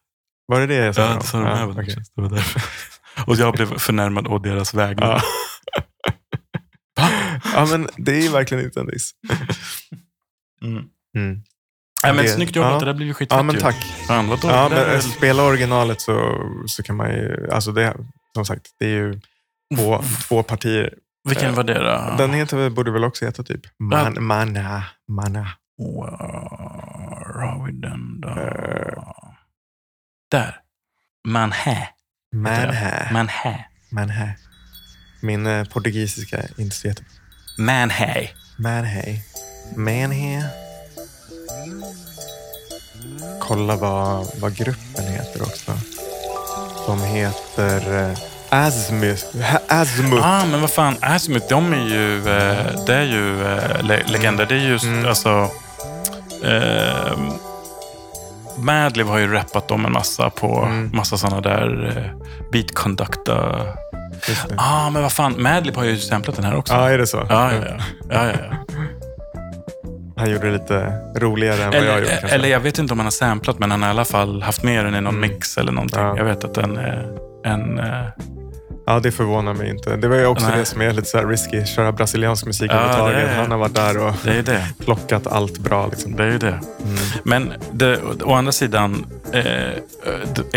Var 0.47 0.61
det 0.61 0.67
det 0.67 0.75
jag 0.75 0.95
sa? 0.95 1.03
Ja, 1.03 1.19
du 1.21 1.27
sa 1.27 1.39
om 1.39 1.45
Ja, 1.45 1.63
avalanches. 1.63 1.95
okej. 1.95 2.05
Det 2.17 2.23
var 2.23 2.29
därför. 2.31 2.63
Och 3.27 3.37
jag 3.37 3.55
blev 3.55 3.79
förnärmad 3.79 4.27
å 4.27 4.39
deras 4.39 4.75
vägnar. 4.75 5.23
Ja. 6.97 7.11
ja, 7.55 7.67
men 7.71 7.89
det 7.97 8.13
är 8.17 8.21
ju 8.23 8.29
verkligen 8.29 8.65
inte 8.65 8.81
en 8.81 8.87
diss. 8.87 9.11
Mm. 10.63 10.83
Mm. 11.17 11.43
Men 12.03 12.17
Det- 12.17 12.29
snyggt 12.29 12.57
jobbat, 12.57 12.73
ja. 12.73 12.79
det 12.79 12.85
där 12.85 12.95
blev 12.95 13.09
ju 13.09 13.15
skitfett 13.15 13.37
Ja, 13.37 13.43
men 13.43 13.59
tack. 13.59 13.77
Fan? 14.07 14.29
Ja, 14.43 14.69
men 14.69 14.79
är 14.79 15.01
spela 15.01 15.43
originalet 15.43 16.01
så, 16.01 16.35
så 16.67 16.83
kan 16.83 16.97
man 16.97 17.11
ju, 17.11 17.49
alltså 17.53 17.73
det, 17.73 17.97
som 18.35 18.45
sagt, 18.45 18.67
det 18.79 18.85
är 18.87 18.91
ju 18.91 19.21
två, 19.77 20.03
två 20.29 20.43
partier. 20.43 20.95
Vilken 21.29 21.55
var 21.55 21.65
det 21.65 21.79
då? 21.79 22.15
Den 22.19 22.33
heter, 22.33 22.71
borde 22.71 22.91
väl 22.91 23.05
också 23.05 23.25
heta 23.25 23.43
typ 23.43 23.61
Man, 23.79 24.25
Mana, 24.25 24.85
Mana. 25.09 25.49
Var 25.79 27.49
har 27.49 27.67
vi 27.67 27.73
den 27.73 28.21
då? 28.21 28.29
Eh. 28.29 29.03
Där. 30.31 30.61
Manhä. 31.29 31.89
Manha. 32.35 33.09
Manhä. 33.13 33.65
Manha. 33.91 34.29
Min 35.23 35.47
eh, 35.47 35.65
portugisiska 35.65 36.37
är 36.39 36.61
inte 36.61 36.77
så 36.77 36.87
jättebra. 36.89 37.11
Manhä. 37.59 38.29
Manha. 38.59 39.03
Manha. 39.77 40.49
Kolla 43.41 43.77
vad, 43.77 44.27
vad 44.41 44.57
gruppen 44.57 45.05
heter 45.05 45.43
också. 45.43 45.73
De 46.87 47.03
heter 47.03 48.11
eh, 48.11 48.19
Ha- 48.55 49.59
Azimuth. 49.69 50.27
Ah, 50.27 50.45
men 50.51 50.61
vad 50.61 50.71
fan. 50.71 50.95
Azimuth, 51.01 51.47
de 51.49 51.73
är 51.73 51.87
ju, 51.89 52.17
eh, 52.19 52.85
det 52.87 52.95
är 52.95 53.03
ju 53.03 53.43
eh, 53.47 53.83
le 53.83 54.03
legender. 54.07 54.47
Det 54.47 54.55
är 54.55 54.59
ju 54.59 54.79
Mm. 54.79 55.07
alltså... 55.09 55.49
Eh, 56.45 57.19
Madlib 58.59 59.07
har 59.07 59.19
ju 59.19 59.33
rappat 59.33 59.69
dem 59.69 59.87
en 59.87 59.93
massa 59.93 60.31
på 60.31 60.63
Mm. 60.65 60.91
massa 60.95 61.17
sådana 61.17 61.41
där 61.41 61.93
eh, 61.97 62.27
beat 62.53 62.75
conducta. 62.75 63.61
Ah, 64.57 64.91
men 64.91 65.03
vad 65.03 65.13
fan. 65.13 65.35
Madlib 65.43 65.77
har 65.77 65.85
ju 65.85 65.99
samplat 65.99 66.37
den 66.37 66.45
här 66.45 66.57
också. 66.57 66.75
Ja, 66.75 66.91
är 66.91 66.99
det 66.99 67.07
så? 67.07 67.17
Ja, 67.29 67.53
ja, 67.53 67.59
ja. 67.69 67.75
ja, 68.11 68.27
ja, 68.27 68.33
ja. 68.51 68.57
Han 70.17 70.31
gjorde 70.31 70.47
det 70.47 70.53
lite 70.53 70.93
roligare 71.17 71.63
än 71.65 71.71
vad 71.71 71.85
jag 71.85 71.95
gjorde 71.99 72.07
kanske. 72.11 72.29
eller 72.29 72.49
jag 72.49 72.61
vet 72.61 72.79
inte 72.79 72.93
om 72.93 72.99
han 72.99 73.07
har 73.07 73.11
samplat, 73.11 73.59
men 73.59 73.71
han 73.71 73.83
har 73.83 73.89
i 73.89 73.91
alla 73.91 74.05
fall 74.05 74.43
haft 74.43 74.63
med 74.63 74.85
den 74.85 74.95
i 74.95 75.01
någon 75.01 75.17
Mm. 75.17 75.21
mix 75.31 75.59
eller 75.59 75.73
någonting. 75.73 76.01
Ja. 76.01 76.17
Jag 76.17 76.25
vet 76.25 76.45
att 76.45 76.55
den 76.55 76.77
är 76.77 77.07
en... 77.45 77.79
Ja, 78.87 79.01
det 79.01 79.13
förvånar 79.13 79.55
mig 79.55 79.71
inte. 79.71 79.97
Det 79.97 80.09
var 80.09 80.17
ju 80.17 80.27
också 80.27 80.47
Nej. 80.49 80.59
det 80.59 80.65
som 80.65 80.81
är 80.81 80.93
lite 80.93 81.09
så 81.09 81.19
här 81.19 81.27
risky. 81.27 81.65
Köra 81.67 81.93
brasiliansk 81.93 82.47
musik 82.47 82.71
Ja, 82.71 82.75
överhuvudtaget. 82.75 83.37
Han 83.37 83.51
har 83.51 83.59
varit 83.59 83.75
där 83.75 83.99
och 84.07 84.13
Det 84.25 84.43
det. 84.43 84.67
plockat 84.85 85.27
allt 85.27 85.59
bra. 85.59 85.87
Liksom. 85.87 86.17
Det 86.17 86.23
är 86.25 86.31
ju 86.31 86.39
det. 86.39 86.49
Mm. 86.49 86.97
Men 87.23 87.53
det, 87.73 87.99
å 88.25 88.35
andra 88.35 88.53
sidan 88.53 89.07
eh, 89.33 89.43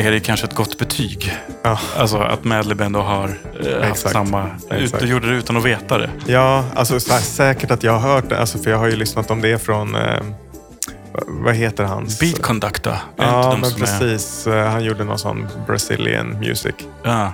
är 0.06 0.12
det 0.12 0.20
kanske 0.20 0.46
ett 0.48 0.56
gott 0.56 0.78
betyg. 0.78 1.34
Ja. 1.64 1.80
Alltså 1.98 2.18
att 2.18 2.44
Madlib 2.44 2.82
ändå 2.82 3.02
har 3.02 3.38
eh, 3.82 3.88
haft 3.88 4.10
samma... 4.10 4.50
Exakt. 4.70 5.04
du 5.04 5.10
gjorde 5.10 5.30
det 5.32 5.36
utan 5.38 5.58
att 5.58 5.66
veta 5.66 5.98
det. 5.98 6.10
Ja, 6.26 6.66
alltså 6.76 7.00
så 7.00 7.14
här, 7.14 7.20
säkert 7.20 7.72
att 7.72 7.84
jag 7.84 7.92
har 8.00 8.14
hört 8.14 8.30
det. 8.30 8.40
Alltså, 8.40 8.58
för 8.58 8.72
jag 8.72 8.78
har 8.78 8.88
ju 8.88 8.96
lyssnat 8.96 9.32
om 9.32 9.42
det 9.42 9.60
från, 9.64 9.96
eh, 9.96 10.22
vad 11.28 11.56
heter 11.56 11.84
hans? 11.84 12.20
Beat 12.20 12.42
inte 12.44 13.00
Ja, 13.16 13.58
men 13.62 13.70
som 13.72 13.82
är- 13.82 13.86
precis. 13.86 14.48
Eh, 14.48 14.68
Han 14.70 14.84
gjorde 14.84 15.04
någon 15.04 15.20
sån 15.20 15.48
Brazilian 15.68 16.40
music. 16.40 16.76
Ja. 17.04 17.34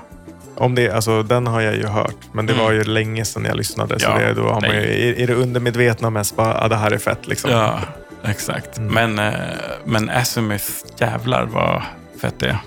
Om 0.58 0.76
det, 0.76 0.92
alltså, 0.92 1.24
den 1.24 1.48
har 1.48 1.62
jag 1.62 1.76
ju 1.76 1.86
hört, 1.88 2.16
men 2.32 2.46
det 2.46 2.54
Mm. 2.54 2.66
var 2.66 2.72
ju 2.72 2.84
länge 2.84 3.26
sedan 3.26 3.46
jag 3.46 3.56
lyssnade. 3.58 4.00
Så 4.00 4.06
Ja, 4.10 4.18
det, 4.18 4.34
då 4.34 4.42
har 4.44 4.62
man 4.62 4.70
ju, 4.72 5.10
är, 5.10 5.20
är 5.20 5.28
det 5.28 5.34
undermedvetna 5.34 6.10
mest 6.10 6.36
bara, 6.36 6.58
ja, 6.62 6.68
det 6.68 6.76
här 6.76 6.92
är 6.92 6.98
fett 6.98 7.28
liksom. 7.28 7.52
ja, 7.52 7.80
exakt. 8.26 8.78
Mm. 8.78 8.94
Men, 9.14 9.34
eh, 9.34 9.40
men 9.86 10.10
Azimuth, 10.10 10.72
jävlar 10.98 11.44
vad 11.46 11.82
fett 12.22 12.40
det 12.40 12.48
är. 12.50 12.58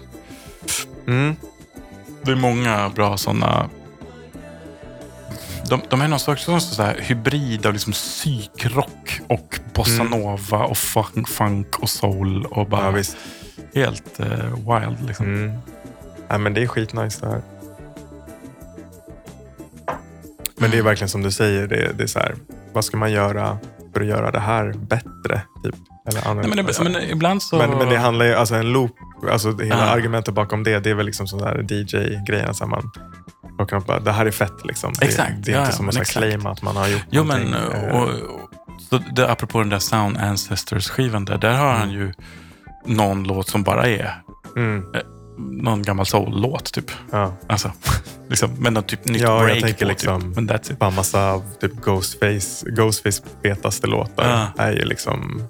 Mm. 1.07 1.37
Det 2.23 2.31
är 2.33 2.37
många 2.37 2.89
bra 2.95 3.17
sådana. 3.17 3.71
De, 5.69 5.81
de 5.89 6.01
är 6.01 6.09
någon 6.09 6.19
slags 6.21 6.45
så 6.45 6.83
här 6.83 6.97
hybrid 7.01 7.67
av 7.67 7.73
liksom 7.73 7.93
psykrock 7.93 9.21
och 9.29 9.59
bossa 9.75 10.03
Mm. 10.03 10.23
och 10.51 10.77
funk, 10.79 11.29
funk 11.29 11.79
och 11.79 11.89
soul 11.91 12.47
och 12.47 12.69
bara 12.69 12.99
Ja, 12.99 13.03
helt 13.83 14.21
eh, 14.21 14.27
wild. 14.55 15.07
Liksom. 15.07 15.27
Mm. 15.27 15.59
Ja, 16.29 16.39
men 16.39 16.55
det 16.55 16.63
är 16.63 16.67
skitnice 16.67 17.21
det 17.21 17.27
här. 17.29 17.43
Men 20.59 20.71
det 20.71 20.79
är 20.79 20.83
verkligen 20.83 21.09
som 21.09 21.23
du 21.23 21.31
säger, 21.31 21.67
det, 21.67 21.93
det 21.99 22.03
är 22.03 22.07
så 22.07 22.19
här, 22.19 22.35
vad 22.73 22.85
ska 22.85 22.97
man 22.97 23.13
göra 23.13 23.59
för 23.93 24.01
att 24.01 24.07
göra 24.07 24.31
det 24.31 24.41
här 24.41 24.73
bättre? 24.73 25.43
Typ? 25.65 25.75
Eller 26.09 26.35
Nej, 26.35 26.65
men, 26.65 26.75
så. 26.75 26.83
men 26.85 26.97
ibland 27.03 27.43
så... 27.43 27.57
men, 27.57 27.71
men 27.71 27.89
det 27.89 27.99
handlar 27.99 28.27
ju, 28.27 28.35
alltså 28.35 28.55
en 28.55 28.73
loop, 28.73 28.91
alltså 29.31 29.59
hela 29.59 29.77
Ja. 29.87 29.91
argumentet 29.91 30.35
bakom 30.35 30.65
det, 30.65 30.79
det 30.79 30.91
är 30.91 30.95
väl 30.95 31.07
liksom 31.07 31.27
sån 31.27 31.39
där 31.39 31.67
DJ-grejen. 31.69 32.55
Så 32.55 32.67
man 32.67 32.91
plockar 33.57 33.77
upp 33.77 34.05
det 34.05 34.13
här 34.13 34.27
är 34.27 34.31
fett 34.31 34.65
liksom. 34.65 34.93
Det, 35.01 35.05
Exakt, 35.07 35.33
det 35.39 35.53
är 35.53 35.55
ja, 35.55 35.61
inte 35.61 35.71
ja, 35.73 35.77
som 35.77 35.89
att 35.89 36.07
claima 36.07 36.51
att 36.51 36.63
man 36.63 36.77
har 36.77 36.89
gjort 36.89 37.03
Jo, 37.11 37.25
men 37.25 37.41
någonting. 37.43 37.81
Eh, 37.83 37.97
och, 37.97 38.09
och, 38.09 38.51
så 38.91 38.99
det, 39.15 39.31
apropå 39.31 39.59
den 39.59 39.69
där 39.69 39.79
Sound 39.79 40.17
Ancestors-skivan 40.17 41.25
där, 41.25 41.39
där 41.39 41.55
har 41.55 41.73
han 41.73 41.91
ju 41.91 42.13
någon 42.85 43.25
låt 43.25 43.49
som 43.49 43.63
bara 43.63 43.87
är 43.87 44.23
mm, 44.57 44.85
någon 45.39 45.83
gammal 45.83 46.07
soul-låt 46.07 46.73
typ. 46.73 46.91
ja. 47.13 47.33
Alltså, 47.47 47.73
liksom, 48.29 48.51
med 48.51 48.73
något 48.73 48.89
typ 48.89 49.05
nytt 49.05 49.23
Ja, 49.23 49.29
jag 49.39 49.45
break 49.47 49.63
tänker 49.63 49.85
på, 49.85 49.89
liksom- 49.89 50.23
typ. 50.23 50.35
Men 50.37 50.49
that's 50.51 50.73
it. 50.73 50.79
Bara 50.79 50.91
massa 50.91 51.31
av 51.31 51.45
typ 51.61 51.73
Ghostface, 51.75 52.71
Ghostface 52.71 53.23
fetaste 53.43 53.87
låtar 53.87 54.51
Ja. 54.57 54.65
är 54.65 54.73
ju 54.73 54.85
liksom 54.85 55.43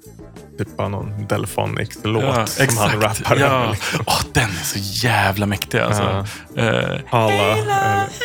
typ 0.57 0.77
bara 0.77 0.87
någon 0.87 1.27
Delphonics-låt 1.27 2.23
Ja, 2.23 2.45
som 2.45 2.77
han 2.77 3.01
rappar 3.01 3.35
över. 3.35 3.45
ja. 3.45 3.71
Liksom. 3.71 4.03
Åh, 4.07 4.21
den 4.33 4.49
är 4.49 4.63
så 4.63 4.79
jävla 5.07 5.45
mäktig 5.45 5.79
alltså. 5.79 6.25
Eh, 6.55 6.99
Alla, 7.09 7.57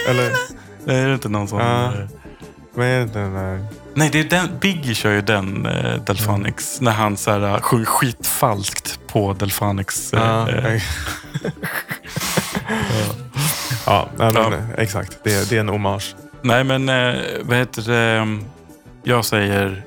eller, 0.08 0.32
eller 0.86 1.02
är 1.04 1.06
det 1.08 1.14
inte 1.14 1.28
någon 1.28 1.48
sån... 1.48 1.58
Ja. 1.60 1.84
eh, 1.84 1.92
vad 2.74 2.86
är 2.86 2.98
det 3.00 3.04
den 3.20 3.34
där? 3.34 3.66
Nej, 3.94 4.10
det 4.12 4.20
är 4.20 4.24
den, 4.24 4.58
Biggie 4.60 4.94
kör 4.94 5.12
ju 5.12 5.20
den 5.22 5.66
uh, 5.66 6.04
Delphonics. 6.04 6.80
När 6.80 6.92
han 6.92 7.16
så 7.16 7.30
här, 7.30 7.40
uh, 7.54 7.60
sjunger 7.60 7.84
skitfalskt 7.84 9.00
på 9.06 9.32
Delphonics. 9.32 10.12
eh, 10.12 10.20
Ja, 10.20 10.48
eh, 10.50 10.82
ja, 13.86 14.08
nej, 14.16 14.32
men, 14.32 14.52
Ja. 14.52 14.58
exakt. 14.78 15.18
Det, 15.24 15.50
det 15.50 15.56
är 15.56 15.60
en 15.60 15.68
hommage. 15.68 16.14
Nej, 16.42 16.64
men 16.64 16.88
uh, 16.88 17.22
vad 17.42 17.56
heter 17.58 17.82
det? 17.82 18.38
Jag 19.04 19.24
säger 19.24 19.82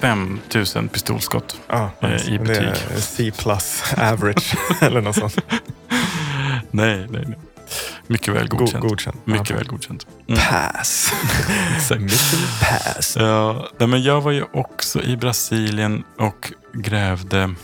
5000 0.00 0.88
pistolskott. 0.88 1.56
Ja, 1.68 1.90
Eh, 2.00 2.28
i 2.28 2.38
det 2.38 2.56
är 2.56 2.70
betyg. 2.70 3.02
C 3.02 3.32
plus 3.38 3.82
average 3.96 4.54
eller 4.82 5.00
något 5.00 5.16
sånt. 5.16 5.36
Nej, 6.70 7.06
nej, 7.10 7.24
nej. 7.26 7.38
Mycket 8.06 8.34
väl 8.34 8.48
God, 8.48 8.58
godkänt. 8.60 8.84
godkänt. 8.84 9.26
Mycket 9.26 9.50
Ja. 9.50 9.56
väl 9.56 9.66
godkänt. 9.66 10.06
Mm. 10.28 10.40
Pass. 10.50 11.12
Pass. 12.60 13.16
Ja, 13.20 13.68
nej, 13.78 13.88
men 13.88 14.02
jag 14.02 14.20
var 14.20 14.30
ju 14.32 14.44
också 14.52 15.02
i 15.02 15.16
Brasilien 15.16 16.04
och 16.18 16.52
grävde 16.72 17.54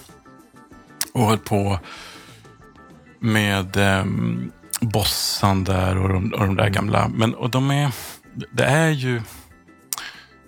och 1.14 1.26
höll 1.26 1.38
på 1.38 1.78
med 3.20 3.76
um, 3.76 4.52
bossan 4.80 5.64
där 5.64 5.96
och 5.96 6.08
de, 6.08 6.32
och 6.32 6.46
de 6.46 6.56
där 6.56 6.68
gamla. 6.68 7.08
Men, 7.08 7.34
och 7.34 7.50
de 7.50 7.70
är, 7.70 7.90
det 8.52 8.64
är 8.64 8.88
ju, 8.90 9.22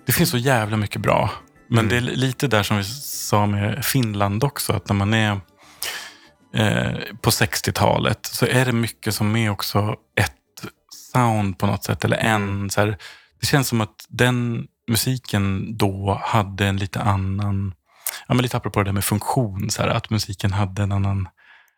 det 0.05 0.11
finns 0.11 0.29
så 0.29 0.37
jävla 0.37 0.77
mycket 0.77 1.01
bra. 1.01 1.29
Men 1.67 1.79
Mm. 1.85 1.89
det 1.89 2.11
är 2.11 2.15
lite 2.15 2.47
där 2.47 2.63
som 2.63 2.77
vi 2.77 2.83
sa 3.03 3.45
med 3.45 3.85
Finland 3.85 4.43
också, 4.43 4.73
att 4.73 4.87
när 4.89 4.95
man 4.95 5.13
är 5.13 5.39
eh, 6.55 6.91
på 7.21 7.29
60-talet 7.29 8.19
så 8.25 8.45
är 8.45 8.65
det 8.65 8.71
mycket 8.71 9.15
som 9.15 9.35
är 9.35 9.49
också 9.49 9.95
ett 10.21 10.33
sound 11.13 11.57
på 11.59 11.65
något 11.65 11.83
sätt. 11.83 12.05
Eller 12.05 12.17
en 12.17 12.69
så 12.69 12.81
här, 12.81 12.97
det 13.41 13.45
känns 13.47 13.67
som 13.67 13.81
att 13.81 14.05
den 14.09 14.67
musiken 14.87 15.77
då 15.77 16.21
hade 16.23 16.65
en 16.67 16.77
lite 16.77 17.01
annan, 17.01 17.73
ja 18.27 18.33
men 18.33 18.43
lite 18.43 18.57
apropå 18.57 18.79
det 18.79 18.85
där 18.85 18.93
med 18.93 19.03
funktion, 19.05 19.69
så 19.69 19.81
här, 19.81 19.89
att 19.89 20.09
musiken 20.09 20.53
hade 20.53 20.83
en 20.83 20.91
annan, 20.91 21.27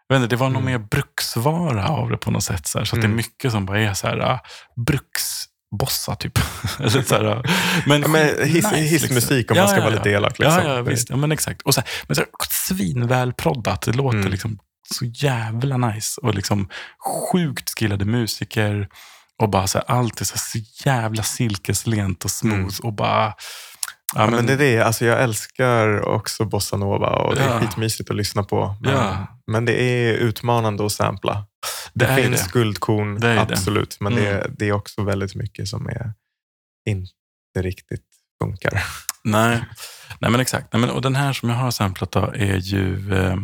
jag 0.07 0.15
vet 0.15 0.23
inte, 0.23 0.35
det 0.35 0.39
var 0.39 0.49
nog 0.49 0.61
Mm. 0.61 0.71
mer 0.81 0.87
bruksvara 0.87 1.87
av 1.87 2.09
det 2.09 2.17
på 2.17 2.31
något 2.31 2.43
sätt. 2.43 2.67
Så, 2.67 2.77
här, 2.77 2.85
så 2.85 2.95
att 2.95 3.01
det 3.01 3.05
är 3.05 3.09
Mm. 3.09 3.17
mycket 3.17 3.51
som 3.51 3.65
bara 3.65 3.79
är 3.79 3.93
så 3.93 4.07
här, 4.07 4.19
ah, 4.19 4.39
bruksbossa 4.75 6.15
typ. 6.15 6.39
Eller 6.79 7.01
så 7.01 7.15
här, 7.15 7.25
ah, 7.25 7.43
men 7.87 8.01
Ja, 8.01 8.07
men 8.07 8.21
hiss, 8.47 8.71
nice, 8.71 8.75
hissmusik 8.75 9.51
om 9.51 9.55
liksom. 9.55 9.57
man 9.57 9.67
ska 9.67 9.77
Ja, 9.77 9.83
vara 9.83 9.91
ja, 9.93 9.97
lite 9.97 10.09
ja. 10.09 10.17
elak. 10.17 10.39
Liksom. 10.39 10.63
Ja, 10.63 10.75
ja 10.75 10.81
visst. 10.81 11.09
Ja, 11.09 11.15
men 11.15 11.31
exakt. 11.31 11.61
Och 11.61 11.73
så 11.73 11.81
här, 11.81 11.89
men 12.07 12.15
så 12.15 12.21
här, 12.21 12.29
svinvälproddat. 12.49 13.81
Det 13.81 13.91
låter 13.93 14.17
Mm. 14.17 14.31
liksom 14.31 14.59
så 14.93 15.05
jävla 15.05 15.77
nice. 15.77 16.21
Och 16.21 16.35
liksom 16.35 16.69
sjukt 17.31 17.79
skillade 17.79 18.05
musiker. 18.05 18.87
Och 19.41 19.49
bara 19.49 19.67
så 19.67 19.77
här, 19.77 19.85
allt 19.99 20.21
är 20.21 20.25
så, 20.25 20.33
här, 20.33 20.39
så 20.39 20.87
jävla 20.89 21.23
silkeslent 21.23 22.25
och 22.25 22.31
smooth. 22.31 22.55
Mm. 22.57 22.69
Och 22.83 22.93
bara... 22.93 23.25
Ja, 23.25 24.21
Ja, 24.21 24.27
men 24.27 24.45
det 24.45 24.53
är 24.53 24.57
det. 24.57 24.81
Alltså, 24.81 25.05
jag 25.05 25.23
älskar 25.23 26.01
också 26.01 26.45
bossa 26.45 26.77
nova 26.77 27.09
och 27.09 27.35
det 27.35 27.41
är 27.41 27.49
Ja. 27.53 27.59
skitmysigt 27.61 28.09
att 28.09 28.15
lyssna 28.15 28.43
på. 28.43 28.75
Men, 28.81 28.91
Ja. 28.93 29.27
men 29.47 29.65
det 29.65 29.81
är 29.83 30.13
utmanande 30.13 30.85
att 30.85 30.91
sampla. 30.91 31.45
Det, 31.93 32.05
det 32.05 32.15
finns 32.23 32.43
det. 32.43 32.51
guldkorn, 32.51 33.19
Det 33.19 33.27
är 33.27 33.35
det. 33.35 33.41
absolut. 33.41 33.97
Men 33.99 34.15
det, 34.15 34.27
Mm. 34.29 34.41
är, 34.41 34.49
det 34.57 34.65
är 34.67 34.71
också 34.71 35.03
väldigt 35.03 35.35
mycket 35.35 35.67
som 35.67 35.87
är 35.89 36.13
inte 36.89 37.11
riktigt 37.59 38.05
funkar. 38.43 38.83
Nej. 39.23 39.63
Nej, 40.19 40.31
men 40.31 40.39
exakt. 40.39 40.73
Nej, 40.73 40.81
men, 40.81 40.89
och 40.89 41.01
den 41.01 41.15
här 41.15 41.33
som 41.33 41.49
jag 41.49 41.55
har 41.55 41.71
samplat 41.71 42.11
då 42.11 42.31
är 42.35 42.55
ju 42.57 43.13
eh, 43.15 43.35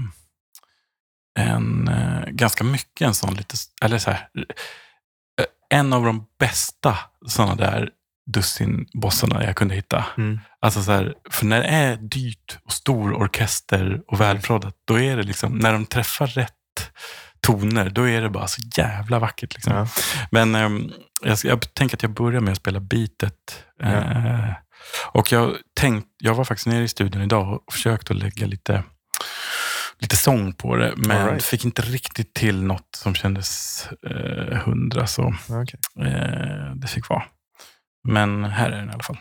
en, 1.39 1.88
eh, 1.88 2.29
ganska 2.29 2.63
mycket 2.63 3.07
en 3.07 3.13
sån 3.13 3.34
lite, 3.34 3.55
eller 3.82 3.97
så 3.97 4.11
här, 4.11 4.27
eh, 5.39 5.45
en 5.69 5.93
av 5.93 6.05
de 6.05 6.25
bästa 6.39 6.97
sådana 7.27 7.55
där 7.55 7.89
dussinbossarna 8.34 9.43
jag 9.43 9.55
kunde 9.55 9.75
hitta. 9.75 10.05
Mm. 10.17 10.39
Alltså 10.59 10.84
så 10.84 10.91
här, 10.91 11.13
för 11.29 11.45
när 11.45 11.59
det 11.59 11.67
är 11.67 11.95
dyrt 11.95 12.59
och 12.63 12.71
stor 12.71 13.13
orkester 13.13 14.01
och 14.07 14.21
välproddat, 14.21 14.75
då 14.86 14.99
är 14.99 15.17
det 15.17 15.23
liksom, 15.23 15.57
när 15.57 15.73
de 15.73 15.86
träffar 15.86 16.27
rätt 16.27 16.53
toner, 17.41 17.89
då 17.89 18.09
är 18.09 18.21
det 18.21 18.29
bara 18.29 18.47
så 18.47 18.61
jävla 18.75 19.19
vackert. 19.19 19.53
Liksom. 19.53 19.73
Ja. 19.73 19.88
Men 20.32 20.55
ehm, 20.55 20.91
jag, 21.21 21.38
jag 21.43 21.73
tänker 21.73 21.97
att 21.97 22.03
jag 22.03 22.13
börjar 22.13 22.41
med 22.41 22.51
att 22.51 22.57
spela 22.57 22.79
beatet. 22.79 23.65
Eh, 23.84 24.53
och 25.11 25.32
jag, 25.32 25.55
tänkt, 25.73 26.07
jag 26.17 26.36
var 26.36 26.43
faktiskt 26.43 26.67
nere 26.67 26.84
i 26.84 26.88
studion 26.88 27.21
idag 27.21 27.61
och 27.67 27.73
försökte 27.73 28.13
att 28.13 28.19
lägga 28.19 28.47
lite, 28.47 28.84
lite 30.01 30.15
sång 30.15 30.53
på 30.53 30.75
det, 30.75 30.93
men 30.97 31.27
right. 31.27 31.43
fick 31.43 31.65
inte 31.65 31.81
riktigt 31.81 32.33
till 32.33 32.63
något 32.63 32.95
som 32.95 33.15
kändes 33.15 33.87
eh, 34.09 34.57
hundra, 34.57 35.07
så 35.07 35.35
Okej. 35.49 35.79
eh, 36.07 36.75
det 36.75 36.87
fick 36.87 37.09
vara. 37.09 37.23
Men 38.07 38.43
här 38.43 38.71
är 38.71 38.77
den 38.77 38.89
i 38.89 38.93
alla 38.93 39.03
fall. 39.03 39.17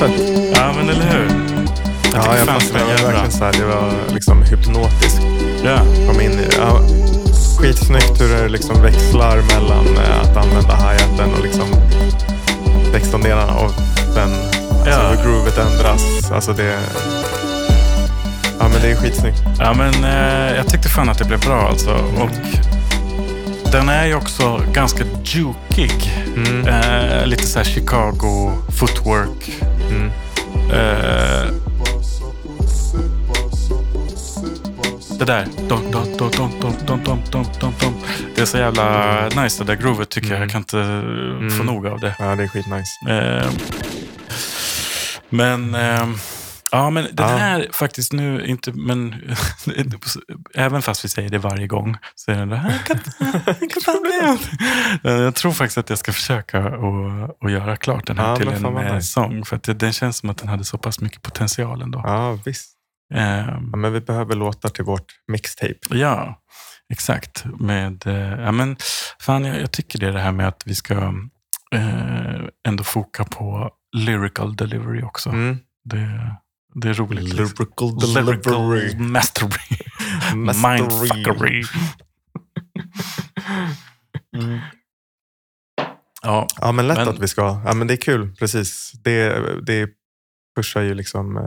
Skitfett. 0.00 0.52
Ja, 0.56 0.72
men 0.76 0.88
eller 0.88 1.04
hur? 1.04 1.30
Ja, 2.14 2.36
jag 2.38 2.46
fastnade 2.46 2.84
det 2.96 3.02
var 3.02 3.12
verkligen 3.12 3.32
så 3.32 3.44
här, 3.44 3.52
det 3.52 3.64
var 3.64 3.92
liksom 4.14 4.42
hypnotiskt. 4.42 5.20
Ja. 5.64 5.78
Kom 6.08 6.20
in 6.20 6.32
i. 6.32 6.48
Ja, 6.58 6.80
skitsnyggt 7.58 8.20
hur 8.20 8.28
det 8.28 8.48
liksom 8.48 8.82
växlar 8.82 9.36
mellan 9.36 9.86
eh, 9.96 10.20
att 10.20 10.36
använda 10.36 10.76
hi-haten 10.76 11.34
och 11.34 11.42
liksom 11.42 11.66
16-delarna 12.92 13.54
och 13.54 13.70
sen 14.14 14.30
Ja. 14.86 14.92
alltså, 14.92 15.22
hur 15.22 15.30
groovet 15.30 15.58
ändras. 15.58 16.30
Alltså 16.32 16.52
det... 16.52 16.78
Ja, 18.58 18.68
men 18.68 18.82
det 18.82 18.90
är 18.90 18.96
skitsnyggt. 18.96 19.42
Ja, 19.58 19.74
men 19.74 20.04
eh, 20.04 20.56
jag 20.56 20.68
tyckte 20.68 20.88
fan 20.88 21.08
att 21.08 21.18
det 21.18 21.24
blev 21.24 21.40
bra 21.40 21.68
alltså. 21.68 21.90
Och 21.92 22.30
den 23.72 23.88
är 23.88 24.06
ju 24.06 24.14
också 24.14 24.60
ganska 24.72 25.04
jukig. 25.24 26.12
Mm. 26.36 26.68
Eh, 26.68 27.26
lite 27.26 27.46
så 27.46 27.58
här 27.58 27.66
Chicago 27.66 28.52
footwork. 28.78 29.50
Mm. 29.90 30.10
Eh, 30.70 31.52
det 35.18 35.24
där. 35.24 35.46
Det 38.34 38.40
är 38.40 38.44
så 38.44 38.58
jävla 38.58 39.28
nice 39.42 39.64
det 39.64 39.72
där 39.72 39.82
groovet 39.82 40.08
tycker 40.08 40.30
jag. 40.30 40.42
Jag 40.42 40.50
kan 40.50 40.60
inte 40.60 40.78
eh, 40.78 41.58
få 41.58 41.62
nog 41.62 41.86
av 41.86 42.00
det. 42.00 42.14
Ja, 42.18 42.36
det 42.36 42.42
är 42.42 42.48
skitnice. 42.48 43.10
Eh, 43.10 43.50
men, 45.28 45.74
eh, 45.74 46.08
ja, 46.72 46.90
men 46.90 47.04
den 47.12 47.30
Ja. 47.30 47.36
här 47.36 47.66
faktiskt 47.72 48.12
nu, 48.12 48.46
inte, 48.46 48.72
men 48.72 49.14
även 50.54 50.82
fast 50.82 51.04
vi 51.04 51.08
säger 51.08 51.30
det 51.30 51.38
varje 51.38 51.66
gång, 51.66 51.96
så 52.14 52.30
är 52.30 52.36
den 52.36 52.48
där, 52.48 52.74
Eh, 55.04 55.12
jag 55.12 55.34
tror 55.34 55.52
faktiskt 55.52 55.78
att 55.78 55.90
jag 55.90 55.98
ska 55.98 56.12
försöka 56.12 56.58
att, 56.58 57.44
att 57.44 57.52
göra 57.52 57.76
klart 57.76 58.06
den 58.06 58.18
här 58.18 58.28
Ja, 58.30 58.36
till 58.36 58.48
en 58.48 58.64
eh, 58.76 58.94
nice. 58.94 59.06
sång. 59.12 59.44
För 59.44 59.56
att 59.56 59.62
det, 59.62 59.74
den 59.74 59.92
känns 59.92 60.16
som 60.16 60.30
att 60.30 60.38
den 60.38 60.48
hade 60.48 60.64
så 60.64 60.78
pass 60.78 61.00
mycket 61.00 61.22
potential 61.22 61.82
ändå. 61.82 62.02
Ja, 62.04 62.38
visst. 62.44 62.72
Eh, 63.14 63.38
Ja, 63.48 63.60
men 63.60 63.92
vi 63.92 64.00
behöver 64.00 64.34
låtar 64.34 64.68
till 64.68 64.84
vårt 64.84 65.12
mixtape. 65.28 65.78
Ja, 65.90 66.40
exakt. 66.92 67.44
Med, 67.58 68.06
eh, 68.06 68.40
ja, 68.42 68.52
men, 68.52 68.76
fan, 69.20 69.44
jag, 69.44 69.60
jag 69.60 69.70
tycker 69.70 69.98
det 69.98 70.06
är 70.08 70.12
det 70.12 70.20
här 70.20 70.32
med 70.32 70.48
att 70.48 70.62
vi 70.66 70.74
ska 70.74 70.94
eh, 71.74 72.40
ändå 72.68 72.84
foka 72.84 73.24
på 73.24 73.70
lyrical 73.96 74.56
delivery 74.56 75.02
också. 75.02 75.28
Mm. 75.30 75.58
Det, 75.84 76.34
det 76.74 76.88
är 76.88 76.94
roligt. 76.94 77.34
Lyrical 77.34 78.98
mastery. 78.98 79.78
Mastery. 80.34 80.78
Mindfuckery. 80.78 81.64
Mm. 84.36 84.58
Ja, 86.22 86.46
Ja, 86.60 86.72
men 86.72 86.88
lätt 86.88 86.96
Men- 86.98 87.08
att 87.08 87.18
vi 87.18 87.28
ska. 87.28 87.62
Ja, 87.64 87.74
men 87.74 87.86
det 87.86 87.94
är 87.94 87.96
kul. 87.96 88.34
Precis. 88.38 88.92
Det, 89.04 89.32
det 89.66 89.88
pushar 90.56 90.80
ju 90.82 90.94
liksom... 90.94 91.36
eh, 91.36 91.42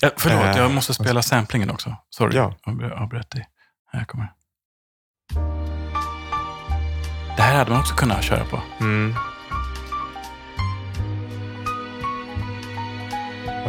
ja, 0.00 0.10
förlåt, 0.16 0.44
Eh, 0.44 0.56
jag 0.56 0.70
måste 0.70 0.94
spela 0.94 1.22
samplingen 1.22 1.70
också. 1.70 1.96
Sorry, 2.10 2.36
Ja. 2.36 2.54
jag 2.64 2.92
avbröt 2.92 3.30
dig. 3.30 3.48
Här 3.92 4.04
kommer 4.04 4.28
Det 7.36 7.42
här 7.42 7.56
hade 7.58 7.70
man 7.70 7.80
också 7.80 7.94
kunnat 7.94 8.24
köra 8.24 8.44
på. 8.44 8.62
Mm. 8.80 9.14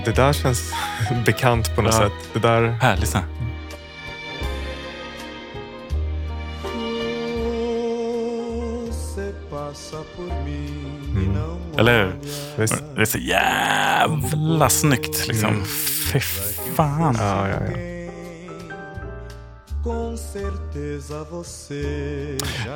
Det 0.05 0.11
där 0.11 0.33
känns 0.33 0.73
bekant 1.25 1.75
på 1.75 1.81
något 1.81 1.93
Ja. 1.93 1.99
sätt. 1.99 2.29
Det 2.33 2.39
där... 2.39 2.69
Här, 2.81 2.97
lyssna. 2.97 3.23
Mm. 11.15 11.37
Eller 11.77 12.03
hur? 12.03 12.15
Det 12.95 13.01
är 13.01 13.05
så 13.05 13.17
jävla 13.17 14.69
snyggt 14.69 15.27
liksom. 15.27 15.49
Mm. 15.49 15.65
Fy 16.11 16.19
fan. 16.75 17.15
Ja, 17.19 17.47
ja, 17.49 17.55
ja. 17.71 17.77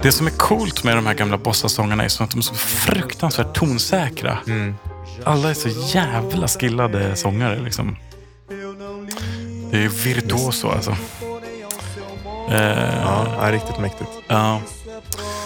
Det 0.01 0.11
som 0.11 0.27
är 0.27 0.31
coolt 0.31 0.83
med 0.83 0.95
de 0.97 1.05
här 1.05 1.13
gamla 1.13 1.37
bossasångerna 1.37 2.03
är 2.03 2.07
så 2.07 2.23
att 2.23 2.31
de 2.31 2.37
är 2.37 2.41
så 2.41 2.53
fruktansvärt 2.55 3.53
tonsäkra. 3.53 4.37
Mm. 4.47 4.75
Alla 5.23 5.49
är 5.49 5.53
så 5.53 5.69
jävla 5.97 6.47
skillade 6.47 7.15
sångare 7.15 7.59
liksom. 7.59 7.95
Det 9.71 9.77
är 9.83 9.89
virtuoso 9.89 10.67
alltså. 10.69 10.91
Eh, 12.51 12.95
Ja, 13.03 13.27
ja, 13.41 13.51
riktigt 13.51 13.79
mäktigt. 13.79 14.09
ja. 14.27 14.61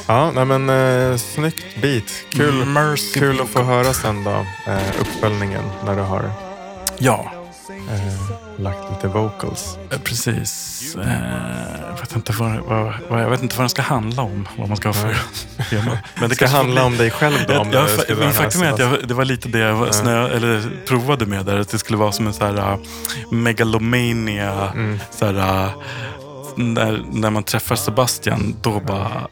Ja, 0.07 0.31
nej 0.31 0.45
men 0.45 0.69
eh, 0.69 1.17
snyggt 1.17 1.65
beat. 1.81 2.03
Kul, 2.29 2.65
Mercy 2.65 3.19
kul 3.19 3.41
att 3.41 3.49
få 3.49 3.61
höra 3.63 3.93
sen 3.93 4.23
då, 4.23 4.45
eh, 4.71 5.01
uppföljningen 5.01 5.63
när 5.85 5.95
du 5.95 6.01
har 6.01 6.31
Ja, 6.97 7.31
eh, 7.69 8.42
lagt 8.57 8.89
lite 8.95 9.07
vocals. 9.07 9.77
eh, 9.91 9.99
precis. 9.99 10.95
Eh, 10.95 11.11
jag, 11.89 11.99
vet 11.99 12.15
inte 12.15 12.31
vad, 12.31 12.59
vad, 13.09 13.21
jag 13.21 13.29
vet 13.29 13.41
inte 13.43 13.55
vad 13.55 13.63
den 13.63 13.69
ska 13.69 13.81
handla 13.81 14.21
om. 14.21 14.47
Vad 14.57 14.67
man 14.67 14.77
ska 14.77 14.89
ha 14.89 14.93
för. 14.93 15.15
Men 16.19 16.29
Det 16.29 16.35
ska 16.35 16.47
handla 16.47 16.83
om 16.83 16.97
dig 16.97 17.11
själv 17.11 17.37
då? 17.47 17.57
Om 17.59 17.71
Ja, 17.71 17.81
du 17.81 17.87
fa- 17.87 18.01
skulle 18.01 18.19
men 18.19 18.33
faktum 18.33 18.61
är 18.61 18.71
att 18.71 18.79
jag, 18.79 19.07
det 19.07 19.13
var 19.13 19.25
lite 19.25 19.49
det 19.49 19.59
jag 19.59 19.73
var, 19.75 19.91
snö, 19.91 20.27
eller, 20.27 20.61
provade 20.87 21.25
med 21.25 21.45
där. 21.45 21.59
Att 21.59 21.69
det 21.69 21.77
skulle 21.79 21.97
vara 21.97 22.11
som 22.11 22.27
en 22.27 22.33
så 22.33 22.45
här 22.45 22.73
uh, 22.73 22.77
megalomania. 23.31 24.71
Mm. 24.73 24.99
Så 25.11 25.25
här, 25.25 25.33
uh, 25.65 25.69
när, 26.55 27.03
när 27.11 27.29
man 27.29 27.43
träffar 27.43 27.75
Sebastian, 27.75 28.55
då 28.61 28.79
bara... 28.79 29.27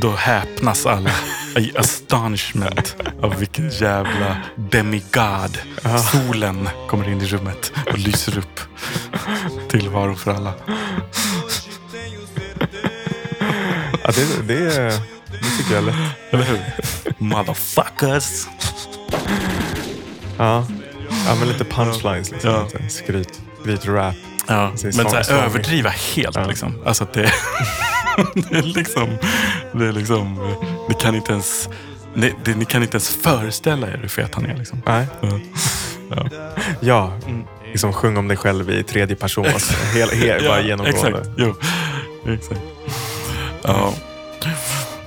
Då 0.00 0.10
häpnas 0.10 0.86
alla 0.86 1.10
i 1.56 1.76
astonishment 1.76 2.96
av 3.22 3.36
vilken 3.36 3.70
jävla 3.70 4.36
demigod. 4.56 5.58
Solen 6.12 6.68
kommer 6.88 7.08
in 7.08 7.20
i 7.20 7.26
rummet 7.26 7.72
och 7.86 7.98
lyser 7.98 8.38
upp 8.38 8.60
tillvaro 9.68 10.14
för 10.14 10.34
alla. 10.34 10.52
Ja, 14.04 14.10
det, 14.14 14.48
det, 14.48 14.64
det 15.26 15.56
tycker 15.58 15.74
jag 15.74 15.78
är 15.78 15.82
lätt. 15.82 15.96
Eller 16.30 16.44
hur? 16.44 16.60
Motherfuckers. 17.18 18.46
Ja. 20.38 20.66
ja, 21.26 21.34
men 21.38 21.48
lite 21.48 21.64
punchlines. 21.64 22.30
Liksom. 22.30 22.50
Ja. 22.50 22.68
Skryt. 22.88 23.40
Skryt 23.60 23.86
rap. 23.86 24.29
Ja, 24.50 24.70
Precis, 24.70 24.96
men 24.96 25.10
så 25.10 25.16
här, 25.16 25.44
överdriva 25.44 25.90
helt 25.90 26.36
Ja. 26.36 26.44
liksom. 26.44 26.74
Alltså 26.84 27.04
att 27.04 27.12
det, 27.12 27.22
det 28.34 28.56
är 28.58 28.62
liksom, 28.62 29.08
det 29.72 29.86
är 29.86 29.92
liksom, 29.92 30.54
ni 30.88 30.94
kan 30.94 31.14
inte 31.14 31.32
ens, 31.32 31.68
ni, 32.14 32.34
det, 32.44 32.54
ni 32.54 32.64
kan 32.64 32.82
inte 32.82 32.94
ens 32.96 33.16
föreställa 33.16 33.86
er 33.86 33.98
hur 34.02 34.08
fet 34.08 34.34
han 34.34 34.46
är 34.46 34.56
liksom. 34.56 34.82
Nej. 34.86 35.06
Ja. 35.20 36.28
Ja. 36.80 37.12
Liksom 37.70 37.92
sjung 37.92 38.16
om 38.16 38.28
dig 38.28 38.36
själv 38.36 38.70
i 38.70 38.82
tredje 38.82 39.16
person. 39.16 39.46
Alltså, 39.46 39.74
hel, 39.94 40.08
hel, 40.08 40.44
bara 40.48 40.60
genomgående. 40.60 41.18
Exakt, 41.18 41.28
jo. 41.36 41.54
exakt. 42.26 42.60
Ja. 43.62 43.94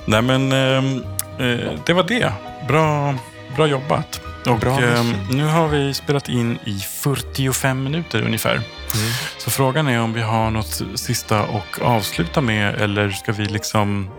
Nej 0.06 0.22
men, 0.22 0.52
ehm, 0.52 1.02
eh, 1.38 1.70
det 1.86 1.92
var 1.92 2.02
det. 2.02 2.32
Bra, 2.68 3.14
bra 3.56 3.66
jobbat. 3.66 4.20
Och 4.46 4.58
Bra 4.58 4.80
mission. 4.80 5.14
nu 5.30 5.44
har 5.44 5.68
vi 5.68 5.94
spelat 5.94 6.28
in 6.28 6.58
i 6.64 6.78
45 6.78 7.82
minuter 7.82 8.22
ungefär. 8.22 8.60
Mm. 8.94 9.10
Så 9.38 9.50
frågan 9.50 9.88
är 9.88 10.00
om 10.00 10.12
vi 10.12 10.22
har 10.22 10.50
något 10.50 10.82
sista 10.94 11.40
att 11.40 11.78
avsluta 11.82 12.40
med 12.40 12.74
eller 12.74 13.10
ska 13.10 13.32
vi 13.32 13.44
liksom... 13.44 14.10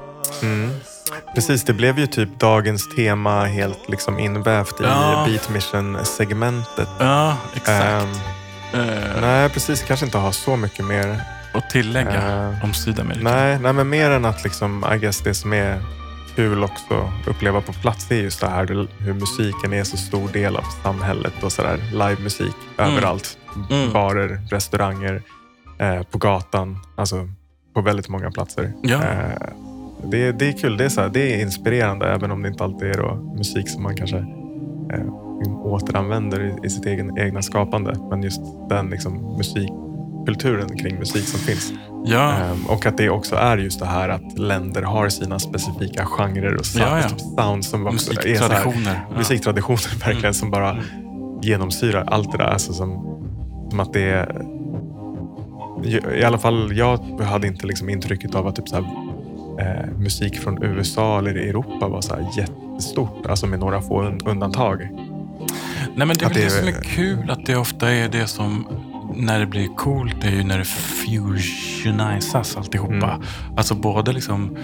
Mm. 0.42 0.72
Precis, 1.36 1.64
det 1.64 1.74
blev 1.74 2.00
ju 2.00 2.08
typ 2.08 2.40
dagens 2.40 2.96
tema 2.96 3.46
helt 3.46 3.90
liksom 3.90 4.20
invävt 4.20 4.82
i 4.82 4.84
Ja. 4.84 5.26
Beat 5.28 5.50
Mission-segmentet. 5.50 6.90
Ja, 7.00 7.38
exakt. 7.56 7.84
Ehm, 7.86 8.10
Eh, 8.74 9.22
nej, 9.22 9.50
precis. 9.50 9.82
Kanske 9.84 10.06
inte 10.06 10.18
ha 10.18 10.32
så 10.32 10.56
mycket 10.56 10.86
mer. 10.86 11.20
och 11.54 11.70
tillägga 11.70 12.50
eh, 12.52 12.64
om 12.64 12.74
Sydamerika. 12.74 13.24
Nej, 13.24 13.60
nej, 13.60 13.74
men 13.74 13.90
mer 13.90 14.10
än 14.12 14.26
att 14.26 14.44
liksom, 14.44 14.86
I 14.94 14.98
guess 14.98 15.20
det 15.20 15.34
som 15.34 15.54
är 15.54 15.82
kul 16.36 16.64
också 16.64 17.12
att 17.22 17.28
uppleva 17.28 17.62
på 17.62 17.74
plats 17.74 18.12
är 18.12 18.16
just 18.16 18.42
det 18.42 18.48
här 18.50 18.66
hur- 19.00 19.14
musiken 19.14 19.74
är 19.74 19.84
så 19.84 19.98
stor 19.98 20.28
del 20.30 20.56
av 20.58 20.64
samhället 20.84 21.34
och 21.44 21.52
sådär. 21.52 21.78
Livemusik 21.92 22.56
överallt. 22.78 23.38
Mm. 23.70 23.94
Barer, 23.94 24.40
restauranger, 24.50 25.22
eh, 25.80 26.02
på 26.04 26.18
gatan. 26.18 26.78
Alltså 26.96 27.30
på 27.74 27.82
väldigt 27.82 28.10
många 28.10 28.32
platser. 28.32 28.72
Ja. 28.84 28.96
Eh, 29.04 29.50
det, 30.04 30.32
det 30.32 30.48
är 30.48 30.52
kul. 30.58 30.78
Det 30.78 30.86
är, 30.86 30.90
så 30.90 31.02
här, 31.02 31.10
det 31.10 31.34
är 31.36 31.42
inspirerande 31.42 32.08
även 32.08 32.32
om 32.32 32.42
det 32.42 32.48
inte 32.48 32.64
alltid 32.64 32.88
är 32.88 32.98
då 32.98 33.34
musik 33.38 33.70
som 33.70 33.84
man 33.84 33.96
kanske 33.96 34.18
eh, 34.94 35.14
återanvänder 35.64 36.42
i, 36.64 36.68
i 36.68 36.70
sitt 36.70 36.86
egen, 36.86 37.18
egna 37.18 37.42
skapande. 37.42 37.96
Men 38.10 38.24
just 38.24 38.42
den 38.70 38.90
liksom, 38.90 39.14
musikkulturen 39.38 40.78
kring 40.78 40.96
musik 41.00 41.24
som 41.28 41.40
finns. 41.40 41.74
Ja, 42.08 42.34
Ehm, 42.34 42.66
och 42.66 42.86
att 42.86 42.98
det 42.98 43.10
också 43.10 43.36
är 43.36 43.58
just 43.58 43.80
det 43.80 43.86
här 43.86 44.10
att 44.10 44.38
länder 44.40 44.82
har 44.82 45.10
sina 45.10 45.40
specifika 45.40 46.06
genrer 46.06 46.56
och 46.56 46.66
sound, 46.66 46.88
Ja, 46.92 46.98
ja. 47.02 47.10
typ 47.10 47.20
sound 47.20 47.66
som 47.66 47.88
också 47.88 48.12
är 48.12 48.16
så 48.16 48.44
här, 48.44 48.66
musiktraditioner. 48.66 49.06
Musiktraditioner 49.18 50.00
verkligen 50.00 50.20
Mm. 50.20 50.34
som 50.34 50.52
bara 50.52 50.78
genomsyrar 51.42 52.04
allt 52.08 52.32
det 52.32 52.38
där. 52.38 52.46
Alltså 52.46 52.74
som, 52.74 53.15
som 53.76 53.80
att 53.80 53.94
det. 53.94 54.36
I 56.16 56.24
alla 56.24 56.38
fall 56.38 56.78
jag 56.78 56.98
hade 57.22 57.48
inte 57.48 57.68
liksom 57.68 57.90
intrycket 57.90 58.36
av 58.36 58.48
att 58.48 58.56
typ 58.56 58.70
så 58.70 58.76
här, 58.76 58.84
eh, 59.60 59.92
musik 60.00 60.40
från 60.40 60.64
USA 60.64 61.20
eller 61.20 61.36
Europa 61.36 61.88
var 61.88 62.02
så 62.02 62.16
här 62.16 62.28
jättestort. 62.38 63.26
Alltså 63.30 63.48
med 63.48 63.60
några 63.60 63.82
få 63.82 64.02
un- 64.04 64.30
undantag. 64.30 64.88
Nej, 65.96 66.08
men 66.08 66.18
det 66.18 66.26
är 66.26 66.30
väl 66.30 66.34
det, 66.38 66.44
det- 66.44 66.50
som 66.50 66.68
är 66.68 66.84
kul, 66.84 67.30
att 67.30 67.46
det 67.46 67.56
ofta 67.56 67.92
är 67.92 68.10
det 68.10 68.28
som 68.28 68.68
när 69.16 69.40
det 69.40 69.46
blir 69.46 69.68
coolt 69.68 70.24
är 70.24 70.30
ju 70.32 70.44
när 70.44 70.58
det 70.58 70.66
fusionisas 70.66 72.58
alltihopa. 72.58 72.94
Mm. 72.94 73.22
Alltså 73.58 73.76
både 73.76 74.14
liksom 74.14 74.58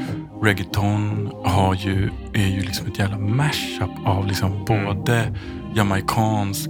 reggaeton 0.44 1.30
har 1.44 1.76
ju, 1.76 2.10
är 2.34 2.48
ju 2.48 2.62
liksom 2.62 2.88
ett 2.88 3.00
jävla 3.00 3.18
mashup 3.18 3.90
av 4.06 4.28
liksom 4.28 4.52
Mm. 4.52 4.66
både 4.66 5.24
jamaikansk, 5.76 6.70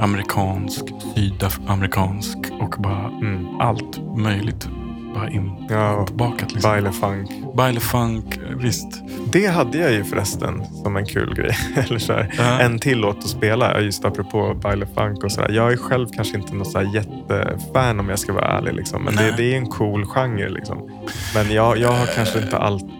amerikansk, 0.00 0.84
sydamerikansk 1.14 2.38
och 2.60 2.74
bara 2.78 3.06
Mm. 3.06 3.60
allt 3.60 4.16
möjligt. 4.16 4.68
Bara 5.14 5.30
Ja, 5.70 6.06
inbakat. 6.10 6.52
Liksom. 6.52 6.70
Baile 6.70 6.92
Funk. 6.92 7.30
Baile 7.56 7.80
funk, 7.80 8.38
visst. 8.56 9.02
Det 9.32 9.46
hade 9.46 9.78
jag 9.78 9.92
ju 9.92 10.04
förresten 10.04 10.64
som 10.82 10.96
en 10.96 11.06
kul 11.06 11.34
grej. 11.34 11.56
Eller 11.76 11.98
så 11.98 12.12
här, 12.12 12.34
Ja. 12.38 12.60
En 12.60 12.78
till 12.78 12.98
låt 12.98 13.18
att 13.18 13.28
spela, 13.28 13.80
just 13.80 14.04
apropå 14.04 14.54
Baile 14.62 14.86
Funk 14.86 15.24
och 15.24 15.32
sådär. 15.32 15.48
Jag 15.50 15.72
är 15.72 15.76
själv 15.76 16.06
kanske 16.16 16.36
inte 16.38 16.54
någon 16.54 16.66
så 16.66 16.82
jättefan 16.94 18.00
om 18.00 18.08
jag 18.08 18.18
ska 18.18 18.32
vara 18.32 18.58
ärlig. 18.58 18.74
Liksom. 18.74 19.02
Men 19.04 19.16
det, 19.16 19.34
det 19.36 19.52
är 19.54 19.56
en 19.56 19.66
cool 19.66 20.04
genre. 20.06 20.48
Liksom. 20.48 20.90
Men 21.34 21.50
jag, 21.52 21.78
jag 21.78 21.92
har 21.92 22.06
kanske 22.14 22.38
inte 22.42 22.58
alltid 22.58 22.90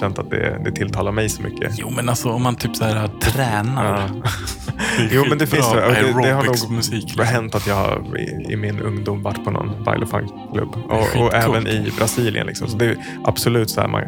känt 0.00 0.18
att 0.18 0.30
det, 0.30 0.60
det 0.64 0.72
tilltalar 0.72 1.12
mig 1.12 1.28
så 1.28 1.42
mycket. 1.42 1.74
Jo, 1.78 1.90
men 1.96 2.08
alltså 2.08 2.30
om 2.30 2.42
man 2.42 2.56
typ 2.56 2.76
så 2.76 2.84
här 2.84 3.08
tränar. 3.20 4.10
Ja. 4.24 4.30
Jo, 5.10 5.24
men 5.28 5.38
det 5.38 5.46
finns 5.46 5.72
det. 5.72 5.80
Det, 5.80 5.90
det 5.90 6.06
har 6.06 6.12
nog 6.12 6.24
aerobics-musik, 6.26 7.04
liksom. 7.04 7.24
hänt 7.24 7.54
att 7.54 7.66
jag 7.66 7.74
har 7.74 8.18
i, 8.18 8.52
i 8.52 8.56
min 8.56 8.80
ungdom 8.80 9.22
varit 9.22 9.44
på 9.44 9.50
någon 9.50 9.84
baile 9.84 10.06
funk-klubb. 10.06 10.68
Och, 10.88 11.22
och 11.22 11.34
även 11.34 11.66
i 11.66 11.92
Brasilien. 11.98 12.46
Liksom. 12.46 12.68
Så 12.68 12.76
det 12.76 12.86
är 12.86 12.96
absolut 13.24 13.70
så 13.70 13.80
här, 13.80 13.88
man, 13.88 14.02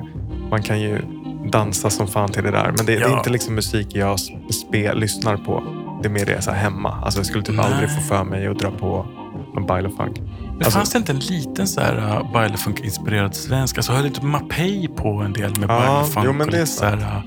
man 0.51 0.63
kan 0.63 0.81
ju 0.81 0.99
dansa 1.53 1.91
som 1.91 2.07
fan 2.07 2.29
till 2.31 2.43
det 2.43 2.51
där. 2.51 2.65
Men 2.77 2.77
det, 2.77 2.83
det 2.93 2.95
är 2.95 3.01
Ja. 3.01 3.19
inte 3.19 3.31
liksom 3.31 3.55
musik 3.55 3.87
jag 3.91 4.21
spe, 4.51 4.95
lyssnar 4.95 5.37
på. 5.37 5.63
Det 6.03 6.09
är 6.09 6.13
mer 6.13 6.27
det 6.27 6.43
så 6.43 6.51
här 6.51 6.59
hemma. 6.59 6.99
Alltså, 7.03 7.19
jag 7.19 7.27
skulle 7.27 7.45
typ 7.45 7.57
Nej. 7.57 7.65
aldrig 7.65 7.91
få 7.95 8.01
för 8.01 8.25
mig 8.25 8.47
att 8.47 8.59
dra 8.59 8.71
på 8.71 9.07
en 9.57 9.67
baile 9.67 9.91
funk. 9.91 10.21
Det 10.59 10.65
Alltså- 10.65 10.79
fanns 10.79 10.93
det 10.93 10.99
inte 10.99 11.13
en 11.13 11.19
liten 11.19 11.67
så 11.69 11.81
här 11.81 11.97
uh, 11.97 12.33
bailefunk-inspirerad 12.33 13.35
svensk? 13.35 13.77
Alltså 13.79 13.93
höll 13.93 14.07
inte 14.07 14.25
Mapei 14.25 14.89
på 14.97 15.09
en 15.09 15.33
del 15.33 15.51
med 15.61 15.71
Ja, 15.71 15.79
bailefunk? 15.97 16.27
jo, 16.27 16.33
men 16.33 16.51
det 16.51 16.59
är 16.59 16.65
så 16.65 16.85
här, 16.85 16.97
uh, 16.97 17.21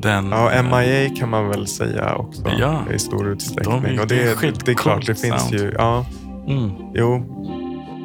den, 0.00 0.30
Ja, 0.30 0.62
MIA 0.62 1.10
kan 1.16 1.28
man 1.30 1.48
väl 1.48 1.66
säga 1.66 2.14
också 2.14 2.42
Ja. 2.58 2.82
i 2.94 2.98
stor 2.98 3.24
De 3.24 3.30
utsträckning. 3.32 3.96
är- 3.96 4.00
och 4.00 4.06
det 4.06 4.14
är 4.22 4.24
det, 4.40 4.46
det, 4.48 4.64
det 4.64 4.70
är 4.70 4.74
klart, 4.74 5.06
det 5.06 5.14
finns 5.14 5.40
sound. 5.48 5.54
ju... 5.62 5.72
Ja, 5.78 6.06
Mm. 6.48 6.70
Jo, 6.94 7.24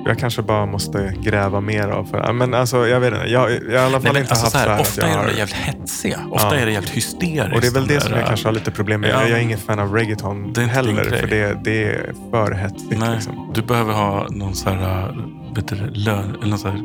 jag 0.05 0.19
kanske 0.19 0.41
bara 0.41 0.65
måste 0.65 1.13
gräva 1.21 1.61
mer 1.61 1.87
av 1.87 2.05
för 2.05 2.33
Men 2.33 2.53
alltså, 2.53 2.87
jag 2.87 2.99
vet 2.99 3.13
inte. 3.13 3.25
Jag, 3.27 3.51
jag 3.51 3.57
har 3.59 3.71
i 3.71 3.77
alla 3.77 4.01
fall 4.01 4.13
Nej, 4.13 4.21
inte 4.21 4.33
alltså, 4.33 4.45
haft 4.45 4.51
så 4.51 4.57
här 4.57 4.67
här, 4.67 4.75
att 4.75 4.81
ofta 4.81 5.01
jag 5.01 5.09
är 5.11 5.17
har... 5.17 5.25
de 5.27 5.31
jävligt 5.37 5.55
hetsiga. 5.55 6.19
Ofta 6.31 6.55
Ja. 6.55 6.61
är 6.61 6.65
det 6.65 6.71
jävligt 6.71 6.91
hysteriskt. 6.91 7.55
Och 7.55 7.61
det 7.61 7.67
är 7.67 7.71
väl 7.71 7.87
de 7.87 7.93
det 7.93 8.01
som 8.01 8.11
där, 8.11 8.19
jag 8.19 8.27
kanske 8.27 8.47
har 8.47 8.53
lite 8.53 8.71
problem 8.71 9.01
med. 9.01 9.09
Ja. 9.09 9.21
Jag 9.21 9.37
är 9.37 9.41
ingen 9.41 9.59
fan 9.59 9.79
av 9.79 9.93
reggaeton 9.93 10.55
heller. 10.55 11.03
För 11.03 11.27
det, 11.27 11.57
det 11.63 11.83
är 11.83 12.13
för 12.31 12.51
hetsigt. 12.51 12.99
Nej, 12.99 13.09
Liksom. 13.15 13.51
du 13.55 13.61
behöver 13.61 13.93
ha 13.93 14.27
någon 14.29 14.55
så 14.55 14.69
här, 14.69 15.15
du, 15.55 15.61
det, 15.61 15.75
lön, 15.75 16.35
eller 16.39 16.49
någon 16.49 16.59
så 16.59 16.67
här 16.67 16.81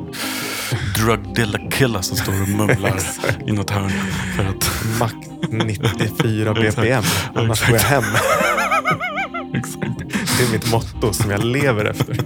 drug 0.97 1.35
dealer 1.35 1.71
killer 1.71 2.01
som 2.01 2.17
står 2.17 2.43
och 2.43 2.49
mumlar 2.49 2.99
i 3.47 3.53
något 3.53 3.71
hörn. 3.71 3.91
För 4.37 4.45
att, 4.45 4.71
Max 4.99 5.15
94 5.51 6.55
bpm. 6.55 7.03
Annars 7.35 7.67
går 7.69 7.77
jag 7.77 7.83
hem. 7.85 8.03
Det 10.39 10.45
är 10.45 10.53
mitt 10.53 10.71
motto 10.73 11.13
som 11.13 11.31
jag 11.31 11.45
lever 11.45 11.85
efter. 11.85 12.17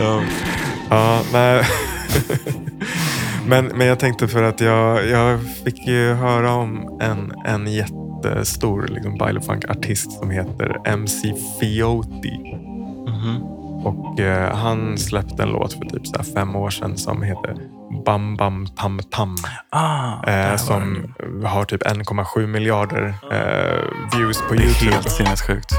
Ja. 0.00 0.20
Ja, 0.90 1.20
nej. 1.32 1.64
men, 3.46 3.66
men 3.66 3.86
jag 3.86 3.98
tänkte 3.98 4.28
för 4.28 4.42
att 4.42 4.60
jag, 4.60 5.08
jag 5.08 5.38
fick 5.64 5.86
ju 5.86 6.14
höra 6.14 6.52
om 6.52 6.98
en, 7.02 7.32
en 7.46 7.66
jättestor 7.72 8.86
liksom, 8.88 9.18
bailefunk-artist 9.18 10.12
som 10.12 10.30
heter 10.30 10.76
MC 10.84 11.34
Fiotti. 11.60 12.56
Mhm. 13.06 13.42
Och 13.84 14.20
eh, 14.20 14.54
han 14.56 14.98
släppte 14.98 15.42
en 15.42 15.48
låt 15.48 15.72
för 15.72 15.84
typ 15.84 16.06
så 16.06 16.22
fem 16.34 16.56
år 16.56 16.70
sedan 16.70 16.96
som 16.96 17.22
heter 17.22 17.54
Bam 18.04 18.36
Bam 18.36 18.66
Tam 18.66 19.00
Tam. 19.10 19.36
Ah, 19.70 20.30
Eh, 20.30 20.56
som 20.56 21.14
har 21.44 21.64
typ 21.64 21.82
1,7 21.82 22.46
miljarder 22.46 23.14
eh, 23.32 24.18
views 24.18 24.42
på 24.48 24.54
Det 24.54 24.60
är 24.62 24.64
Youtube. 24.66 24.92
helt 24.92 25.10
sinnessjukt. 25.10 25.72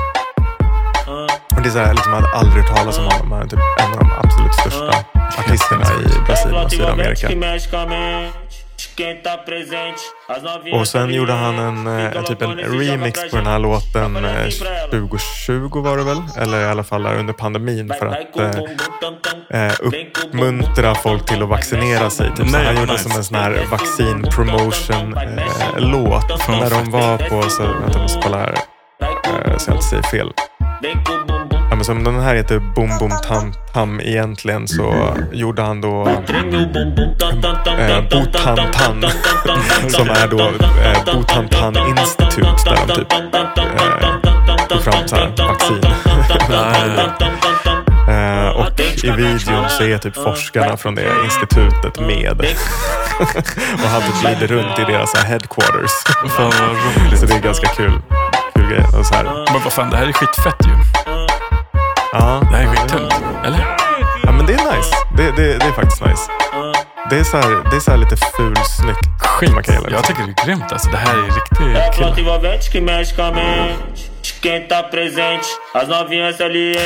Och 1.56 1.62
det 1.62 1.70
är 1.70 1.72
så 1.72 1.80
här, 1.80 1.93
liksom, 1.93 2.14
jag 2.14 2.22
hade 2.22 2.34
aldrig 2.34 2.64
hört 2.64 2.76
talas 2.78 2.97
om 2.97 3.06
honom. 3.06 3.32
Han 3.32 3.41
är 3.41 3.47
typ 3.47 3.60
en 3.80 3.91
av 3.93 3.99
de 3.99 4.12
absolut 4.24 4.54
största 4.54 5.06
artisterna 5.39 5.86
i 6.06 6.26
Brasilien 6.26 6.64
och 6.66 6.72
Sydamerika. 6.72 7.28
Och 10.74 10.88
sen 10.88 11.14
gjorde 11.14 11.34
han 11.34 11.60
en, 11.60 11.88
eh, 11.88 12.24
typ 12.24 12.41
en 12.41 12.58
remix 12.58 13.30
på 13.32 13.36
den 13.38 13.45
här 13.45 13.60
låten 13.60 14.26
eh, 14.26 14.47
2020 14.91 15.82
var 15.82 15.97
det 15.97 16.04
väl? 16.04 16.22
Eller 16.38 16.62
i 16.62 16.66
alla 16.66 16.84
fall 16.84 17.06
under 17.06 17.34
pandemin 17.34 17.93
för 17.99 18.06
att 18.06 18.39
eh, 19.52 19.66
eh, 19.68 19.74
uppmuntra 19.82 20.95
folk 20.95 21.26
till 21.26 21.43
att 21.43 21.49
vaccinera 21.49 22.10
sig. 22.10 22.28
Typ. 22.36 22.49
Så 22.49 22.58
han 22.58 22.80
gjorde 22.80 22.97
som 22.97 23.12
en 23.12 23.24
sån 23.24 23.38
här 23.38 23.66
vaccin 23.72 24.24
promotion 24.32 25.18
eh, 25.18 25.78
låt. 25.78 26.47
När 26.47 26.70
de 26.70 26.91
var 26.91 27.18
på, 27.18 27.49
så, 27.49 27.64
vänta 27.64 27.89
jag 27.91 28.02
måste 28.02 28.20
kolla 28.24 28.38
här 28.38 28.56
eh, 29.45 29.58
så 29.58 29.70
jag 29.70 29.76
inte 29.76 29.86
säger 29.88 30.04
fel. 30.04 30.32
Ja, 31.72 31.76
men 31.76 31.86
som 31.86 32.04
den 32.04 32.20
här 32.20 32.36
heter 32.36 32.60
Boom 32.60 32.90
Boom 33.00 33.12
Tam 33.28 33.54
Tam 33.74 34.02
egentligen 34.02 34.68
så 34.68 35.16
gjorde 35.32 35.62
han 35.62 35.82
då 35.82 36.08
eh, 36.08 36.20
Botantan 38.12 39.06
som 39.90 40.10
är 40.10 40.28
då 40.28 40.40
eh, 40.40 41.16
Botantan 41.16 41.78
Institute 41.88 42.52
där 42.66 42.88
de 42.88 42.96
typ 42.96 43.14
eh, 43.14 43.20
tog 44.70 44.82
fram 44.82 45.08
så 45.08 45.16
här 45.16 45.48
vaccin. 45.48 45.82
Eh, 48.10 48.48
och 48.50 48.80
i 49.04 49.12
videon 49.12 49.70
så 49.70 49.84
är 49.84 49.98
typ 49.98 50.16
forskarna 50.16 50.78
från 50.78 50.96
det 50.96 51.14
institutet 51.24 52.00
med 52.00 52.32
och 53.74 53.90
han 53.90 54.02
typ 54.02 54.22
glider 54.22 54.48
runt 54.48 54.80
i 54.80 54.84
deras 54.84 55.16
här 55.16 55.26
headquarters. 55.26 55.92
Så 57.20 57.26
det 57.26 57.34
är 57.34 57.40
ganska 57.40 57.68
kul. 57.68 58.02
Kul 58.56 58.70
grej. 58.70 58.84
Och 59.00 59.06
så 59.06 59.14
här. 59.14 59.24
Men 59.24 59.64
vad 59.64 59.74
fan, 59.74 59.90
det 59.90 59.98
här 59.98 60.08
är 60.08 60.14
skitfett 60.14 60.68
ju. 60.68 61.21
Ja, 62.14 62.41
Det 62.51 62.57
här 62.57 62.64
är 62.64 62.68
skittungt. 62.68 63.14
Eller? 63.45 63.78
Ja, 64.24 64.32
men 64.32 64.45
det 64.45 64.53
är 64.53 64.78
nice. 64.78 64.95
Det, 65.18 65.32
det, 65.32 65.57
det 65.57 65.66
är 65.66 65.72
faktiskt 65.72 66.05
nice. 66.05 66.32
Det 67.09 67.20
är 67.20 67.24
så 67.24 67.38
här, 67.38 67.70
det 67.72 67.76
är 67.76 67.80
så 67.80 67.91
här 67.91 67.97
lite 67.97 68.18
fulsnyggt. 68.18 68.99
Skit. 69.22 69.53
Man 69.53 69.64
kan 69.64 69.76
gilla. 69.76 69.89
Jag 69.89 70.03
tycker 70.03 70.24
det 70.24 70.41
är 70.41 70.45
grymt 70.45 70.72
alltså. 70.72 70.89
Det 70.89 70.97
här 70.97 71.18
är 71.18 71.24
riktigt 71.24 71.57
kul. 71.57 71.74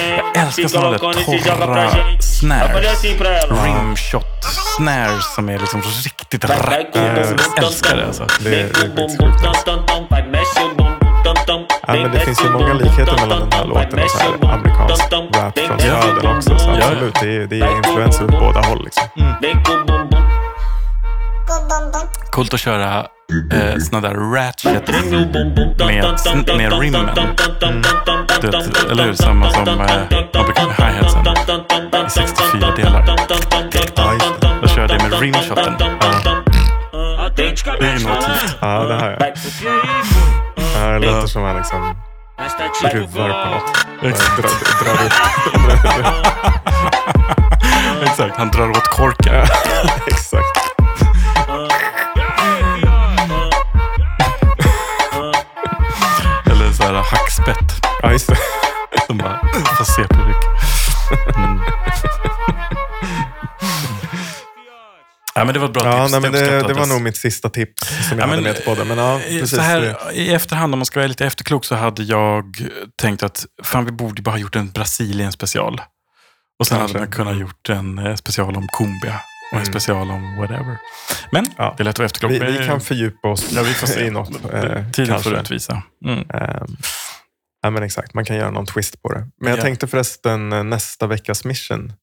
Jag 0.08 0.44
älskar 0.44 0.52
Se 0.64 0.70
sådana 0.70 0.92
där 0.92 0.98
e 0.98 1.42
torra 1.66 2.22
snares. 2.22 3.04
Rimshot 3.66 4.44
snares 4.78 5.36
som 5.36 5.50
är 5.50 5.60
liksom 5.60 5.82
riktigt 5.82 6.46
rapp. 6.46 6.58
Jag 6.94 7.18
älskar 7.64 7.96
det 7.98 8.06
alltså. 8.06 8.28
Det- 8.44 8.50
Vem 8.50 8.96
det 8.96 10.38
är 10.40 10.95
Ja, 11.48 11.94
men 11.94 12.12
det 12.12 12.20
finns 12.20 12.46
ju 12.46 12.50
många 12.50 12.74
likheter 12.74 13.16
mellan 13.22 13.40
den 13.40 13.52
här 13.52 13.66
låten 13.66 14.00
och 14.04 14.10
så 14.10 14.18
här 14.18 14.54
amerikansk 14.54 15.14
rap 15.14 15.60
från 15.60 15.80
södern 15.80 16.38
också. 16.38 16.58
Så 16.60 16.70
Ja, 16.70 16.76
ja. 16.80 16.86
absolut, 16.86 17.16
det 17.22 17.36
är, 17.36 17.48
det 17.48 17.60
är 17.60 17.78
influenser 17.78 18.24
åt 18.24 18.32
båda 18.32 18.60
håll. 18.62 18.84
Liksom. 18.84 19.04
Bumbum. 19.44 20.08
Coolt 22.32 22.54
att 22.54 22.60
köra 22.60 22.98
eh, 23.54 23.78
såna 23.80 24.02
där 24.02 24.14
ratchet 24.14 24.88
med, 24.88 26.58
med 26.58 26.80
rimmen. 26.80 27.10
tam 27.16 27.28
Du 28.42 28.48
vet, 28.48 28.92
eller 28.92 29.04
hur? 29.04 29.14
Samma 29.14 29.50
som 29.52 29.68
eh, 29.68 29.76
man 29.76 30.46
brukar 30.46 30.66
med 30.68 30.76
hi-hatsen 30.76 31.26
i 32.06 32.10
64 32.10 32.76
delar. 32.76 33.06
Ja, 33.96 34.14
just 34.14 34.42
det. 34.42 34.50
Jag 34.62 34.70
kör 34.70 34.88
det 34.88 35.10
med 35.10 35.20
rimshoten. 35.20 35.76
Det 35.78 37.44
Det 37.80 37.86
är 37.86 38.00
innovativt. 38.00 38.58
Ja, 38.62 38.84
det 38.84 38.96
här 38.96 39.18
ja. 39.20 40.45
Ja 40.76 41.00
det 41.00 41.00
låter 41.00 41.28
som 41.28 41.44
han 41.44 41.58
liksom 41.58 41.96
skruvar 42.74 43.44
på 43.44 43.50
något. 43.50 43.86
Exakt. 44.04 44.38
Drar, 44.38 44.84
drar 44.84 45.06
upp. 45.06 45.14
Exakt, 48.04 48.38
han 48.38 48.52
drar 48.52 48.70
åt 48.70 48.88
korken. 48.88 49.36
Exakt. 50.08 50.58
Eller 56.46 56.72
så 56.72 56.84
här 56.84 56.94
hackspett. 56.94 57.86
Ja, 58.02 58.12
just 58.12 58.28
det. 58.28 58.38
Som 59.08 59.18
bara 59.18 59.40
får 59.78 59.86
se 59.86 60.04
på 60.08 60.16
ryck. 60.16 60.38
Mm. 61.36 61.60
Ja, 65.38 65.46
men 65.46 65.54
det 65.54 65.60
var 65.60 65.68
ett 65.68 65.74
bra 65.74 65.86
Ja, 65.86 66.02
tips. 66.04 66.12
nej, 66.12 66.22
men 66.22 66.32
det, 66.32 66.68
det 66.68 66.74
var 66.74 66.86
nog 66.86 67.02
mitt 67.02 67.18
sista 67.18 67.50
tips 67.50 67.88
som 67.88 67.98
jag 67.98 68.18
Ja, 68.18 68.22
hade 68.22 68.36
men, 68.36 68.44
med 68.44 68.56
till 68.56 68.66
podden. 68.66 68.88
Men 68.88 68.98
ja, 68.98 69.14
Eh, 69.20 69.22
precis. 69.40 69.50
Så 69.56 69.62
här, 69.62 69.82
det- 69.82 70.14
I 70.14 70.34
efterhand, 70.34 70.74
om 70.74 70.80
man 70.80 70.86
ska 70.86 71.00
vara 71.00 71.08
lite 71.08 71.26
efterklok, 71.26 71.66
så 71.66 71.76
hade 71.76 72.04
jag 72.04 72.58
tänkt 73.02 73.24
att 73.24 73.46
fan, 73.64 73.86
vi 73.86 73.92
borde 73.92 74.22
bara 74.22 74.32
ha 74.32 74.38
gjort 74.38 74.56
en 74.56 74.72
Brasilien 74.72 75.32
special. 75.32 75.82
Och 76.60 76.68
sen 76.68 76.78
Kanske. 76.78 76.98
hade 76.98 77.06
man 77.08 77.14
kunnat 77.16 77.38
gjort 77.40 77.70
en 77.70 77.98
eh, 77.98 78.16
special 78.16 78.56
om 78.58 78.68
cumbia 78.78 79.22
och 79.52 79.58
en 79.58 79.64
Mm. 79.68 79.74
special 79.74 80.12
om 80.12 80.36
whatever. 80.38 80.78
Men 81.32 81.46
Ja. 81.58 81.74
det 81.78 81.84
är 81.84 81.86
lätt 81.86 82.00
att 82.00 82.06
efterklok. 82.06 82.32
Vi, 82.32 82.40
vi 82.40 82.66
kan 82.68 82.82
fördjupa 82.82 83.28
oss 83.28 83.52
ja, 83.52 83.64
vi 83.64 83.74
får 83.74 83.88
se. 83.88 84.06
i 84.06 84.10
något. 84.10 84.30
Eh, 84.54 84.62
Tiden 84.92 85.08
kanske. 85.14 85.30
får 85.30 85.40
utvisa. 85.40 85.82
Mm. 86.06 86.20
Ehm, 86.20 86.78
Ja, 87.62 87.70
men 87.70 87.84
exakt, 87.84 88.14
man 88.14 88.26
kan 88.26 88.36
göra 88.36 88.52
någon 88.52 88.66
twist 88.66 89.02
på 89.02 89.14
det. 89.14 89.28
Men 89.42 89.50
jag 89.50 89.60
Ja. 89.60 89.64
tänkte 89.64 89.88
förresten 89.88 90.54
eh, 90.54 90.64
nästa 90.64 91.08
veckas 91.08 91.46
mission. 91.46 91.94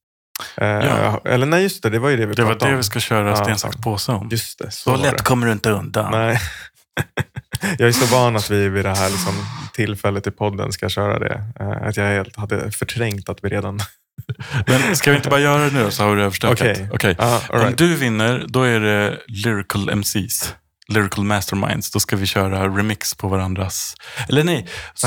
Eh, 0.56 0.66
Ja. 0.68 1.20
Eller 1.24 1.46
nej, 1.46 1.62
just 1.62 1.82
det, 1.82 1.90
det 1.90 1.98
var 1.98 2.08
ju 2.10 2.16
det 2.16 2.26
vi 2.26 2.34
Det 2.34 2.42
var 2.42 2.50
pratade 2.50 2.70
det 2.70 2.74
om. 2.74 2.78
vi 2.78 2.82
ska 2.84 3.00
köra 3.00 3.28
Ja, 3.30 3.36
sten, 3.36 3.58
sax, 3.58 3.76
påse 3.76 4.12
om. 4.12 4.28
Just 4.30 4.58
det, 4.58 4.70
så, 4.70 4.76
Så 4.82 4.90
var 4.90 4.98
lätt 4.98 5.18
det. 5.18 5.24
kommer 5.24 5.46
du 5.46 5.52
inte 5.52 5.70
undan. 5.70 6.10
Nej. 6.12 6.40
jag 7.78 7.88
är 7.88 7.92
så 7.92 8.06
van 8.16 8.36
att 8.36 8.50
vi 8.50 8.68
vid 8.68 8.84
det 8.84 8.94
här 8.96 9.10
liksom, 9.10 9.32
tillfället 9.74 10.26
i 10.26 10.30
podden 10.30 10.72
ska 10.72 10.88
köra 10.88 11.18
det. 11.18 11.42
Eh, 11.60 11.88
Att 11.88 11.96
jag 11.96 12.04
helt 12.06 12.36
hade 12.36 12.70
förträngt 12.70 13.28
att 13.28 13.38
vi 13.42 13.48
redan... 13.48 13.80
Men 14.66 14.96
ska 14.96 15.10
vi 15.10 15.16
inte 15.16 15.28
bara 15.28 15.40
göra 15.40 15.64
det 15.64 15.70
nu 15.70 15.90
så 15.90 16.02
har 16.04 16.16
du 16.16 16.22
överstökat? 16.22 16.78
Okej. 16.92 17.16
Ah, 17.18 17.40
all 17.48 17.58
Om 17.60 17.60
right. 17.64 17.78
du 17.78 17.96
vinner, 17.96 18.44
då 18.48 18.62
är 18.62 18.80
det 18.80 19.18
Lyrical 19.28 19.90
MCs. 19.90 20.54
Lyrical 20.88 21.24
Masterminds. 21.24 21.90
Då 21.90 22.00
ska 22.00 22.16
vi 22.16 22.26
köra 22.26 22.64
remix 22.68 23.14
på 23.14 23.28
varandras... 23.28 23.94
Eller 24.28 24.44
nej, 24.44 24.66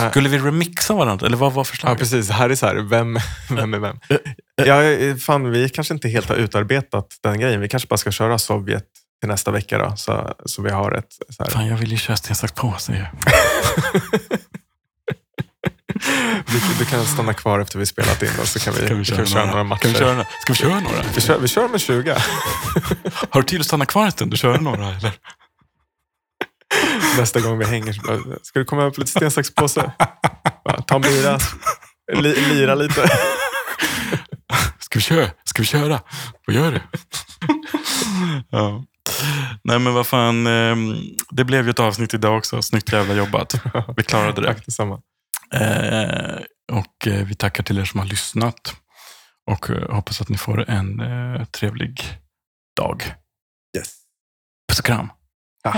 skulle 0.10 0.30
vi 0.30 0.38
remixa 0.40 0.94
varandra? 0.94 1.28
Eller 1.28 1.38
vad 1.38 1.54
var 1.54 1.60
Ja, 1.60 1.66
förslaget? 1.66 2.00
precis. 2.00 2.30
Här 2.30 2.50
är 2.50 2.56
så 2.56 2.66
här, 2.66 2.76
vem, 2.76 3.20
vem 3.50 3.74
är 3.74 3.80
vem? 3.80 4.00
Ja, 4.56 4.82
fan, 5.20 5.52
vi 5.52 5.70
kanske 5.70 5.94
inte 5.94 6.08
helt 6.08 6.30
har 6.30 6.36
utarbetat 6.36 7.08
den 7.24 7.40
grejen. 7.40 7.62
Vi 7.62 7.70
kanske 7.70 7.88
bara 7.88 7.98
ska 7.98 8.12
köra 8.12 8.38
Sovjet 8.38 8.86
till 9.20 9.30
nästa 9.30 9.52
vecka 9.52 9.78
då, 9.78 9.96
så, 9.96 10.36
så 10.46 10.62
vi 10.62 10.70
har 10.70 10.92
ett... 10.92 11.08
Så 11.30 11.44
här. 11.44 11.50
Fan, 11.50 11.68
jag 11.68 11.78
vill 11.78 11.92
ju 11.92 11.98
köra 11.98 12.18
sten, 12.18 12.36
sax, 12.36 12.54
påse 12.54 12.92
ju. 12.92 13.06
Du, 16.48 16.62
du 16.80 16.86
kan 16.86 17.06
stanna 17.06 17.34
kvar 17.34 17.60
efter 17.60 17.80
vi 17.80 17.86
spelat 17.86 18.24
in 18.24 18.30
och 18.42 18.48
så 18.48 18.60
kan 18.60 18.74
vi, 18.74 18.88
Kan 18.88 19.00
vi 19.00 19.06
köra, 19.06 19.46
några 19.46 19.64
matcher. 19.64 19.82
Kan 19.82 19.92
vi 19.92 19.98
köra, 19.98 20.12
några? 20.14 20.26
Ska 20.42 20.54
vi 20.54 20.60
köra 20.60 20.80
några? 20.80 21.04
Vi 21.16 21.22
kör, 21.22 21.40
vi 21.40 21.48
kör 21.48 21.68
med 21.68 21.82
20 21.82 22.12
Har 23.30 23.42
du 23.42 23.48
tid 23.48 23.60
att 23.60 23.66
stanna 23.66 23.86
kvar 23.86 24.06
en 24.06 24.12
stund 24.12 24.32
och 24.32 24.38
köra 24.38 24.62
några? 24.62 24.88
Eller? 24.88 25.12
nästa 27.18 27.40
gång 27.40 27.58
vi 27.58 27.66
hänger. 27.66 27.94
så 27.94 28.02
bara, 28.02 28.38
Ska 28.44 28.60
du 28.60 28.66
komma 28.66 28.92
på 28.92 29.00
lite 29.00 29.12
sten, 29.12 29.32
sax, 29.32 29.56
påse? 29.56 29.92
Ta 30.88 30.96
en 30.96 31.02
bira, 31.02 31.40
li, 32.14 32.36
lira 32.36 32.76
lite. 32.76 33.10
Ska 34.96 35.00
vi 35.00 35.22
köra? 35.22 35.32
Ska 35.44 35.62
vi 35.62 35.66
köra? 35.66 36.02
Vad 36.48 36.56
gör 36.56 36.72
du? 36.72 36.82
ja. 38.50 38.84
Nej 39.64 39.80
men 39.80 39.94
vad 39.94 40.08
fan, 40.08 40.48
ehm, 40.48 40.96
det 41.30 41.44
blev 41.44 41.66
ju 41.66 41.70
ett 41.70 41.80
avsnitt 41.80 42.14
idag 42.14 42.38
också. 42.38 42.62
Snyggt 42.62 42.92
jävla 42.92 43.14
jobbat. 43.14 43.56
Vi 43.98 44.04
klarade 44.04 44.42
det. 44.42 44.48
Tack 44.54 44.66
detsamma. 44.66 45.02
Eh, 45.54 46.40
och 46.72 47.08
eh, 47.08 47.26
vi 47.26 47.36
tackar 47.36 47.64
till 47.64 47.80
er 47.80 47.86
som 47.86 48.00
har 48.00 48.08
lyssnat. 48.08 48.76
Och 49.52 49.70
eh, 49.70 49.96
hoppas 49.96 50.22
att 50.22 50.30
ni 50.30 50.38
får 50.38 50.70
en 50.70 51.00
eh, 51.00 51.46
trevlig 51.46 52.02
dag. 52.76 53.04
Yes. 53.78 53.94
Puss 54.70 54.80
och 54.80 54.86
kram. 54.86 55.10
Ja. 55.64 55.74